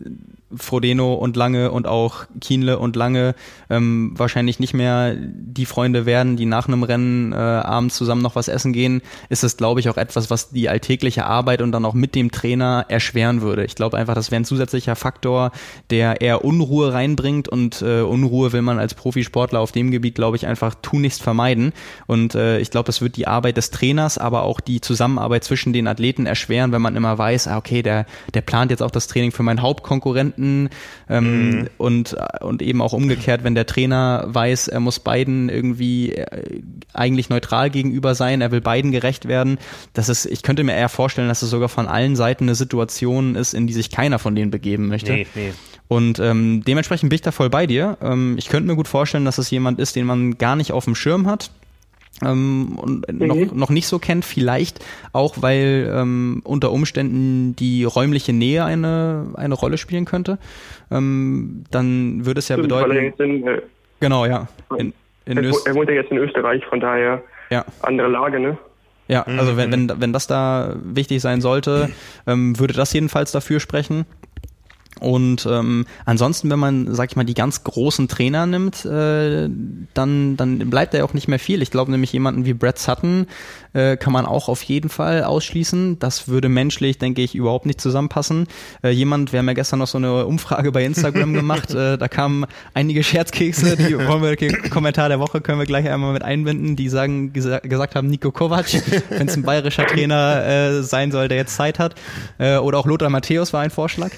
[0.55, 3.35] Frodeno und Lange und auch Kienle und Lange
[3.69, 8.35] ähm, wahrscheinlich nicht mehr die Freunde werden, die nach einem Rennen äh, abends zusammen noch
[8.35, 11.85] was essen gehen, ist es, glaube ich, auch etwas, was die alltägliche Arbeit und dann
[11.85, 13.65] auch mit dem Trainer erschweren würde.
[13.65, 15.53] Ich glaube einfach, das wäre ein zusätzlicher Faktor,
[15.91, 20.37] der eher Unruhe reinbringt und äh, Unruhe will man als Profisportler auf dem Gebiet, glaube
[20.37, 21.73] ich, einfach tunlichst vermeiden.
[22.07, 25.73] Und äh, ich glaube, das wird die Arbeit des Trainers, aber auch die Zusammenarbeit zwischen
[25.73, 29.09] den Athleten erschweren, wenn man immer weiß, ah, okay, der, der plant jetzt auch das
[29.09, 30.38] Training für meinen Hauptkonkurrenten
[31.09, 36.63] ähm, und, und eben auch umgekehrt, wenn der Trainer weiß, er muss beiden irgendwie äh,
[36.93, 39.59] eigentlich neutral gegenüber sein, er will beiden gerecht werden.
[39.93, 43.35] Das ist, ich könnte mir eher vorstellen, dass es sogar von allen Seiten eine Situation
[43.35, 45.13] ist, in die sich keiner von denen begeben möchte.
[45.13, 45.53] Nee, nee.
[45.89, 47.97] Und ähm, dementsprechend bin ich da voll bei dir.
[48.03, 50.85] Ähm, ich könnte mir gut vorstellen, dass es jemand ist, den man gar nicht auf
[50.85, 51.51] dem Schirm hat.
[52.25, 58.33] Ähm, und noch, noch nicht so kennt, vielleicht auch, weil ähm, unter Umständen die räumliche
[58.33, 60.39] Nähe eine, eine Rolle spielen könnte.
[60.91, 63.63] Ähm, dann würde es ja Stimmt, bedeuten, in, äh,
[64.01, 64.93] genau, ja, in,
[65.27, 67.65] in er, er wohnt ja jetzt in Österreich, von daher ja.
[67.83, 68.59] andere Lage, ne?
[69.09, 71.89] Ja, also wenn, wenn, wenn das da wichtig sein sollte,
[72.27, 74.05] ähm, würde das jedenfalls dafür sprechen.
[75.01, 79.49] Und ähm, ansonsten, wenn man, sag ich mal, die ganz großen Trainer nimmt, äh,
[79.95, 81.63] dann, dann bleibt da ja auch nicht mehr viel.
[81.63, 83.27] Ich glaube nämlich jemanden wie Brad Sutton,
[83.79, 85.99] äh, kann man auch auf jeden Fall ausschließen.
[85.99, 88.49] Das würde menschlich, denke ich, überhaupt nicht zusammenpassen.
[88.83, 92.09] Äh, jemand, wir haben ja gestern noch so eine Umfrage bei Instagram gemacht, äh, da
[92.09, 96.75] kamen einige Scherzkekse, die wollen wir, Kommentar der Woche können wir gleich einmal mit einbinden,
[96.75, 98.67] die sagen, gesa gesagt haben, Nico Kovac,
[99.11, 101.95] wenn es ein bayerischer Trainer äh, sein soll, der jetzt Zeit hat.
[102.39, 104.11] Äh, oder auch Lothar Matthäus war ein Vorschlag.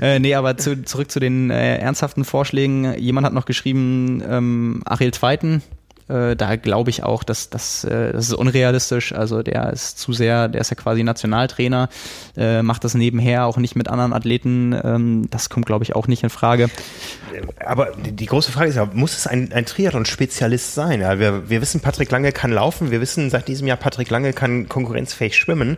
[0.00, 2.98] äh, nee, aber zu, zurück zu den äh, ernsthaften Vorschlägen.
[2.98, 5.62] Jemand hat noch geschrieben, ähm, Ariel Zweiten,
[6.08, 9.12] äh, da glaube ich auch, dass, dass äh, das ist unrealistisch.
[9.12, 11.88] Also der ist zu sehr, der ist ja quasi Nationaltrainer,
[12.36, 14.78] äh, macht das nebenher auch nicht mit anderen Athleten.
[14.84, 16.70] Ähm, das kommt, glaube ich, auch nicht in Frage.
[17.64, 21.00] Aber die große Frage ist ja, muss es ein, ein Triathlon-Spezialist sein?
[21.00, 22.90] Ja, wir, wir wissen, Patrick Lange kann laufen.
[22.90, 25.76] Wir wissen seit diesem Jahr, Patrick Lange kann konkurrenzfähig schwimmen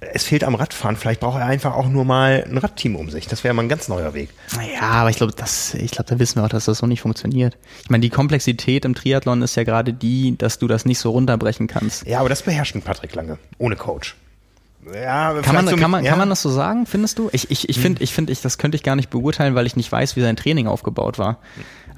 [0.00, 0.96] es fehlt am Radfahren.
[0.96, 3.26] Vielleicht braucht er einfach auch nur mal ein Radteam um sich.
[3.26, 4.30] Das wäre mal ein ganz neuer Weg.
[4.54, 7.00] Naja, aber ich glaube, das, ich glaube, da wissen wir auch, dass das so nicht
[7.00, 7.56] funktioniert.
[7.82, 11.10] Ich meine, die Komplexität im Triathlon ist ja gerade die, dass du das nicht so
[11.10, 12.06] runterbrechen kannst.
[12.06, 13.38] Ja, aber das beherrscht Patrick Lange.
[13.58, 14.14] Ohne Coach.
[14.94, 16.10] Ja, kann man, so kann, man, ja.
[16.10, 17.28] kann man das so sagen, findest du?
[17.32, 18.04] Ich, ich, ich finde, hm.
[18.04, 20.36] ich finde, ich, das könnte ich gar nicht beurteilen, weil ich nicht weiß, wie sein
[20.36, 21.38] Training aufgebaut war.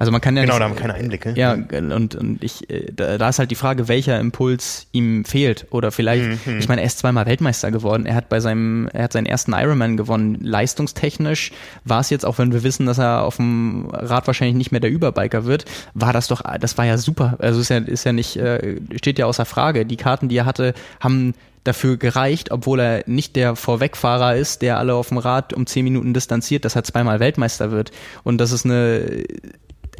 [0.01, 1.33] Also man kann ja genau, nicht, da haben wir keine Einblicke.
[1.35, 5.67] Ja, und, und ich, äh, da, da ist halt die Frage, welcher Impuls ihm fehlt.
[5.69, 6.57] Oder vielleicht, mhm.
[6.57, 8.07] ich meine, er ist zweimal Weltmeister geworden.
[8.07, 10.39] Er hat bei seinem, er hat seinen ersten Ironman gewonnen.
[10.41, 11.51] Leistungstechnisch
[11.85, 14.81] war es jetzt, auch wenn wir wissen, dass er auf dem Rad wahrscheinlich nicht mehr
[14.81, 17.35] der Überbiker wird, war das doch, das war ja super.
[17.37, 19.85] Also ist ja, ist ja nicht, äh, steht ja außer Frage.
[19.85, 24.79] Die Karten, die er hatte, haben dafür gereicht, obwohl er nicht der Vorwegfahrer ist, der
[24.79, 27.91] alle auf dem Rad um zehn Minuten distanziert, dass er zweimal Weltmeister wird.
[28.23, 29.23] Und das ist eine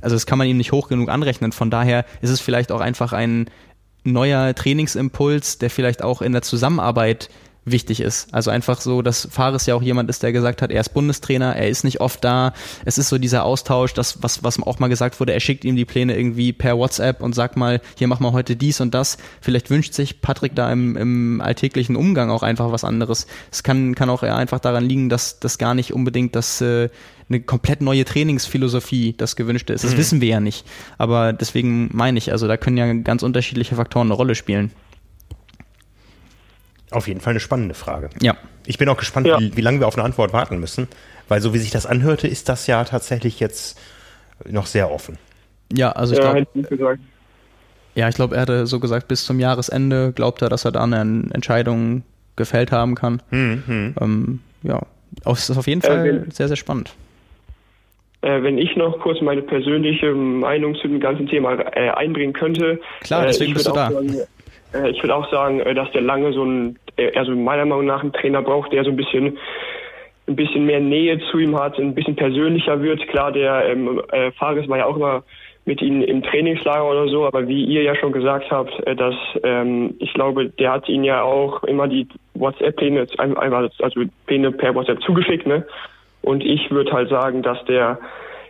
[0.02, 1.52] also das kann man ihm nicht hoch genug anrechnen.
[1.52, 3.50] Von daher ist es vielleicht auch einfach ein
[4.04, 7.30] neuer Trainingsimpuls, der vielleicht auch in der Zusammenarbeit
[7.64, 8.34] wichtig ist.
[8.34, 11.56] Also einfach so, dass Fares ja auch jemand ist, der gesagt hat, er ist Bundestrainer,
[11.56, 12.54] er ist nicht oft da.
[12.86, 15.76] Es ist so dieser Austausch, das, was, was auch mal gesagt wurde, er schickt ihm
[15.76, 19.18] die Pläne irgendwie per WhatsApp und sagt mal, hier machen wir heute dies und das.
[19.42, 23.28] Vielleicht wünscht sich Patrick da im, im alltäglichen Umgang auch einfach was anderes.
[23.52, 26.90] Es kann, kann auch eher einfach daran liegen, dass das gar nicht unbedingt das äh,
[27.30, 29.84] eine komplett neue Trainingsphilosophie das gewünschte ist.
[29.84, 29.98] Das mhm.
[29.98, 30.66] wissen wir ja nicht.
[30.98, 34.72] Aber deswegen meine ich, also da können ja ganz unterschiedliche Faktoren eine Rolle spielen.
[36.92, 38.10] Auf jeden Fall eine spannende Frage.
[38.22, 38.36] Ja.
[38.66, 39.40] Ich bin auch gespannt, ja.
[39.40, 40.88] wie, wie lange wir auf eine Antwort warten müssen,
[41.28, 43.80] weil so wie sich das anhörte, ist das ja tatsächlich jetzt
[44.46, 45.18] noch sehr offen.
[45.74, 47.00] Ja, also ich ja, glaube.
[47.96, 50.84] Ja, ich glaube, er hatte so gesagt, bis zum Jahresende glaubt er, dass er da
[50.84, 51.02] eine
[51.34, 52.04] Entscheidung
[52.36, 53.22] gefällt haben kann.
[53.30, 53.96] Hm, hm.
[54.00, 54.82] Ähm, ja,
[55.24, 56.94] das ist auf jeden äh, Fall äh, sehr, sehr spannend.
[58.22, 62.80] Äh, wenn ich noch kurz meine persönliche Meinung zu dem ganzen Thema äh, einbringen könnte.
[63.02, 63.92] Klar, deswegen bist du da.
[63.92, 64.26] Sagen, äh,
[64.74, 66.78] ich würde auch sagen, äh, dass der Lange so ein,
[67.16, 69.38] also meiner Meinung nach einen Trainer braucht, der so ein bisschen
[70.28, 73.06] ein bisschen mehr Nähe zu ihm hat, ein bisschen persönlicher wird.
[73.08, 75.24] Klar, der ähm, äh, Fares war ja auch immer
[75.66, 79.16] mit ihnen im Trainingslager oder so, aber wie ihr ja schon gesagt habt, äh, dass
[79.44, 85.02] ähm, ich glaube, der hat ihnen ja auch immer die WhatsApp-Pläne, also Pläne per WhatsApp
[85.02, 85.66] zugeschickt, ne?
[86.24, 88.00] Und ich würde halt sagen, dass der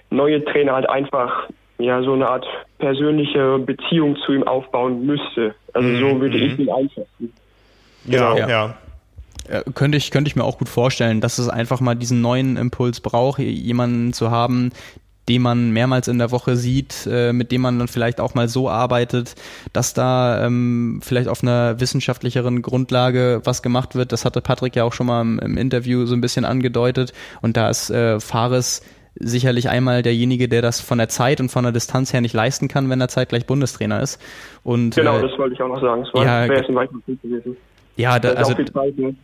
[0.09, 1.47] neue Trainer halt einfach
[1.81, 2.45] ja so eine Art
[2.77, 5.55] persönliche Beziehung zu ihm aufbauen müsste.
[5.73, 5.99] Also mhm.
[5.99, 7.33] so würde ich ihn einschätzen.
[8.05, 8.37] Ja, genau.
[8.37, 8.49] ja.
[8.49, 8.75] ja.
[9.73, 13.01] Könnte ich, könnte ich mir auch gut vorstellen, dass es einfach mal diesen neuen Impuls
[13.01, 14.71] braucht, jemanden zu haben,
[15.29, 18.47] den man mehrmals in der Woche sieht, äh, mit dem man dann vielleicht auch mal
[18.47, 19.35] so arbeitet,
[19.71, 24.11] dass da ähm, vielleicht auf einer wissenschaftlicheren Grundlage was gemacht wird.
[24.11, 27.13] Das hatte Patrick ja auch schon mal im, im Interview so ein bisschen angedeutet.
[27.41, 28.81] Und da ist äh, Fares
[29.15, 32.67] sicherlich einmal derjenige, der das von der Zeit und von der Distanz her nicht leisten
[32.67, 34.21] kann, wenn er zeitgleich Bundestrainer ist.
[34.63, 36.03] Und, genau, äh, das wollte ich auch noch sagen.
[36.03, 37.57] Das war, ja, wäre ein weiterer Punkt gewesen.
[37.97, 39.15] Ja, da, also, ne?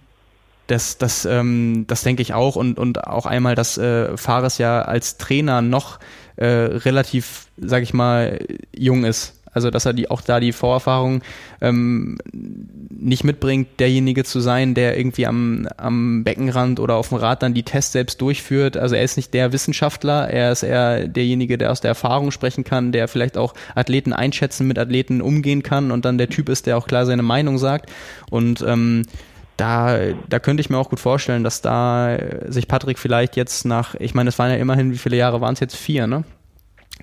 [0.67, 4.81] Das, das, ähm, das denke ich auch und, und auch einmal, dass äh, Fares ja
[4.81, 5.99] als Trainer noch
[6.35, 8.39] äh, relativ, sag ich mal,
[8.75, 9.36] jung ist.
[9.57, 11.23] Also dass er die auch da die Vorerfahrung
[11.61, 17.41] ähm, nicht mitbringt, derjenige zu sein, der irgendwie am, am Beckenrand oder auf dem Rad
[17.41, 18.77] dann die Tests selbst durchführt.
[18.77, 22.63] Also er ist nicht der Wissenschaftler, er ist eher derjenige, der aus der Erfahrung sprechen
[22.63, 26.67] kann, der vielleicht auch Athleten einschätzen, mit Athleten umgehen kann und dann der Typ ist,
[26.67, 27.91] der auch klar seine Meinung sagt.
[28.29, 29.07] Und ähm,
[29.57, 29.97] da,
[30.29, 32.15] da könnte ich mir auch gut vorstellen, dass da
[32.47, 35.53] sich Patrick vielleicht jetzt nach, ich meine, es waren ja immerhin, wie viele Jahre waren
[35.53, 35.75] es jetzt?
[35.75, 36.25] Vier, ne?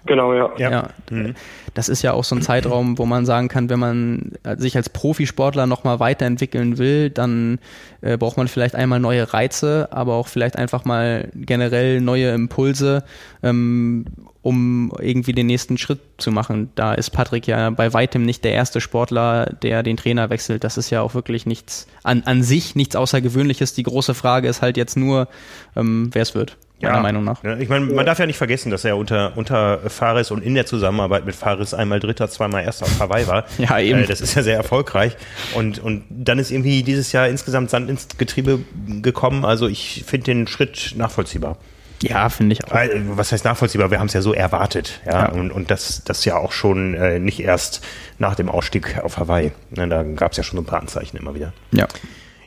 [0.07, 0.51] Genau, ja.
[0.59, 0.71] ja.
[0.71, 0.89] ja.
[1.11, 1.35] Mhm.
[1.75, 4.89] Das ist ja auch so ein Zeitraum, wo man sagen kann, wenn man sich als
[4.89, 7.59] Profisportler nochmal weiterentwickeln will, dann
[8.01, 13.03] äh, braucht man vielleicht einmal neue Reize, aber auch vielleicht einfach mal generell neue Impulse,
[13.43, 14.05] ähm,
[14.43, 16.71] um irgendwie den nächsten Schritt zu machen.
[16.75, 20.65] Da ist Patrick ja bei weitem nicht der erste Sportler, der den Trainer wechselt.
[20.65, 23.73] Das ist ja auch wirklich nichts an, an sich, nichts Außergewöhnliches.
[23.73, 25.29] Die große Frage ist halt jetzt nur,
[25.77, 26.59] ähm, wer es wird.
[26.81, 27.43] Meiner Meinung nach.
[27.43, 30.55] Ja, ich meine, man darf ja nicht vergessen, dass er unter, unter Fares und in
[30.55, 33.45] der Zusammenarbeit mit Fares einmal Dritter, zweimal Erster auf Hawaii war.
[33.59, 34.01] Ja, eben.
[34.01, 35.17] Äh, das ist ja sehr erfolgreich.
[35.55, 38.61] Und, und dann ist irgendwie dieses Jahr insgesamt Sand ins Getriebe
[39.03, 39.45] gekommen.
[39.45, 41.57] Also ich finde den Schritt nachvollziehbar.
[42.03, 42.73] Ja, finde ich auch.
[43.17, 43.91] Was heißt nachvollziehbar?
[43.91, 45.01] Wir haben es ja so erwartet.
[45.07, 45.29] Ja, Ja.
[45.33, 47.83] und, und das, das ja auch schon äh, nicht erst
[48.19, 49.53] nach dem Ausstieg auf Hawaii.
[49.71, 51.53] Ne, da gab es ja schon so ein paar Anzeichen immer wieder.
[51.73, 51.87] Ja.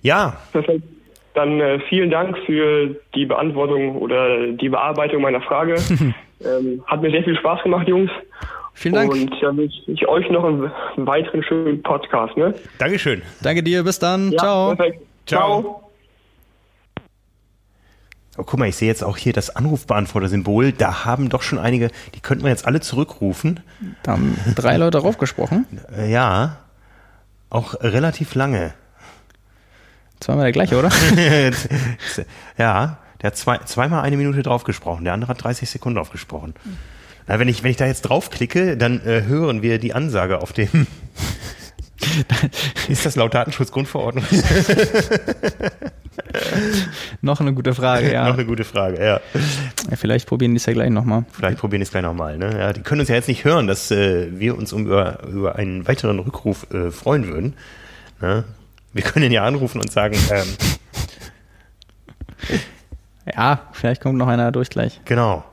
[0.03, 0.83] Ja, Perfekt.
[1.37, 5.75] Dann äh, vielen Dank für die Beantwortung oder die Bearbeitung meiner Frage.
[6.43, 8.09] ähm, hat mir sehr viel Spaß gemacht, Jungs.
[8.73, 9.11] Vielen Dank.
[9.11, 12.35] Und ja, wünsche ich euch noch einen, einen weiteren schönen Podcast.
[12.37, 12.55] Ne?
[12.79, 13.21] Dankeschön.
[13.43, 14.31] Danke dir, bis dann.
[14.31, 14.75] Ja, Ciao.
[14.75, 15.01] Perfekt.
[15.27, 15.61] Ciao.
[15.61, 15.83] Ciao.
[18.39, 20.71] Oh, guck mal, ich sehe jetzt auch hier das Anrufbeantworter-Symbol.
[20.71, 23.59] Da haben doch schon einige, die könnten wir jetzt alle zurückrufen.
[24.01, 25.67] Da haben drei Leute draufgesprochen.
[25.95, 26.57] Äh, ja,
[27.51, 28.73] auch relativ lange.
[30.19, 30.89] Zweimal der gleiche, oder?
[32.57, 36.53] ja, der hat zwei, zweimal eine Minute draufgesprochen, der andere hat 30 Sekunden draufgesprochen.
[37.27, 40.53] Na, wenn ich, wenn ich da jetzt draufklicke, dann äh, hören wir die Ansage auf
[40.53, 40.87] dem.
[42.87, 44.23] Ist das laut Datenschutzgrundverordnung?
[47.21, 48.27] Noch eine gute Frage, ja.
[48.27, 49.19] Noch eine gute Frage, ja.
[49.89, 51.25] ja vielleicht probieren die es ja gleich nochmal.
[51.31, 52.37] Vielleicht probieren die es gleich nochmal.
[52.37, 52.57] Ne?
[52.57, 55.55] Ja, die können uns ja jetzt nicht hören, dass äh, wir uns um über, über
[55.55, 57.55] einen weiteren Rückruf äh, freuen würden.
[58.21, 58.43] Ne?
[58.93, 60.47] Wir können ihn ja anrufen und sagen, ähm,
[63.35, 65.01] Ja, vielleicht kommt noch einer durch gleich.
[65.05, 65.43] genau.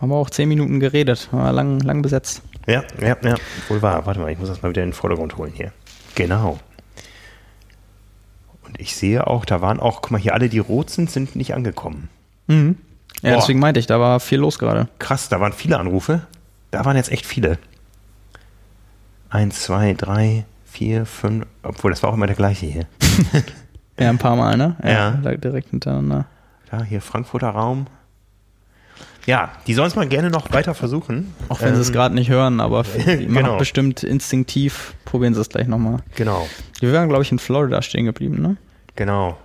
[0.00, 1.28] Haben wir auch zehn Minuten geredet.
[1.32, 2.42] War lang, lang besetzt.
[2.66, 3.34] Ja, ja, ja,
[3.68, 4.06] wohl wahr.
[4.06, 5.72] Warte mal, ich muss das mal wieder in den Vordergrund holen hier.
[6.14, 6.58] Genau.
[8.64, 11.34] Und ich sehe auch, da waren auch, guck mal, hier alle, die rot sind, sind
[11.34, 12.08] nicht angekommen.
[12.46, 12.76] Mhm.
[13.22, 13.36] Ja, Boah.
[13.40, 14.88] deswegen meinte ich, da war viel los gerade.
[15.00, 16.26] Krass, da waren viele Anrufe.
[16.70, 17.58] Da waren jetzt echt viele.
[19.30, 20.44] Eins, zwei, drei,
[20.78, 22.86] vier, fünf, obwohl das war auch immer der gleiche hier.
[24.00, 24.76] Ja, ein paar Mal, ne?
[24.84, 25.18] Ja.
[25.20, 26.26] da Direkt hintereinander.
[26.70, 27.88] Da, hier Frankfurter Raum.
[29.26, 31.34] Ja, die sollen es mal gerne noch weiter versuchen.
[31.48, 33.42] Auch wenn sie es Ähm, gerade nicht hören, aber genau.
[33.42, 34.94] machen bestimmt instinktiv.
[35.04, 35.98] Probieren sie es gleich nochmal.
[36.14, 36.46] Genau,
[36.78, 38.56] Wir wären, glaube ich, in Florida stehen geblieben, ne?
[38.94, 39.36] genau.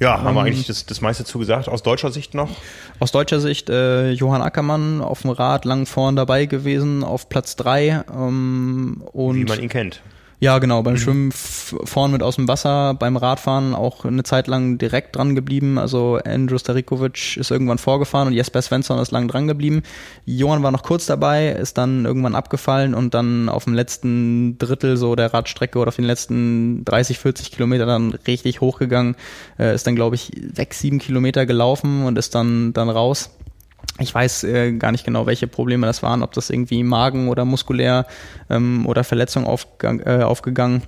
[0.00, 1.68] Ja, haben wir Ähm, eigentlich das, das meiste zugesagt.
[1.68, 2.50] Aus deutscher Sicht noch?
[2.98, 7.54] Aus deutscher Sicht äh, Johann Ackermann auf dem Rad lang vorn dabei gewesen, auf Platz
[7.54, 10.00] drei ähm, und Wie man ihn kennt.
[10.40, 14.46] Ja genau beim Schwimmen f- vorn mit aus dem Wasser, beim Radfahren auch eine Zeit
[14.46, 15.78] lang direkt dran geblieben.
[15.78, 19.82] Also Andrew Starikovic ist irgendwann vorgefahren und Jesper Svensson ist lang dran geblieben.
[20.26, 24.96] Johann war noch kurz dabei, ist dann irgendwann abgefallen und dann auf dem letzten Drittel
[24.96, 29.16] so der Radstrecke oder auf den letzten 30, 40 Kilometer dann richtig hochgegangen.
[29.58, 33.30] Äh, ist dann glaube ich sechs, sieben Kilometer gelaufen und ist dann dann raus.
[33.98, 37.44] Ich weiß äh, gar nicht genau, welche Probleme das waren, ob das irgendwie Magen oder
[37.44, 38.06] muskulär
[38.48, 40.82] ähm, oder Verletzung aufgang, äh, aufgegangen.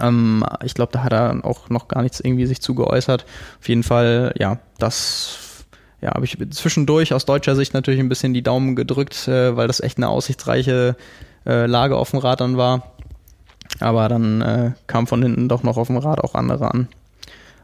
[0.00, 3.24] Ähm, ich glaube, da hat er auch noch gar nichts irgendwie sich zu geäußert.
[3.60, 5.64] Auf jeden Fall, ja, das
[6.00, 9.66] ja, habe ich zwischendurch aus deutscher Sicht natürlich ein bisschen die Daumen gedrückt, äh, weil
[9.66, 10.96] das echt eine aussichtsreiche
[11.46, 12.94] äh, Lage auf dem Rad dann war.
[13.80, 16.88] Aber dann äh, kam von hinten doch noch auf dem Rad auch andere an.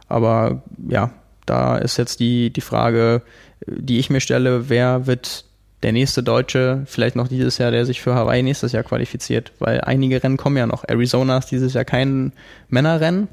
[0.09, 1.11] Aber ja,
[1.47, 3.23] da ist jetzt die, die Frage,
[3.67, 5.45] die ich mir stelle, wer wird
[5.83, 9.53] der nächste Deutsche, vielleicht noch dieses Jahr, der sich für Hawaii nächstes Jahr qualifiziert?
[9.59, 10.85] Weil einige Rennen kommen ja noch.
[10.89, 12.33] Arizona ist dieses Jahr kein
[12.69, 13.29] Männerrennen,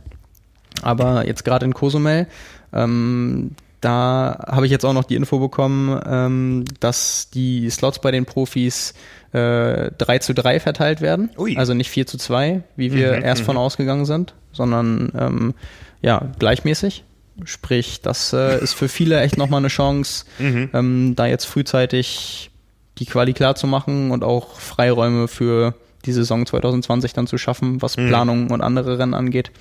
[0.82, 2.28] aber jetzt gerade in Cozumel,
[2.74, 3.52] ähm,
[3.82, 8.26] da habe ich jetzt auch noch die Info bekommen, ähm, dass die Slots bei den
[8.26, 8.94] Profis
[9.32, 11.32] äh, 3 zu 3 verteilt werden.
[11.38, 11.58] Ui.
[11.58, 15.54] Also nicht 4 zu 2, wie wir Mhm, erst von ausgegangen sind, sondern ähm,
[16.02, 17.04] ja, gleichmäßig.
[17.46, 22.52] Sprich, das äh, ist für viele echt nochmal eine Chance, ähm, da jetzt frühzeitig
[22.98, 25.74] die Quali klar zu machen und auch Freiräume für
[26.06, 29.52] die Saison 2020 dann zu schaffen, was Planung und andere Rennen angeht.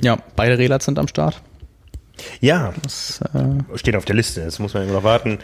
[0.00, 1.40] Ja, beide Relats sind am Start.
[2.40, 4.42] Ja, Das, äh, steht auf der Liste.
[4.42, 5.38] Jetzt muss man immer noch warten.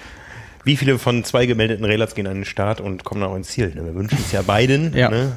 [0.64, 3.74] Wie viele von zwei gemeldeten Relats gehen an den Start und kommen auch ins Ziel?
[3.74, 3.85] Ne?
[3.85, 4.95] Wir wünschen es ja beiden.
[4.97, 5.09] Ja.
[5.11, 5.37] Ne?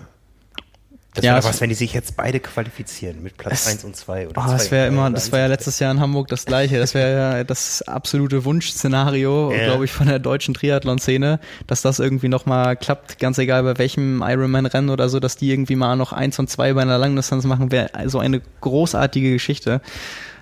[1.13, 3.97] Das Ja, wäre was, wenn die sich jetzt beide qualifizieren mit Platz Es- 1 und
[3.97, 6.45] 2 oder Oh, zwei das wäre immer, das war ja letztes Jahr in Hamburg das
[6.45, 6.79] gleiche.
[6.79, 9.65] Das wäre ja das absolute Wunschszenario, Ja.
[9.65, 14.23] glaube ich, von der deutschen Triathlon-Szene, dass das irgendwie nochmal klappt, ganz egal bei welchem
[14.25, 17.71] Ironman-Rennen oder so, dass die irgendwie mal noch eins und zwei bei einer Langdistanz machen,
[17.73, 19.81] wäre so eine großartige Geschichte.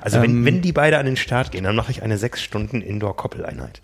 [0.01, 2.43] Also wenn, Ähm, wenn die beide an den Start gehen, dann mache ich eine sechs
[2.43, 3.81] Stunden Indoor-Koppeleinheit.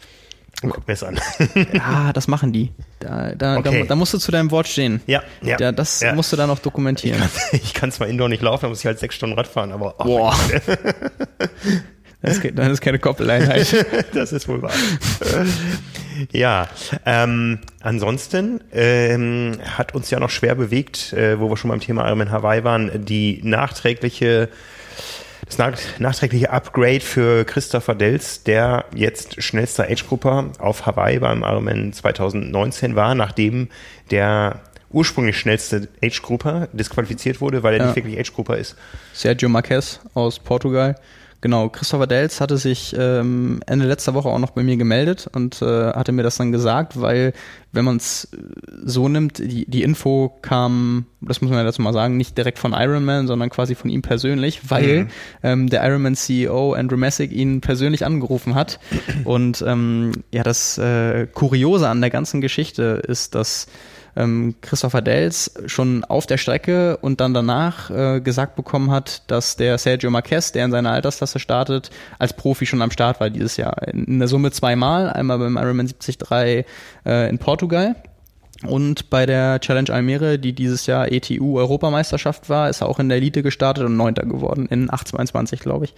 [0.66, 1.20] Und guck mir das an.
[1.74, 2.72] Ja, das machen die.
[3.00, 3.82] Da, da, Okay.
[3.82, 5.02] da, da musst du zu deinem Wort stehen.
[5.08, 6.14] Ja, ja, Da, das ja.
[6.14, 7.22] musst du dann auch dokumentieren.
[7.52, 9.96] ich kann zwar Indoor nicht laufen, da muss ich halt sechs Stunden Rad fahren, aber
[10.00, 10.36] oh, Boah.
[12.22, 13.86] Das ist, das ist keine Koppeleinheit.
[14.14, 14.72] das ist wohl wahr.
[16.32, 16.68] ja,
[17.06, 22.08] ähm, ansonsten ähm, hat uns ja noch schwer bewegt, äh, wo wir schon beim Thema
[22.08, 24.50] Ironman Hawaii waren, die nachträgliche
[25.46, 25.58] Das
[26.00, 33.14] nachträgliche Upgrade für Christopher Dels, der jetzt schnellster Age-Grupper auf Hawaii beim Ironman 2019 war,
[33.14, 33.70] nachdem
[34.10, 37.86] der ursprünglich schnellste Age-Grupper disqualifiziert wurde, weil er ja.
[37.88, 38.76] nicht wirklich Age-Grupper ist.
[39.14, 40.96] Sergio Marquez aus Portugal.
[41.46, 45.62] Genau, Christopher Dels hatte sich ähm, Ende letzter Woche auch noch bei mir gemeldet und
[45.62, 47.34] äh, hatte mir das dann gesagt, weil
[47.72, 48.30] wenn man es
[48.84, 52.58] so nimmt, die, die Info kam, das muss man ja dazu mal sagen, nicht direkt
[52.58, 55.10] von Ironman, sondern quasi von ihm persönlich, weil mhm.
[55.44, 58.80] ähm, der Ironman CEO Andrew Messick ihn persönlich angerufen hat.
[59.24, 63.68] Und ähm, ja, das äh, Kuriose an der ganzen Geschichte ist, dass
[64.16, 69.56] ähm, Christopher Dels schon auf der Strecke und dann danach äh, gesagt bekommen hat, dass
[69.56, 71.90] der Sergio Marquez, der in seiner Altersklasse startet,
[72.20, 73.88] als Profi schon am Start war dieses Jahr.
[73.88, 76.66] In, in der Summe zweimal, einmal beim Ironman 73
[77.06, 77.96] äh, in Portugal
[78.64, 83.18] und bei der Challenge Almere, die dieses Jahr ETU-Europameisterschaft war, ist er auch in der
[83.18, 85.94] Elite gestartet und Neunter geworden, in 822, glaube ich.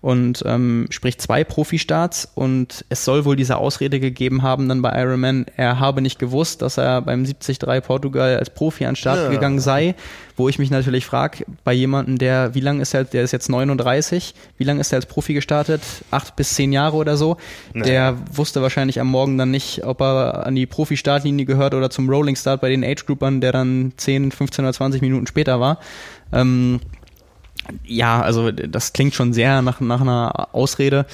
[0.00, 4.98] Und ähm, sprich zwei Profi-Starts und es soll wohl diese Ausrede gegeben haben dann bei
[4.98, 9.24] Ironman, er habe nicht gewusst, dass er beim 73 Portugal als Profi an den Start
[9.24, 9.28] ja.
[9.28, 9.94] gegangen sei,
[10.38, 13.48] wo ich mich natürlich frage, bei jemandem, der, wie lange ist er, der ist jetzt
[13.48, 15.82] 39, wie lange ist er als Profi gestartet?
[16.10, 17.36] Acht bis zehn Jahre oder so.
[17.74, 17.84] Nee.
[17.84, 22.08] Der wusste wahrscheinlich am Morgen dann nicht, ob er an die Profi-Startlinie gehört oder zum
[22.08, 25.78] Rolling Start bei den Age-Groupern, der dann 10, 15 oder 20 Minuten später war.
[26.32, 26.80] Ähm,
[27.84, 31.06] ja, also das klingt schon sehr nach, nach einer Ausrede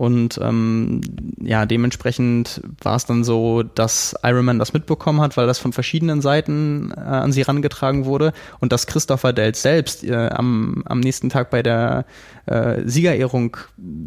[0.00, 1.02] und ähm,
[1.42, 5.74] ja, dementsprechend war es dann so, dass Iron Man das mitbekommen hat, weil das von
[5.74, 11.00] verschiedenen Seiten äh, an sie rangetragen wurde und dass Christopher Delt selbst äh, am, am
[11.00, 12.06] nächsten Tag bei der
[12.46, 13.58] äh, Siegerehrung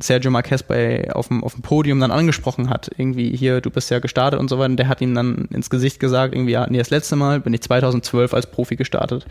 [0.01, 2.89] Sergio Marquez bei, auf, dem, auf dem Podium dann angesprochen hat.
[2.97, 4.71] Irgendwie hier, du bist ja gestartet und so weiter.
[4.71, 7.53] Und der hat ihm dann ins Gesicht gesagt, irgendwie, ja, nee, das letzte Mal bin
[7.53, 9.27] ich 2012 als Profi gestartet.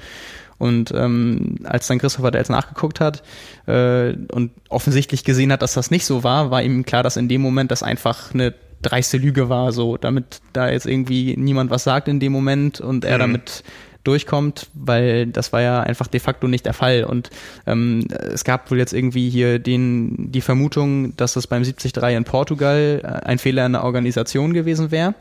[0.63, 3.25] Und ähm, als dann Christopher Dels nachgeguckt hat
[3.67, 7.27] äh, und offensichtlich gesehen hat, dass das nicht so war, war ihm klar, dass in
[7.27, 11.83] dem Moment das einfach eine dreiste Lüge war, so damit da jetzt irgendwie niemand was
[11.83, 13.21] sagt in dem Moment und er mhm.
[13.21, 13.65] damit
[14.05, 17.03] durchkommt, weil das war ja einfach de facto nicht der Fall.
[17.03, 17.31] Und
[17.67, 22.25] ähm, es gab wohl jetzt irgendwie hier den, die Vermutung, dass das beim 73 in
[22.25, 25.17] Portugal äh, ein Fehler in der Organisation gewesen wäre.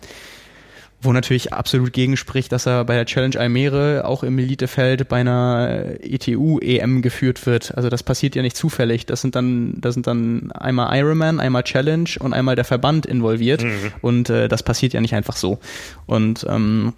[1.03, 5.95] Wo natürlich absolut gegenspricht, dass er bei der Challenge Almere auch im Elitefeld bei einer
[5.99, 7.75] ETU-EM geführt wird.
[7.75, 9.07] Also das passiert ja nicht zufällig.
[9.07, 13.63] Das sind dann, da sind dann einmal Ironman, einmal Challenge und einmal der Verband involviert.
[13.63, 13.93] Mhm.
[14.01, 15.59] Und äh, das passiert ja nicht einfach so.
[16.05, 16.93] Und ähm,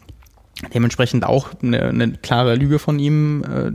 [0.74, 3.44] dementsprechend auch eine, eine klare Lüge von ihm.
[3.44, 3.72] Äh,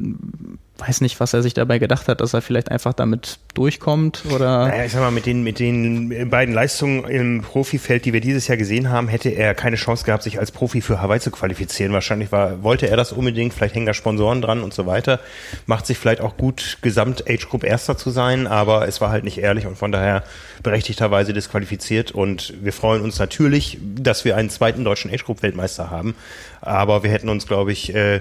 [0.79, 4.69] weiß nicht, was er sich dabei gedacht hat, dass er vielleicht einfach damit durchkommt oder.
[4.69, 8.47] Naja, ich sag mal, mit den, mit den beiden Leistungen im Profifeld, die wir dieses
[8.47, 11.93] Jahr gesehen haben, hätte er keine Chance gehabt, sich als Profi für Hawaii zu qualifizieren.
[11.93, 15.19] Wahrscheinlich war, wollte er das unbedingt, vielleicht hängen da Sponsoren dran und so weiter.
[15.67, 19.25] Macht sich vielleicht auch gut, Gesamt Age Group Erster zu sein, aber es war halt
[19.25, 20.23] nicht ehrlich und von daher
[20.63, 25.91] berechtigterweise disqualifiziert und wir freuen uns natürlich, dass wir einen zweiten deutschen Age Group Weltmeister
[25.91, 26.15] haben.
[26.61, 28.21] Aber wir hätten uns, glaube ich, äh,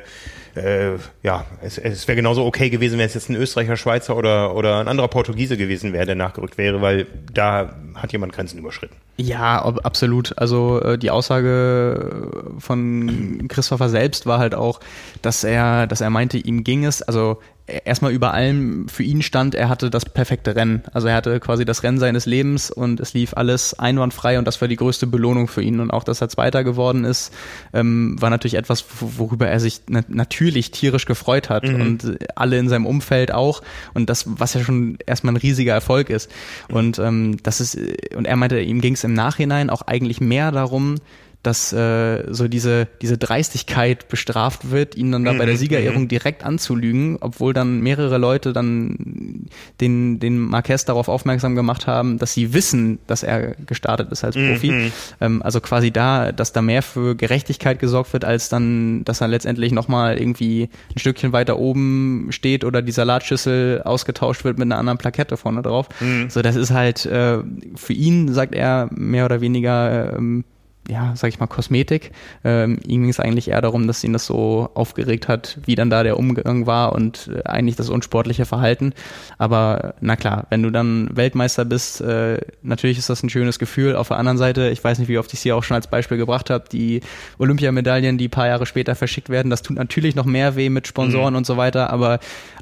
[0.57, 4.55] äh, ja, es, es wäre genauso okay gewesen, wenn es jetzt ein Österreicher, Schweizer oder,
[4.55, 8.95] oder ein anderer Portugiese gewesen wäre, der nachgerückt wäre, weil da hat jemand Grenzen überschritten.
[9.17, 10.37] Ja, absolut.
[10.37, 12.29] Also äh, die Aussage
[12.59, 14.79] von Christopher selbst war halt auch,
[15.21, 19.53] dass er, dass er meinte, ihm ging es, also erstmal über allem für ihn stand,
[19.53, 20.83] er hatte das perfekte Rennen.
[20.93, 24.61] Also er hatte quasi das Rennen seines Lebens und es lief alles einwandfrei und das
[24.61, 25.79] war die größte Belohnung für ihn.
[25.79, 27.33] Und auch, dass er Zweiter geworden ist,
[27.73, 31.81] ähm, war natürlich etwas, worüber er sich na natürlich tierisch gefreut hat mhm.
[31.81, 33.61] und alle in seinem Umfeld auch.
[33.93, 36.31] Und das, was ja schon erstmal ein riesiger Erfolg ist.
[36.69, 37.77] Und ähm, das ist,
[38.15, 40.95] und er meinte, ihm ging es im Nachhinein auch eigentlich mehr darum,
[41.43, 46.01] dass äh, so diese, diese Dreistigkeit bestraft wird, ihn dann da bei der mhm, Siegerehrung
[46.03, 46.07] mhm.
[46.07, 49.45] direkt anzulügen, obwohl dann mehrere Leute dann
[49.79, 54.35] den, den Marquez darauf aufmerksam gemacht haben, dass sie wissen, dass er gestartet ist als
[54.35, 54.91] mhm, Profi.
[55.21, 59.29] Ähm, also quasi da, dass da mehr für Gerechtigkeit gesorgt wird, als dann, dass er
[59.29, 64.77] letztendlich nochmal irgendwie ein Stückchen weiter oben steht oder die Salatschüssel ausgetauscht wird mit einer
[64.77, 65.87] anderen Plakette vorne drauf.
[66.01, 66.29] Mhm.
[66.29, 67.37] So, das ist halt äh,
[67.75, 70.43] für ihn, sagt er, mehr oder weniger ähm,
[70.89, 72.11] ja, sag ich mal, Kosmetik.
[72.43, 75.89] Ähm, ihm ging es eigentlich eher darum, dass ihn das so aufgeregt hat, wie dann
[75.89, 78.93] da der Umgang war und äh, eigentlich das unsportliche Verhalten.
[79.37, 83.95] Aber na klar, wenn du dann Weltmeister bist, äh, natürlich ist das ein schönes Gefühl.
[83.95, 86.17] Auf der anderen Seite, ich weiß nicht, wie oft ich sie auch schon als Beispiel
[86.17, 87.01] gebracht habe, die
[87.37, 91.33] Olympiamedaillen, die paar Jahre später verschickt werden, das tut natürlich noch mehr weh mit Sponsoren
[91.33, 91.37] mhm.
[91.37, 92.19] und so weiter, aber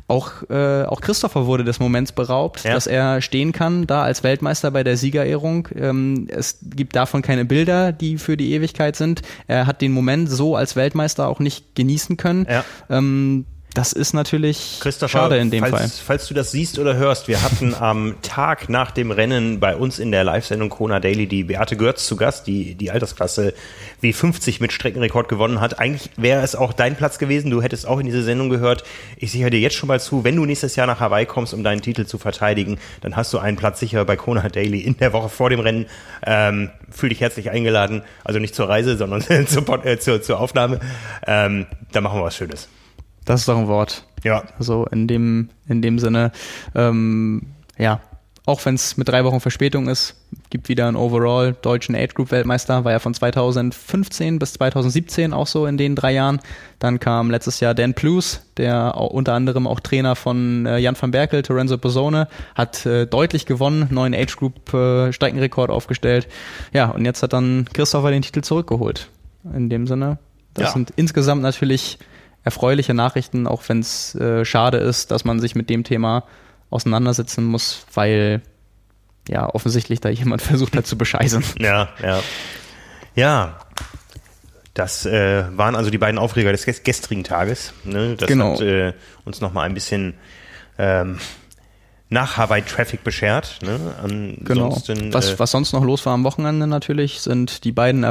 [0.07, 2.73] auch, äh, auch Christopher wurde des Moments beraubt, ja.
[2.73, 5.67] dass er stehen kann, da als Weltmeister bei der Siegerehrung.
[5.75, 9.21] Ähm, es gibt davon keine Bilder, die für die Ewigkeit sind.
[9.47, 12.47] Er hat den Moment so als Weltmeister auch nicht genießen können.
[12.49, 12.63] Ja.
[12.89, 13.45] Ähm,
[13.75, 15.89] das ist natürlich schade in dem falls, Fall.
[16.05, 19.99] Falls du das siehst oder hörst, wir hatten am Tag nach dem Rennen bei uns
[19.99, 23.53] in der Live-Sendung Kona Daily die Beate Görz zu Gast, die die Altersklasse
[24.01, 25.77] W50 mit Streckenrekord gewonnen hat.
[25.77, 28.85] Eigentlich wäre es auch dein Platz gewesen, du hättest auch in diese Sendung gehört.
[29.17, 31.61] Ich sichere dir jetzt schon mal zu, wenn du nächstes Jahr nach Hawaii kommst, um
[31.61, 35.11] deinen Titel zu verteidigen, dann hast du einen Platz sicher bei Kona Daily in der
[35.11, 35.85] Woche vor dem Rennen.
[36.25, 40.79] Ähm, fühl dich herzlich eingeladen, also nicht zur Reise, sondern zur, äh, zur, zur Aufnahme.
[41.27, 42.69] Ähm, da machen wir was Schönes.
[43.25, 44.05] Das ist doch ein Wort.
[44.23, 44.43] Ja.
[44.59, 46.31] Also in dem, in dem Sinne,
[46.75, 47.43] ähm,
[47.77, 47.99] ja,
[48.47, 50.15] auch wenn es mit drei Wochen Verspätung ist,
[50.51, 55.47] gibt wieder einen Overall deutschen Age Group Weltmeister, war ja von 2015 bis 2017 auch
[55.47, 56.39] so in den drei Jahren.
[56.77, 61.09] Dann kam letztes Jahr Dan Plus, der unter anderem auch Trainer von äh, Jan van
[61.09, 66.27] Berkel, Lorenzo Bosone, hat äh, deutlich gewonnen, neuen Age Group äh, Streckenrekord aufgestellt.
[66.71, 69.09] Ja, und jetzt hat dann Christopher den Titel zurückgeholt.
[69.55, 70.19] In dem Sinne,
[70.53, 70.71] das Ja.
[70.73, 71.97] sind insgesamt natürlich
[72.45, 76.23] erfreuliche Nachrichten, auch wenn es äh, schade ist, dass man sich mit dem Thema
[76.69, 78.41] auseinandersetzen muss, weil
[79.27, 81.43] ja offensichtlich da jemand versucht hat zu bescheißen.
[81.59, 82.21] Ja, ja.
[83.15, 83.57] Ja.
[84.73, 87.73] Das äh, waren also die beiden Aufreger des ges- gestrigen Tages.
[87.85, 88.15] Ne?
[88.17, 88.53] Das Genau.
[88.55, 88.93] hat äh,
[89.23, 90.15] uns nochmal ein bisschen
[90.77, 91.17] ähm,
[92.09, 93.59] nach Hawaii Traffic beschert.
[93.61, 94.35] Ne?
[94.41, 94.65] Genau.
[94.65, 98.03] Ansonsten, Was, äh, was sonst noch los war am Wochenende natürlich, sind die beiden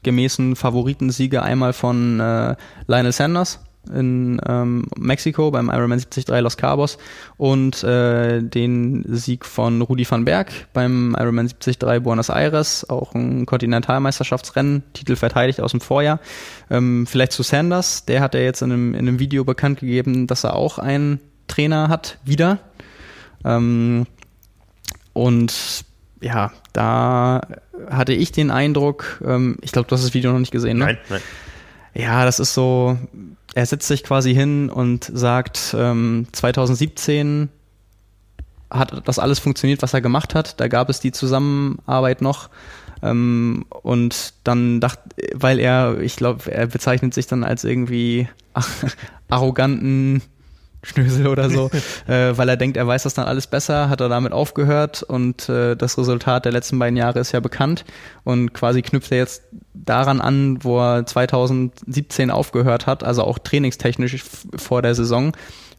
[0.00, 3.60] erwartungsgemäßen Favoritensiege einmal von äh, Lionel Sanders
[3.94, 6.98] in ähm, Mexiko beim Ironman 73 Los Cabos
[7.38, 13.46] und äh, den Sieg von Rudi van Berg beim Ironman 73 Buenos Aires, auch ein
[13.46, 16.20] Kontinentalmeisterschaftsrennen, Titel verteidigt aus dem Vorjahr.
[16.68, 20.26] Ähm, vielleicht zu Sanders, der hat ja jetzt in einem, in einem Video bekannt gegeben,
[20.26, 22.58] dass er auch einen Trainer hat, wieder.
[23.44, 24.06] Ähm,
[25.14, 25.84] und
[26.20, 27.40] ja, da
[27.88, 30.86] hatte ich den Eindruck, ähm, ich glaube, du hast das Video noch nicht gesehen, ne?
[30.86, 31.22] nein, nein.
[31.94, 32.98] Ja, das ist so,
[33.54, 37.48] er setzt sich quasi hin und sagt, ähm, 2017
[38.70, 40.60] hat das alles funktioniert, was er gemacht hat.
[40.60, 42.48] Da gab es die Zusammenarbeit noch.
[43.02, 45.02] Ähm, und dann dachte,
[45.34, 48.28] weil er, ich glaube, er bezeichnet sich dann als irgendwie
[49.28, 50.22] arroganten
[50.82, 51.70] Schnösel oder so,
[52.06, 55.48] äh, weil er denkt, er weiß das dann alles besser, hat er damit aufgehört und
[55.48, 57.84] äh, das Resultat der letzten beiden Jahre ist ja bekannt
[58.24, 59.42] und quasi knüpft er jetzt
[59.74, 64.24] daran an, wo er 2017 aufgehört hat, also auch trainingstechnisch
[64.56, 65.32] vor der Saison,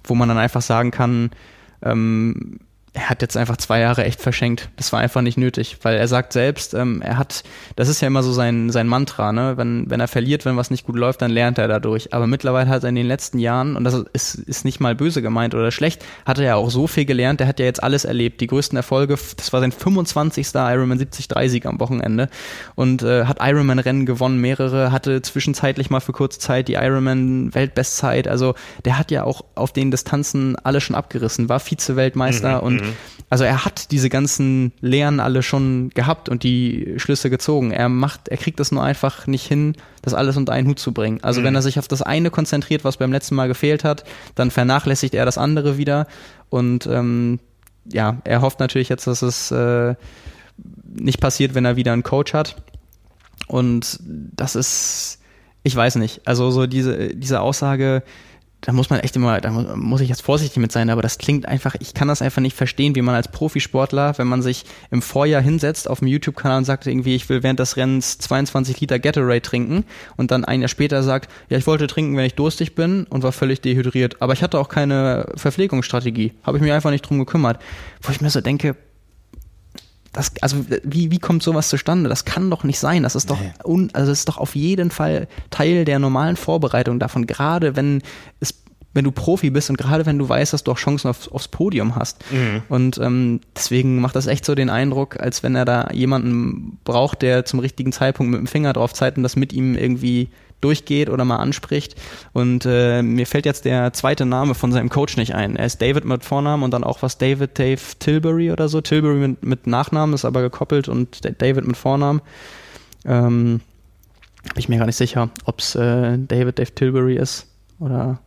[0.03, 1.31] wo man dann einfach sagen kann,
[1.83, 2.59] ähm,
[2.93, 4.69] er hat jetzt einfach zwei Jahre echt verschenkt.
[4.75, 7.43] Das war einfach nicht nötig, weil er sagt selbst, ähm, er hat,
[7.77, 9.55] das ist ja immer so sein, sein Mantra, ne?
[9.55, 12.13] Wenn, wenn er verliert, wenn was nicht gut läuft, dann lernt er dadurch.
[12.13, 15.21] Aber mittlerweile hat er in den letzten Jahren, und das ist, ist nicht mal böse
[15.21, 18.03] gemeint oder schlecht, hat er ja auch so viel gelernt, der hat ja jetzt alles
[18.03, 18.41] erlebt.
[18.41, 20.49] Die größten Erfolge, das war sein 25.
[20.53, 22.27] Ironman 73-Sieg am Wochenende
[22.75, 28.27] und äh, hat Ironman-Rennen gewonnen, mehrere, hatte zwischenzeitlich mal für kurze Zeit die Ironman-Weltbestzeit.
[28.27, 32.80] Also der hat ja auch auf den Distanzen alle schon abgerissen, war Vize-Weltmeister und
[33.29, 37.71] also er hat diese ganzen Lehren alle schon gehabt und die Schlüsse gezogen.
[37.71, 40.91] Er macht, er kriegt das nur einfach nicht hin, das alles unter einen Hut zu
[40.91, 41.19] bringen.
[41.21, 44.03] Also wenn er sich auf das eine konzentriert, was beim letzten Mal gefehlt hat,
[44.35, 46.07] dann vernachlässigt er das andere wieder
[46.49, 47.39] und ähm,
[47.85, 49.95] ja, er hofft natürlich jetzt, dass es äh,
[50.85, 52.61] nicht passiert, wenn er wieder einen Coach hat.
[53.47, 55.19] Und das ist,
[55.63, 58.03] ich weiß nicht, also so diese, diese Aussage,
[58.61, 61.17] da muss man echt immer, da mu- muss ich jetzt vorsichtig mit sein, aber das
[61.17, 64.65] klingt einfach, ich kann das einfach nicht verstehen, wie man als Profisportler, wenn man sich
[64.91, 68.79] im Vorjahr hinsetzt auf dem YouTube-Kanal und sagt irgendwie, ich will während des Rennens 22
[68.79, 69.83] Liter Gatorade trinken
[70.15, 73.23] und dann ein Jahr später sagt, ja, ich wollte trinken, wenn ich durstig bin und
[73.23, 77.19] war völlig dehydriert, aber ich hatte auch keine Verpflegungsstrategie, habe ich mich einfach nicht drum
[77.19, 77.59] gekümmert.
[78.01, 78.75] Wo ich mir so denke,
[80.13, 82.09] das, also wie, wie kommt sowas zustande?
[82.09, 83.03] Das kann doch nicht sein.
[83.03, 86.99] Das ist doch, un, also das ist doch auf jeden Fall Teil der normalen Vorbereitung
[86.99, 87.27] davon.
[87.27, 88.01] Gerade wenn
[88.41, 88.55] es,
[88.93, 91.47] wenn du Profi bist und gerade wenn du weißt, dass du auch Chancen auf, aufs
[91.47, 92.23] Podium hast.
[92.67, 97.21] Und ähm, deswegen macht das echt so den Eindruck, als wenn er da jemanden braucht,
[97.21, 100.29] der zum richtigen Zeitpunkt mit dem Finger drauf zeigt und das mit ihm irgendwie
[100.61, 101.95] durchgeht oder mal anspricht.
[102.33, 105.55] Und äh, mir fällt jetzt der zweite Name von seinem Coach nicht ein.
[105.55, 108.81] Er ist David mit Vornamen und dann auch was David Dave Tilbury oder so.
[108.81, 112.21] Tilbury mit, mit Nachnamen ist aber gekoppelt und David mit Vornamen.
[113.05, 113.61] Ähm,
[114.43, 117.47] bin ich mir gar nicht sicher, ob es äh, David Dave Tilbury ist
[117.79, 118.19] oder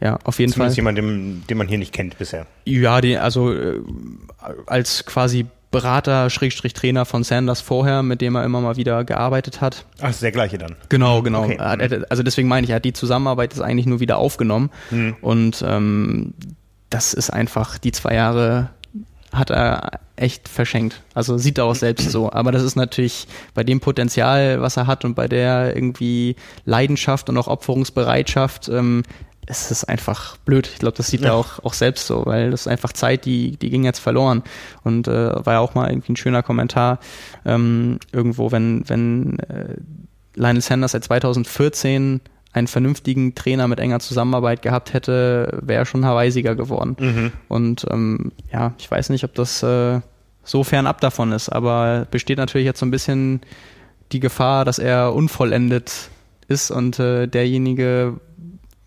[0.00, 0.70] ja, auf jeden Fall.
[0.70, 2.46] Zumindest jemand, den, den man hier nicht kennt bisher.
[2.66, 3.80] Ja, die, also äh,
[4.66, 5.46] als quasi
[5.76, 9.84] Berater, Schrägstrich Trainer von Sanders vorher, mit dem er immer mal wieder gearbeitet hat.
[10.00, 10.74] Ach, ist der gleiche dann.
[10.88, 11.44] Genau, genau.
[11.44, 11.58] Okay.
[12.08, 14.70] Also deswegen meine ich, er hat die Zusammenarbeit ist eigentlich nur wieder aufgenommen.
[15.20, 16.32] Und ähm,
[16.88, 18.70] das ist einfach, die zwei Jahre
[19.32, 21.02] hat er echt verschenkt.
[21.12, 22.32] Also sieht er auch selbst so.
[22.32, 27.28] Aber das ist natürlich bei dem Potenzial, was er hat und bei der irgendwie Leidenschaft
[27.28, 29.02] und auch Opferungsbereitschaft, ähm,
[29.46, 30.68] es ist einfach blöd.
[30.72, 31.28] Ich glaube, das sieht ja.
[31.28, 34.42] er auch, auch selbst so, weil das ist einfach Zeit, die, die ging jetzt verloren.
[34.82, 36.98] Und äh, war ja auch mal irgendwie ein schöner Kommentar
[37.44, 39.76] ähm, irgendwo, wenn, wenn äh,
[40.34, 42.20] Lionel Sanders seit 2014
[42.52, 46.96] einen vernünftigen Trainer mit enger Zusammenarbeit gehabt hätte, wäre er schon Hawaii-Sieger geworden.
[46.98, 47.32] Mhm.
[47.48, 50.00] Und ähm, ja, ich weiß nicht, ob das äh,
[50.42, 53.42] so fernab davon ist, aber besteht natürlich jetzt so ein bisschen
[54.12, 56.08] die Gefahr, dass er unvollendet
[56.48, 58.20] ist und äh, derjenige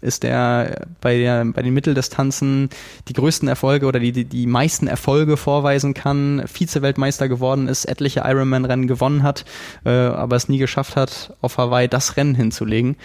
[0.01, 2.69] ist der bei, der bei den Mitteldistanzen
[3.07, 8.21] die größten Erfolge oder die, die, die meisten Erfolge vorweisen kann, Vize-Weltmeister geworden ist, etliche
[8.25, 9.45] Ironman-Rennen gewonnen hat,
[9.85, 12.95] äh, aber es nie geschafft hat, auf Hawaii das Rennen hinzulegen.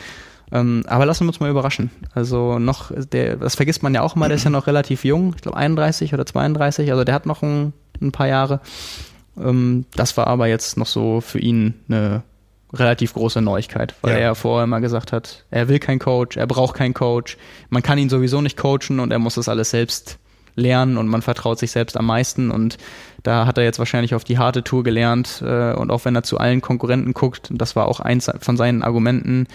[0.52, 1.90] Ähm, aber lassen wir uns mal überraschen.
[2.14, 5.32] Also noch, der, das vergisst man ja auch mal, der ist ja noch relativ jung,
[5.34, 8.60] ich glaube 31 oder 32, also der hat noch ein, ein paar Jahre.
[9.36, 12.22] Ähm, das war aber jetzt noch so für ihn eine
[12.74, 14.20] relativ große Neuigkeit, weil ja.
[14.20, 17.36] er vorher immer gesagt hat, er will keinen Coach, er braucht keinen Coach,
[17.70, 20.18] man kann ihn sowieso nicht coachen und er muss das alles selbst
[20.56, 22.78] lernen und man vertraut sich selbst am meisten und
[23.22, 26.22] da hat er jetzt wahrscheinlich auf die harte Tour gelernt äh, und auch wenn er
[26.22, 29.46] zu allen Konkurrenten guckt, das war auch eins von seinen Argumenten,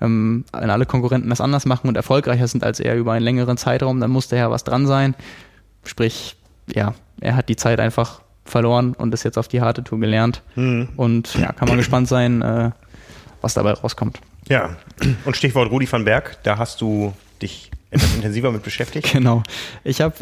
[0.00, 3.56] ähm, wenn alle Konkurrenten das anders machen und erfolgreicher sind als er über einen längeren
[3.56, 5.14] Zeitraum, dann musste ja was dran sein.
[5.84, 6.36] Sprich,
[6.72, 10.42] ja, er hat die Zeit einfach verloren und ist jetzt auf die harte Tour gelernt.
[10.54, 10.88] Mhm.
[10.96, 12.70] Und ja, kann man gespannt sein, äh,
[13.40, 14.20] was dabei rauskommt.
[14.48, 14.76] Ja,
[15.24, 19.12] und Stichwort Rudi van Berg, da hast du dich etwas intensiver mit beschäftigt?
[19.12, 19.42] Genau.
[19.84, 20.14] Ich habe,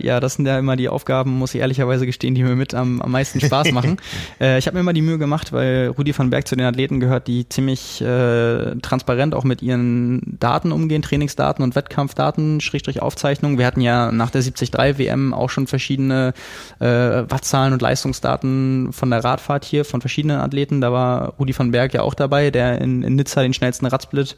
[0.00, 2.74] äh, ja, das sind ja immer die Aufgaben, muss ich ehrlicherweise gestehen, die mir mit
[2.74, 3.98] am, am meisten Spaß machen.
[4.40, 7.00] äh, ich habe mir immer die Mühe gemacht, weil Rudi van Berg zu den Athleten
[7.00, 13.58] gehört, die ziemlich äh, transparent auch mit ihren Daten umgehen, Trainingsdaten und Wettkampfdaten, Schrägstrich Aufzeichnungen.
[13.58, 16.32] Wir hatten ja nach der 73 WM auch schon verschiedene
[16.78, 20.80] äh, Wattzahlen und Leistungsdaten von der Radfahrt hier, von verschiedenen Athleten.
[20.80, 24.36] Da war Rudi van Berg ja auch dabei, der in, in Nizza den schnellsten Radsplit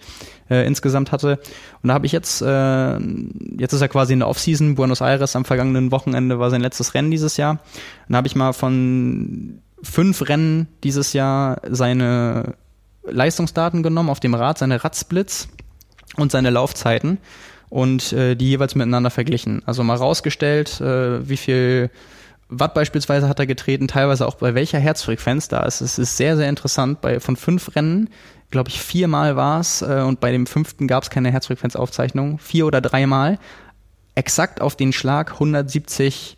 [0.51, 1.39] äh, insgesamt hatte.
[1.82, 2.98] Und da habe ich jetzt, äh,
[3.59, 6.94] jetzt ist er quasi in der Offseason, Buenos Aires am vergangenen Wochenende war sein letztes
[6.94, 7.52] Rennen dieses Jahr.
[7.52, 12.55] Und da habe ich mal von fünf Rennen dieses Jahr seine
[13.05, 15.48] Leistungsdaten genommen auf dem Rad, seine Radsplits
[16.16, 17.19] und seine Laufzeiten
[17.69, 19.62] und äh, die jeweils miteinander verglichen.
[19.66, 21.90] Also mal rausgestellt, äh, wie viel
[22.48, 25.81] Watt beispielsweise hat er getreten, teilweise auch bei welcher Herzfrequenz da ist.
[25.81, 27.01] Es ist sehr, sehr interessant.
[27.01, 28.10] Bei von fünf Rennen
[28.53, 32.39] glaube ich, viermal war es äh, und bei dem fünften gab es keine Herzfrequenzaufzeichnung.
[32.39, 33.39] Vier oder dreimal.
[34.15, 36.37] Exakt auf den Schlag 170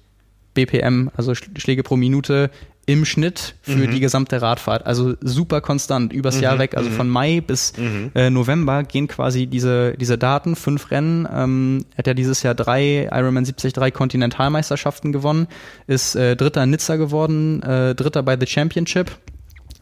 [0.54, 2.50] BPM, also Schläge pro Minute
[2.86, 3.90] im Schnitt für mhm.
[3.92, 4.86] die gesamte Radfahrt.
[4.86, 6.42] Also super konstant übers mhm.
[6.42, 6.76] Jahr weg.
[6.76, 6.94] Also mhm.
[6.94, 8.10] von Mai bis mhm.
[8.14, 10.54] äh, November gehen quasi diese, diese Daten.
[10.54, 11.26] Fünf Rennen.
[11.32, 15.48] Ähm, er hat ja dieses Jahr drei Ironman 73 Kontinentalmeisterschaften gewonnen,
[15.86, 19.10] ist äh, Dritter in Nizza geworden, äh, Dritter bei The Championship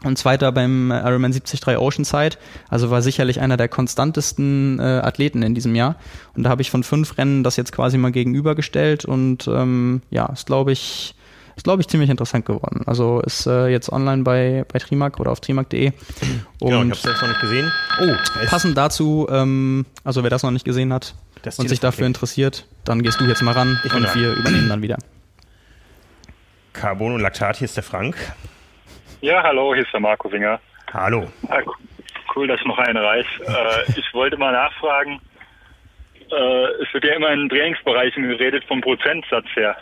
[0.03, 2.37] und zweiter beim Ironman 73 Oceanside.
[2.69, 5.95] Also war sicherlich einer der konstantesten äh, Athleten in diesem Jahr.
[6.35, 10.25] Und da habe ich von fünf Rennen das jetzt quasi mal gegenübergestellt und ähm, ja,
[10.27, 11.15] ist glaube ich
[11.55, 12.81] ist glaube ich ziemlich interessant geworden.
[12.85, 15.91] Also ist äh, jetzt online bei bei Trimark oder auf trimark.de.
[15.91, 15.95] Genau,
[16.59, 17.71] ich habe es selbst noch nicht gesehen.
[18.01, 18.13] Oh,
[18.47, 21.15] passend dazu, ähm, also wer das noch nicht gesehen hat
[21.57, 24.81] und sich dafür interessiert, dann gehst du jetzt mal ran ich und wir übernehmen dann
[24.81, 24.97] wieder.
[26.73, 28.15] Carbon und Laktat, hier ist der Frank.
[29.23, 30.59] Ja, hallo, hier ist der Marco Singer.
[30.93, 31.31] Hallo.
[31.47, 31.61] Ja,
[32.35, 33.39] cool, dass noch einer reicht.
[33.39, 35.21] Äh, ich wollte mal nachfragen,
[36.29, 39.77] äh, es wird ja immer in Trainingsbereichen geredet vom Prozentsatz her.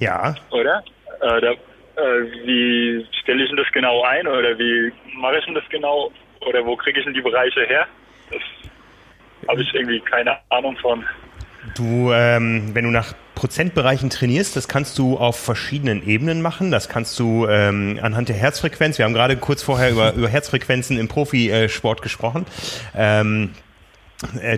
[0.00, 0.34] Ja.
[0.50, 0.82] Oder?
[1.20, 5.54] Äh, da, äh, wie stelle ich denn das genau ein oder wie mache ich denn
[5.54, 7.86] das genau oder wo kriege ich denn die Bereiche her?
[8.32, 8.42] Das
[9.46, 11.04] habe ich irgendwie keine Ahnung von.
[11.76, 16.72] Du, ähm, wenn du nach Prozentbereichen trainierst, das kannst du auf verschiedenen Ebenen machen.
[16.72, 18.98] Das kannst du ähm, anhand der Herzfrequenz.
[18.98, 22.46] Wir haben gerade kurz vorher über, über Herzfrequenzen im Profisport gesprochen.
[22.96, 23.65] Ähm, äh,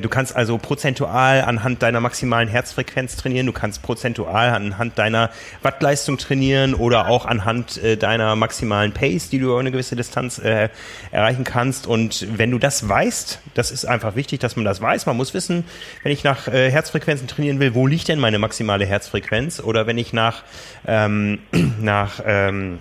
[0.02, 5.30] Du kannst also prozentual anhand deiner maximalen Herzfrequenz trainieren, du kannst prozentual anhand deiner
[5.62, 10.38] Wattleistung trainieren oder auch anhand äh, deiner maximalen Pace, die du über eine gewisse Distanz
[10.38, 10.68] äh,
[11.10, 11.88] erreichen kannst.
[11.88, 15.06] Und wenn du das weißt, das ist einfach wichtig, dass man das weiß.
[15.06, 15.64] Man muss wissen,
[16.04, 19.58] wenn ich nach äh, Herzfrequenzen trainieren will, wo liegt denn meine maximale Herzfrequenz?
[19.58, 20.44] Oder wenn ich nach,
[20.86, 21.40] ähm,
[21.80, 22.78] nach ähm,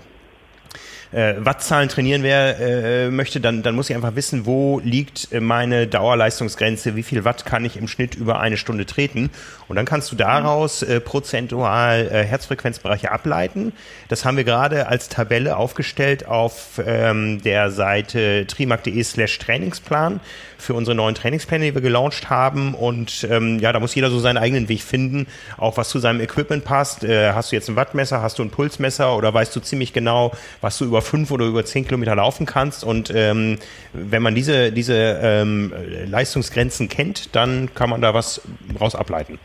[1.11, 5.88] äh, Wattzahlen trainieren wer äh, möchte, dann, dann muss ich einfach wissen, wo liegt meine
[5.88, 9.29] Dauerleistungsgrenze, wie viel Watt kann ich im Schnitt über eine Stunde treten.
[9.67, 13.73] Und dann kannst du daraus äh, prozentual äh, Herzfrequenzbereiche ableiten.
[14.09, 20.19] Das haben wir gerade als Tabelle aufgestellt auf ähm, der Seite trimark.de slash Trainingsplan
[20.57, 22.73] für unsere neuen Trainingspläne, die wir gelauncht haben.
[22.73, 25.27] Und ähm, ja, da muss jeder so seinen eigenen Weg finden,
[25.57, 27.05] auch was zu seinem Equipment passt.
[27.05, 30.31] Äh, hast du jetzt ein Wattmesser, hast du ein Pulsmesser oder weißt du ziemlich genau,
[30.59, 32.84] was du über über fünf oder über zehn Kilometer laufen kannst.
[32.84, 33.59] Und ähm,
[33.93, 35.71] wenn man diese, diese ähm,
[36.07, 38.41] Leistungsgrenzen kennt, dann kann man da was
[38.79, 39.39] raus ableiten.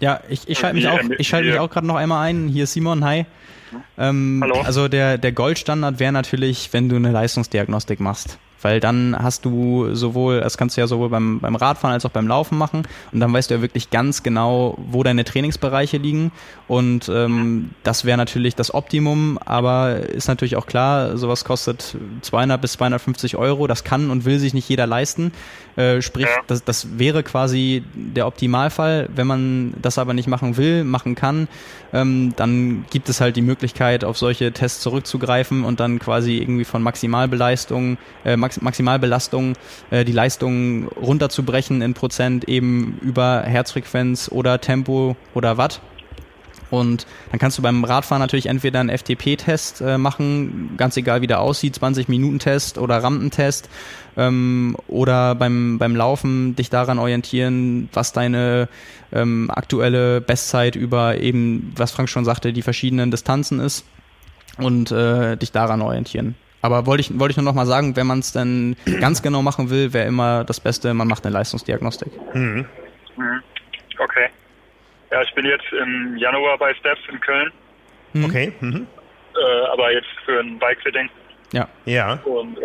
[0.00, 2.48] Ja, ich, ich schalte mich auch, ich schalte mich auch gerade noch einmal ein.
[2.48, 3.24] Hier ist Simon, hi.
[3.98, 4.60] Ähm, Hallo.
[4.60, 8.38] Also der, der Goldstandard wäre natürlich, wenn du eine Leistungsdiagnostik machst.
[8.62, 12.10] Weil dann hast du sowohl, das kannst du ja sowohl beim, beim Radfahren als auch
[12.10, 12.86] beim Laufen machen.
[13.12, 16.32] Und dann weißt du ja wirklich ganz genau, wo deine Trainingsbereiche liegen.
[16.68, 22.60] Und ähm, das wäre natürlich das Optimum, aber ist natürlich auch klar, sowas kostet 200
[22.60, 25.32] bis 250 Euro, das kann und will sich nicht jeder leisten,
[25.76, 30.84] äh, sprich, das, das wäre quasi der Optimalfall, wenn man das aber nicht machen will,
[30.84, 31.48] machen kann,
[31.92, 36.64] ähm, dann gibt es halt die Möglichkeit, auf solche Tests zurückzugreifen und dann quasi irgendwie
[36.64, 39.54] von Maximalbeleistung, äh, Max Maximalbelastung
[39.90, 45.80] äh, die Leistung runterzubrechen in Prozent eben über Herzfrequenz oder Tempo oder Watt.
[46.70, 51.28] Und dann kannst du beim Radfahren natürlich entweder einen FTP-Test äh, machen, ganz egal wie
[51.28, 53.68] der aussieht, 20-Minuten-Test oder Rampentest,
[54.16, 58.68] ähm, oder beim, beim Laufen dich daran orientieren, was deine
[59.12, 63.84] ähm, aktuelle Bestzeit über eben, was Frank schon sagte, die verschiedenen Distanzen ist
[64.58, 66.34] und äh, dich daran orientieren.
[66.66, 69.40] Aber wollte ich, wollte ich nur noch mal sagen, wenn man es dann ganz genau
[69.40, 72.10] machen will, wäre immer das Beste, man macht eine Leistungsdiagnostik.
[72.34, 72.66] Mhm.
[73.98, 74.26] Okay.
[75.12, 77.52] Ja, ich bin jetzt im Januar bei Steps in Köln,
[78.24, 78.52] Okay.
[78.60, 78.86] Mhm.
[79.36, 81.08] äh, aber jetzt für ein Bikefitting
[81.52, 81.68] Ja.
[81.84, 82.14] Ja.
[82.24, 82.62] und äh,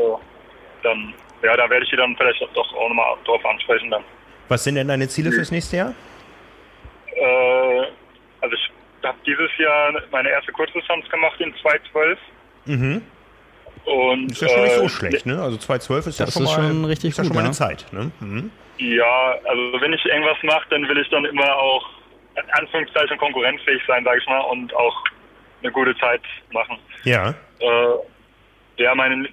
[0.81, 1.13] dann,
[1.43, 4.03] ja, da werde ich die dann vielleicht doch auch nochmal drauf ansprechen dann.
[4.49, 5.93] Was sind denn deine Ziele fürs nächste Jahr?
[7.15, 7.81] Äh,
[8.41, 8.71] also ich
[9.07, 12.17] habe dieses Jahr meine erste Kurzdistanz gemacht in 2.12
[12.65, 13.01] Mhm.
[13.85, 15.41] Und Ist ja schon nicht so äh, schlecht, ne?
[15.41, 17.41] Also 2,12 ist ja Das schon ist mal, schon richtig ist ja gut, schon mal
[17.41, 17.53] eine ja.
[17.53, 17.85] Zeit.
[17.91, 18.11] Ne?
[18.19, 18.51] Mhm.
[18.77, 21.87] Ja, also wenn ich irgendwas mache, dann will ich dann immer auch
[22.35, 25.03] in Anführungszeichen konkurrenzfähig sein, sage ich mal, und auch
[25.61, 26.21] eine gute Zeit
[26.51, 26.77] machen.
[27.03, 27.29] Ja.
[27.59, 29.27] Äh, ja, meine,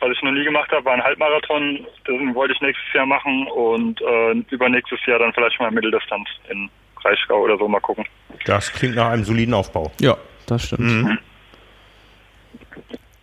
[0.00, 1.86] was ich noch nie gemacht habe, war ein Halbmarathon.
[2.06, 6.68] Den wollte ich nächstes Jahr machen und äh, übernächstes Jahr dann vielleicht mal Mitteldistanz in
[6.96, 8.04] Breisgau oder so mal gucken.
[8.44, 9.90] Das klingt nach einem soliden Aufbau.
[10.00, 10.16] Ja,
[10.46, 10.80] das stimmt.
[10.80, 11.18] Mhm.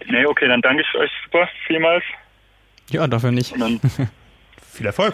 [0.07, 2.03] Nee, okay, dann danke ich euch super vielmals.
[2.89, 3.53] Ja, dafür nicht.
[4.71, 5.13] Viel Erfolg.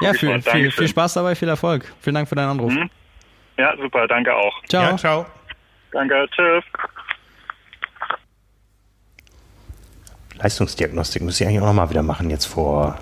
[0.00, 1.92] Ja, viel, viel, viel Spaß dabei, viel Erfolg.
[2.00, 2.72] Vielen Dank für deinen Anruf.
[2.72, 2.88] Mhm.
[3.56, 4.62] Ja, super, danke auch.
[4.68, 4.82] Ciao.
[4.82, 5.26] Ja, ciao.
[5.90, 6.62] Danke, tschüss.
[10.36, 12.98] Leistungsdiagnostik müsste ich eigentlich auch noch mal wieder machen jetzt vor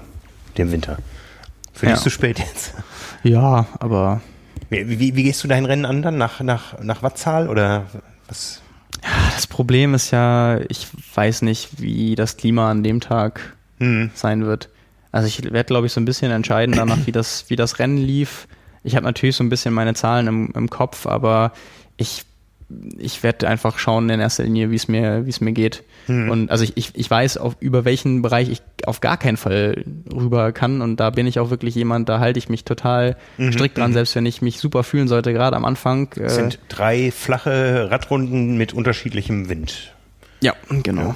[0.56, 0.96] dem Winter.
[1.74, 2.00] Für dich Ja.
[2.02, 2.74] zu spät jetzt.
[3.22, 4.20] Ja, aber
[4.70, 6.16] Wie, wie, wie gehst du dein Rennen an dann?
[6.16, 7.86] Nach, nach, nach Wattzahl oder
[8.28, 8.62] was?
[9.34, 14.10] Das Problem ist ja, ich weiß nicht, wie das Klima an dem Tag Hm.
[14.14, 14.70] sein wird.
[15.12, 17.98] Also ich werde, glaube ich, so ein bisschen entscheiden danach, wie das, wie das Rennen
[17.98, 18.48] lief.
[18.84, 21.52] Ich habe natürlich so ein bisschen meine Zahlen im, im Kopf, aber
[21.96, 22.24] ich,
[22.98, 25.82] ich werde einfach schauen in erster Linie, wie es mir, wie es mir geht.
[26.30, 29.84] Und also ich, ich, ich weiß, auf, über welchen Bereich ich auf gar keinen Fall
[30.12, 30.80] rüber kann.
[30.80, 33.16] Und da bin ich auch wirklich jemand, da halte ich mich total
[33.52, 36.12] strikt dran, selbst wenn ich mich super fühlen sollte, gerade am Anfang.
[36.12, 39.94] Äh, sind drei flache Radrunden mit unterschiedlichem Wind.
[40.40, 41.14] Ja, genau.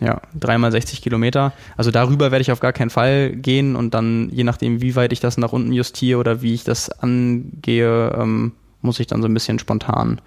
[0.00, 1.52] Ja, dreimal 60 Kilometer.
[1.76, 5.12] Also darüber werde ich auf gar keinen Fall gehen und dann, je nachdem, wie weit
[5.12, 9.28] ich das nach unten justiere oder wie ich das angehe, ähm, muss ich dann so
[9.28, 10.20] ein bisschen spontan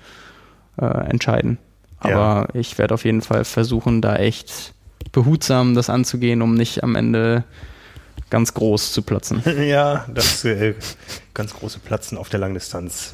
[0.77, 1.57] äh, entscheiden.
[1.99, 4.73] Aber ich werde auf jeden Fall versuchen, da echt
[5.11, 7.43] behutsam das anzugehen, um nicht am Ende
[8.29, 9.41] ganz groß zu platzen.
[9.67, 10.75] ja, das äh,
[11.33, 13.13] ganz große Platzen auf der Langdistanz.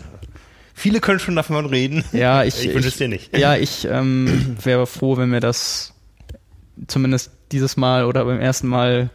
[0.74, 2.04] Viele können schon davon reden.
[2.12, 3.38] Ja, ich, ich wünsche es dir nicht.
[3.38, 5.94] Ja, ich ähm, wäre froh, wenn mir das
[6.88, 9.10] zumindest dieses Mal oder beim ersten Mal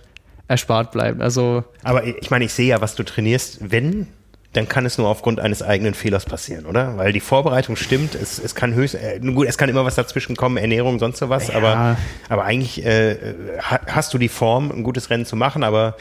[0.49, 1.21] erspart bleibt.
[1.21, 3.59] Also Aber ich meine, ich sehe ja, was du trainierst.
[3.71, 4.07] Wenn,
[4.53, 6.97] dann kann es nur aufgrund eines eigenen Fehlers passieren, oder?
[6.97, 8.15] Weil die Vorbereitung stimmt.
[8.15, 11.51] Es, es kann höchst, äh, gut, es kann immer was dazwischen kommen, Ernährung, sonst sowas.
[11.51, 11.97] Aber,
[12.31, 13.17] aber eigentlich äh,
[13.61, 15.63] ha- hast du die Form, ein gutes Rennen zu machen.
[15.63, 15.97] Aber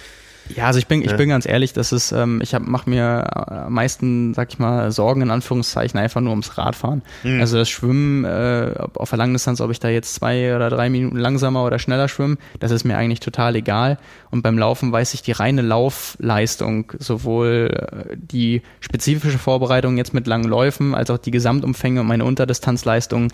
[0.56, 3.36] Ja, also ich bin, ich bin ganz ehrlich, das ist, ähm, ich mache mir
[3.66, 7.02] am meisten, sag ich mal, Sorgen in Anführungszeichen einfach nur ums Radfahren.
[7.40, 11.18] Also das Schwimmen äh, auf der Langdistanz, ob ich da jetzt zwei oder drei Minuten
[11.18, 13.98] langsamer oder schneller schwimme, das ist mir eigentlich total egal.
[14.30, 20.28] Und beim Laufen weiß ich die reine Laufleistung, sowohl äh, die spezifische Vorbereitung jetzt mit
[20.28, 23.32] langen Läufen, als auch die Gesamtumfänge und meine Unterdistanzleistung,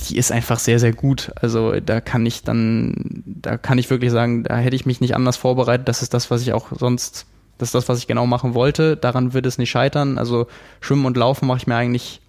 [0.00, 1.32] die ist einfach sehr, sehr gut.
[1.40, 5.14] Also da kann ich dann, da kann ich wirklich sagen, da hätte ich mich nicht
[5.14, 5.88] anders vorbereitet.
[5.88, 7.26] Das ist das, was ich auch sonst,
[7.58, 8.96] das ist das, was ich genau machen wollte.
[8.96, 10.18] Daran wird es nicht scheitern.
[10.18, 10.46] Also
[10.80, 12.20] Schwimmen und Laufen mache ich mir eigentlich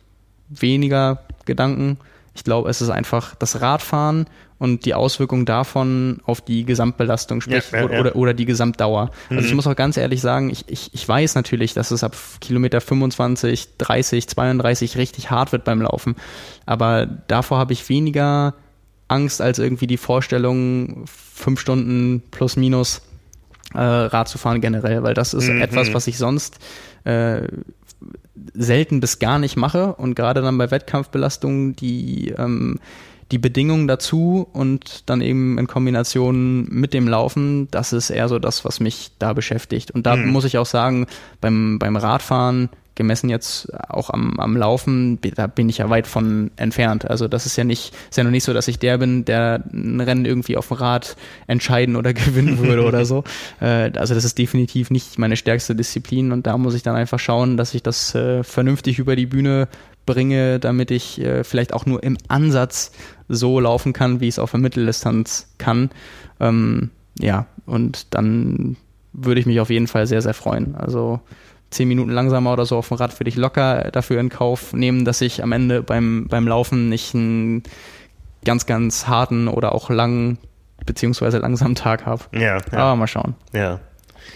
[0.49, 1.97] weniger Gedanken.
[2.35, 4.27] Ich glaube, es ist einfach das Radfahren
[4.63, 7.99] und die Auswirkung davon auf die Gesamtbelastung, sprich, Ja, ja, oder, ja.
[7.99, 9.11] oder, oder die Gesamtdauer.
[9.29, 9.45] Also Mhm.
[9.47, 12.79] ich muss auch ganz ehrlich sagen, ich, ich, ich weiß natürlich, dass es ab Kilometer
[12.79, 16.15] 25, 30, 32 richtig hart wird beim Laufen.
[16.65, 18.53] Aber davor habe ich weniger
[19.09, 23.01] Angst als irgendwie die Vorstellung, fünf Stunden plus minus
[23.73, 25.61] äh, Rad zu fahren generell, weil das ist Mhm.
[25.61, 26.57] etwas, was ich sonst
[27.03, 27.41] äh,
[28.53, 32.79] selten bis gar nicht mache und gerade dann bei Wettkampfbelastungen die ähm,
[33.33, 38.37] die Bedingungen dazu und dann eben in Kombination mit dem Laufen, das ist eher so
[38.37, 39.89] das, was mich da beschäftigt.
[39.89, 40.29] Und da Mhm.
[40.29, 41.07] muss ich auch sagen,
[41.41, 46.51] beim, beim Radfahren, gemessen jetzt auch am, am Laufen, da bin ich ja weit von
[46.57, 47.09] entfernt.
[47.09, 49.63] Also das ist ja nicht, ist ja noch nicht so, dass ich der bin, der
[49.73, 51.15] ein Rennen irgendwie auf dem Rad
[51.47, 53.23] entscheiden oder gewinnen würde oder so.
[53.61, 57.17] Äh, also das ist definitiv nicht meine stärkste Disziplin und da muss ich dann einfach
[57.19, 59.67] schauen, dass ich das äh, vernünftig über die Bühne
[60.05, 62.91] bringe, damit ich äh, vielleicht auch nur im Ansatz
[63.27, 65.89] so laufen kann, wie ich es auf der Mitteldistanz kann.
[66.39, 68.77] Ähm, ja, und dann
[69.13, 70.75] würde ich mich auf jeden Fall sehr, sehr freuen.
[70.75, 71.19] Also
[71.69, 75.05] zehn Minuten langsamer oder so auf dem Rad würde ich locker dafür in Kauf nehmen,
[75.05, 77.63] dass ich am Ende beim, beim Laufen nicht einen
[78.45, 80.37] ganz, ganz harten oder auch langen
[80.85, 82.23] beziehungsweise langsamen Tag habe.
[82.33, 82.61] Ja, ja.
[82.71, 83.35] Aber mal schauen.
[83.53, 83.79] Ja.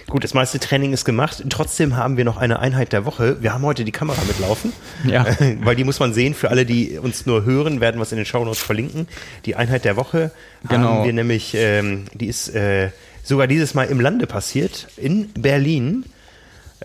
[0.10, 1.44] Gut, das meiste Training ist gemacht.
[1.50, 3.42] Trotzdem haben wir noch eine Einheit der Woche.
[3.42, 4.72] Wir haben heute die Kamera mitlaufen.
[5.06, 5.26] Ja.
[5.64, 6.34] Weil die muss man sehen.
[6.34, 9.10] Für alle, die uns nur hören, werden wir es in den Shownotes verlinken.
[9.46, 10.32] Die Einheit der Woche
[10.70, 10.88] Genau.
[10.90, 16.06] haben wir nämlich, ähm, die ist äh, sogar dieses Mal im Lande passiert, in Berlin.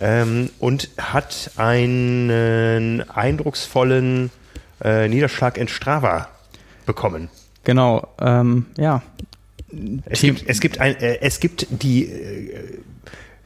[0.00, 4.30] Ähm, und hat einen eindrucksvollen
[4.82, 6.28] äh, Niederschlag in Strava
[6.86, 7.28] bekommen.
[7.62, 9.02] Genau, ähm, ja.
[10.04, 12.78] Es gibt, es gibt, ein, äh, es gibt die äh,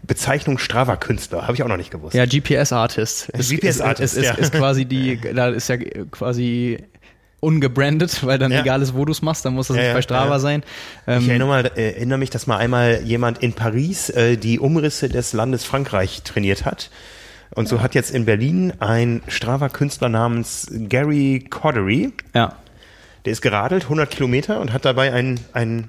[0.03, 2.15] Bezeichnung Strava-Künstler, habe ich auch noch nicht gewusst.
[2.15, 3.29] Ja, GPS-Artist.
[3.31, 4.33] Ist- GPS-Artist, ist, ja.
[4.33, 5.77] ist, ist quasi die, da ist ja
[6.11, 6.79] quasi
[7.41, 8.61] ungebrandet, weil dann Ja.
[8.63, 10.39] egal ist, wo du es machst, dann muss das Ja, nicht bei Strava ja.
[10.39, 10.63] sein.
[11.07, 14.59] Ich Ähm, erinnere, mal, äh, erinnere mich, dass mal einmal jemand in Paris äh, die
[14.59, 16.91] Umrisse des Landes Frankreich trainiert hat.
[17.55, 22.57] Und so hat jetzt in Berlin ein Strava-Künstler namens Gary Cordery, ja.
[23.25, 25.89] der ist geradelt, 100 Kilometer und hat dabei ein, ein,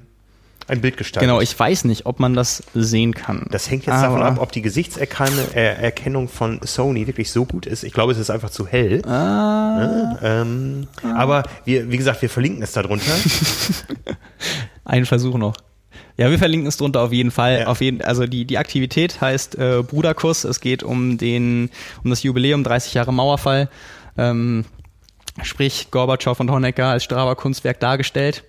[0.67, 1.27] ein Bild gestaltet.
[1.29, 3.47] Genau, ich weiß nicht, ob man das sehen kann.
[3.51, 7.83] Das hängt jetzt davon Aber- ab, ob die Gesichtserkennung von Sony wirklich so gut ist.
[7.83, 9.01] Ich glaube, es ist einfach zu hell.
[9.05, 10.19] Ah, Ne?
[10.23, 13.11] Ähm, Aber wir, wie gesagt, wir verlinken es darunter.
[14.85, 15.55] ein Versuch noch.
[16.17, 17.59] Ja, wir verlinken es drunter auf jeden Fall.
[17.61, 17.67] Ja.
[17.67, 20.43] Auf jeden, also die, die Aktivität heißt äh, Bruderkuss.
[20.45, 21.69] Es geht um den,
[22.03, 23.69] um das Jubiläum 30 Jahre Mauerfall.
[24.17, 24.65] Ähm,
[25.43, 28.43] sprich Gorbatschow und Honecker als Strava-Kunstwerk dargestellt.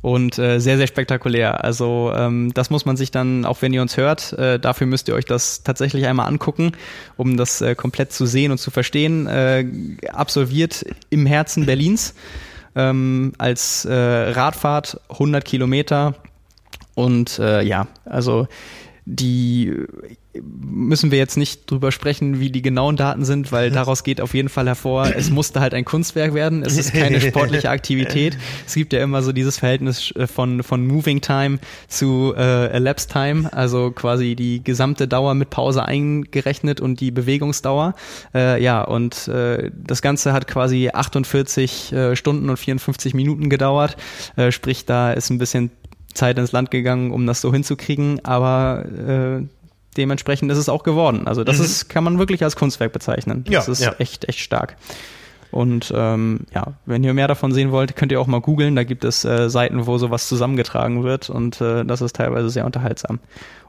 [0.00, 1.64] Und äh, sehr, sehr spektakulär.
[1.64, 5.08] Also ähm, das muss man sich dann, auch wenn ihr uns hört, äh, dafür müsst
[5.08, 6.72] ihr euch das tatsächlich einmal angucken,
[7.16, 9.26] um das äh, komplett zu sehen und zu verstehen.
[9.26, 9.66] Äh,
[10.12, 12.14] absolviert im Herzen Berlins
[12.76, 16.14] ähm, als äh, Radfahrt 100 Kilometer.
[16.94, 18.46] Und äh, ja, also
[19.04, 19.74] die
[20.42, 24.34] müssen wir jetzt nicht drüber sprechen, wie die genauen Daten sind, weil daraus geht auf
[24.34, 26.62] jeden Fall hervor, es musste halt ein Kunstwerk werden.
[26.62, 28.36] Es ist keine sportliche Aktivität.
[28.66, 31.58] Es gibt ja immer so dieses Verhältnis äh, von, von Moving Time
[31.88, 37.94] zu äh, Elapsed Time, also quasi die gesamte Dauer mit Pause eingerechnet und die Bewegungsdauer.
[38.34, 43.96] Äh, ja, und äh, das Ganze hat quasi 48 äh, Stunden und 54 Minuten gedauert.
[44.36, 45.70] Äh, sprich, da ist ein bisschen
[46.14, 49.42] Zeit ins Land gegangen, um das so hinzukriegen, aber äh,
[49.98, 51.26] dementsprechend ist es auch geworden.
[51.26, 53.44] Also das ist, kann man wirklich als Kunstwerk bezeichnen.
[53.46, 53.52] Mhm.
[53.52, 53.94] Ja, Das ist ja.
[53.98, 54.76] echt, echt stark.
[55.50, 58.76] Und ähm, ja, wenn ihr mehr davon sehen wollt, könnt ihr auch mal googeln.
[58.76, 62.66] Da gibt es äh, Seiten, wo sowas zusammengetragen wird und äh, das ist teilweise sehr
[62.66, 63.20] unterhaltsam.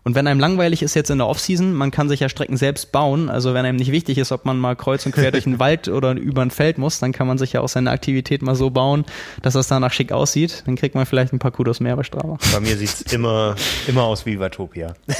[0.03, 2.91] Und wenn einem langweilig ist jetzt in der Offseason, man kann sich ja Strecken selbst
[2.91, 3.29] bauen.
[3.29, 5.87] Also wenn einem nicht wichtig ist, ob man mal kreuz und quer durch den Wald
[5.87, 8.69] oder über ein Feld muss, dann kann man sich ja auch seine Aktivität mal so
[8.69, 9.05] bauen,
[9.41, 10.63] dass das danach schick aussieht.
[10.65, 12.37] Dann kriegt man vielleicht ein paar Kudos mehr bei Strava.
[12.53, 13.55] Bei mir sieht's immer,
[13.87, 14.93] immer aus wie Vatopia.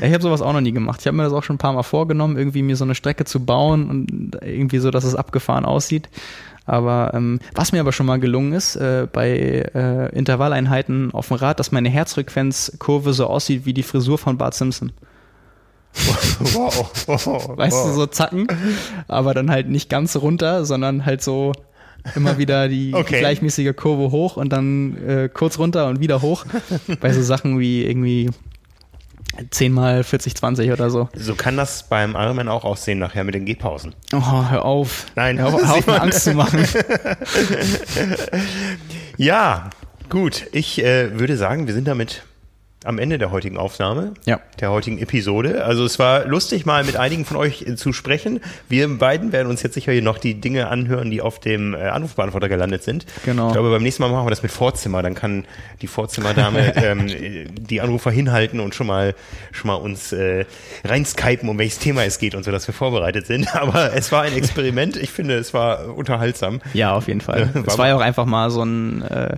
[0.00, 1.00] Ja, ich habe sowas auch noch nie gemacht.
[1.00, 3.24] Ich habe mir das auch schon ein paar Mal vorgenommen, irgendwie mir so eine Strecke
[3.24, 3.97] zu bauen und
[4.42, 6.08] irgendwie so, dass es abgefahren aussieht.
[6.66, 11.38] Aber ähm, was mir aber schon mal gelungen ist, äh, bei äh, Intervalleinheiten auf dem
[11.38, 14.92] Rad, dass meine Herzfrequenzkurve so aussieht wie die Frisur von Bart Simpson.
[16.40, 18.46] wow, wow, Weißt du, so Zacken,
[19.08, 21.52] aber dann halt nicht ganz runter, sondern halt so
[22.14, 23.18] immer wieder die Okay.
[23.18, 26.44] gleichmäßige Kurve hoch und dann äh, kurz runter und wieder hoch.
[27.00, 28.30] bei so Sachen wie irgendwie
[29.50, 31.08] 10 mal 40, 20 oder so.
[31.14, 33.94] So kann das beim Ironman auch aussehen nachher mit den Gehpausen.
[34.12, 35.06] Oh, hör auf.
[35.14, 36.00] Nein, hör auf, hör auf mir.
[36.02, 36.66] Angst zu machen.
[39.16, 39.70] Ja,
[40.08, 40.46] gut.
[40.52, 42.22] Ich äh, würde sagen, wir sind damit
[42.84, 44.38] am Ende der heutigen Aufnahme, Ja.
[44.60, 45.64] der heutigen Episode.
[45.64, 48.40] Also es war lustig, mal mit einigen von euch äh, zu sprechen.
[48.68, 51.78] Wir beiden werden uns jetzt sicher hier noch die Dinge anhören, die auf dem äh,
[51.78, 53.04] Anrufbeantworter gelandet sind.
[53.24, 53.48] Genau.
[53.48, 55.02] Ich glaube, beim nächsten Mal machen wir das mit Vorzimmer.
[55.02, 55.44] Dann kann
[55.82, 57.08] die Vorzimmerdame ähm,
[57.58, 59.14] die Anrufer hinhalten und schon mal
[59.50, 60.44] schon mal uns äh,
[60.84, 63.54] reinskypen, um welches Thema es geht und so, dass wir vorbereitet sind.
[63.56, 64.96] Aber es war ein Experiment.
[64.96, 66.60] Ich finde, es war unterhaltsam.
[66.74, 67.50] Ja, auf jeden Fall.
[67.54, 69.36] War es war ja auch einfach mal so ein äh,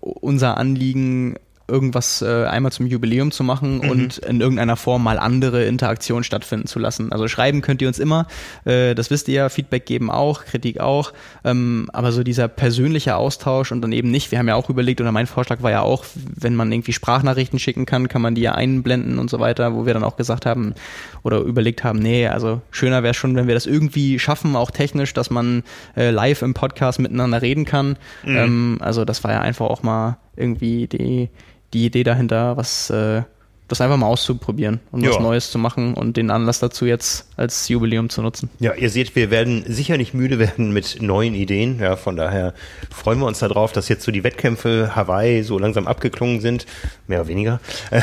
[0.00, 1.36] unser Anliegen,
[1.68, 3.90] irgendwas äh, einmal zum Jubiläum zu machen Mhm.
[3.90, 7.12] und in irgendeiner Form mal andere Interaktionen stattfinden zu lassen.
[7.12, 8.26] Also schreiben könnt ihr uns immer,
[8.64, 11.12] äh, das wisst ihr ja, Feedback geben auch, Kritik auch,
[11.44, 15.00] ähm, aber so dieser persönliche Austausch und dann eben nicht, wir haben ja auch überlegt,
[15.00, 18.40] oder mein Vorschlag war ja auch, wenn man irgendwie Sprachnachrichten schicken kann, kann man die
[18.42, 20.74] ja einblenden und so weiter, wo wir dann auch gesagt haben
[21.22, 25.12] oder überlegt haben, nee, also schöner wäre schon, wenn wir das irgendwie schaffen, auch technisch,
[25.12, 25.62] dass man
[25.96, 27.96] äh, live im Podcast miteinander reden kann.
[28.24, 31.28] Ähm, also das war ja einfach auch mal irgendwie die,
[31.74, 33.22] die Idee dahinter, was äh,
[33.68, 35.20] das einfach mal auszuprobieren und was Ja.
[35.20, 38.48] Neues zu machen und den Anlass dazu jetzt als Jubiläum zu nutzen.
[38.60, 41.78] Ja, ihr seht, wir werden sicher nicht müde werden mit neuen Ideen.
[41.78, 42.54] Ja, von daher
[42.90, 46.64] freuen wir uns darauf, dass jetzt so die Wettkämpfe Hawaii so langsam abgeklungen sind,
[47.06, 47.60] mehr oder weniger.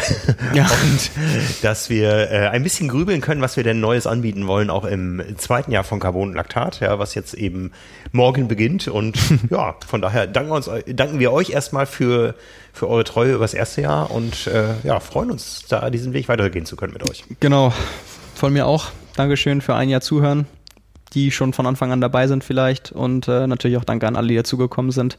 [0.53, 0.65] Ja.
[0.83, 1.09] Und
[1.63, 5.21] dass wir äh, ein bisschen grübeln können, was wir denn Neues anbieten wollen, auch im
[5.37, 7.71] zweiten Jahr von Carbon und Laktat, ja, was jetzt eben
[8.11, 8.87] morgen beginnt.
[8.87, 9.17] Und
[9.49, 12.35] ja, von daher danken, uns, danken wir euch erstmal für,
[12.75, 16.27] für eure Treue über das erste Jahr und äh, ja, freuen uns, da diesen Weg
[16.27, 17.23] weitergehen zu können mit euch.
[17.39, 17.73] Genau,
[18.35, 18.87] von mir auch.
[19.15, 20.45] Dankeschön für ein Jahr Zuhören,
[21.13, 24.27] die schon von Anfang an dabei sind vielleicht und äh, natürlich auch danke an alle,
[24.27, 25.17] die dazugekommen sind.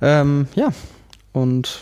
[0.00, 0.68] Ähm, ja,
[1.32, 1.80] und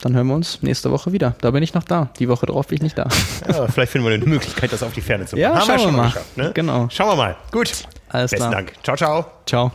[0.00, 1.34] dann hören wir uns nächste Woche wieder.
[1.42, 2.10] Da bin ich noch da.
[2.18, 3.08] Die Woche drauf bin ich nicht da.
[3.48, 5.42] Ja, vielleicht finden wir eine Möglichkeit, das auf die Ferne zu bringen.
[5.42, 6.06] Ja, Haben schauen wir schon mal.
[6.06, 6.50] geschafft, ne?
[6.54, 6.88] Genau.
[6.90, 7.36] Schauen wir mal.
[7.52, 7.84] Gut.
[8.08, 8.50] Alles Besten klar.
[8.50, 8.72] Dank.
[8.82, 9.26] Ciao, ciao.
[9.46, 9.72] Ciao.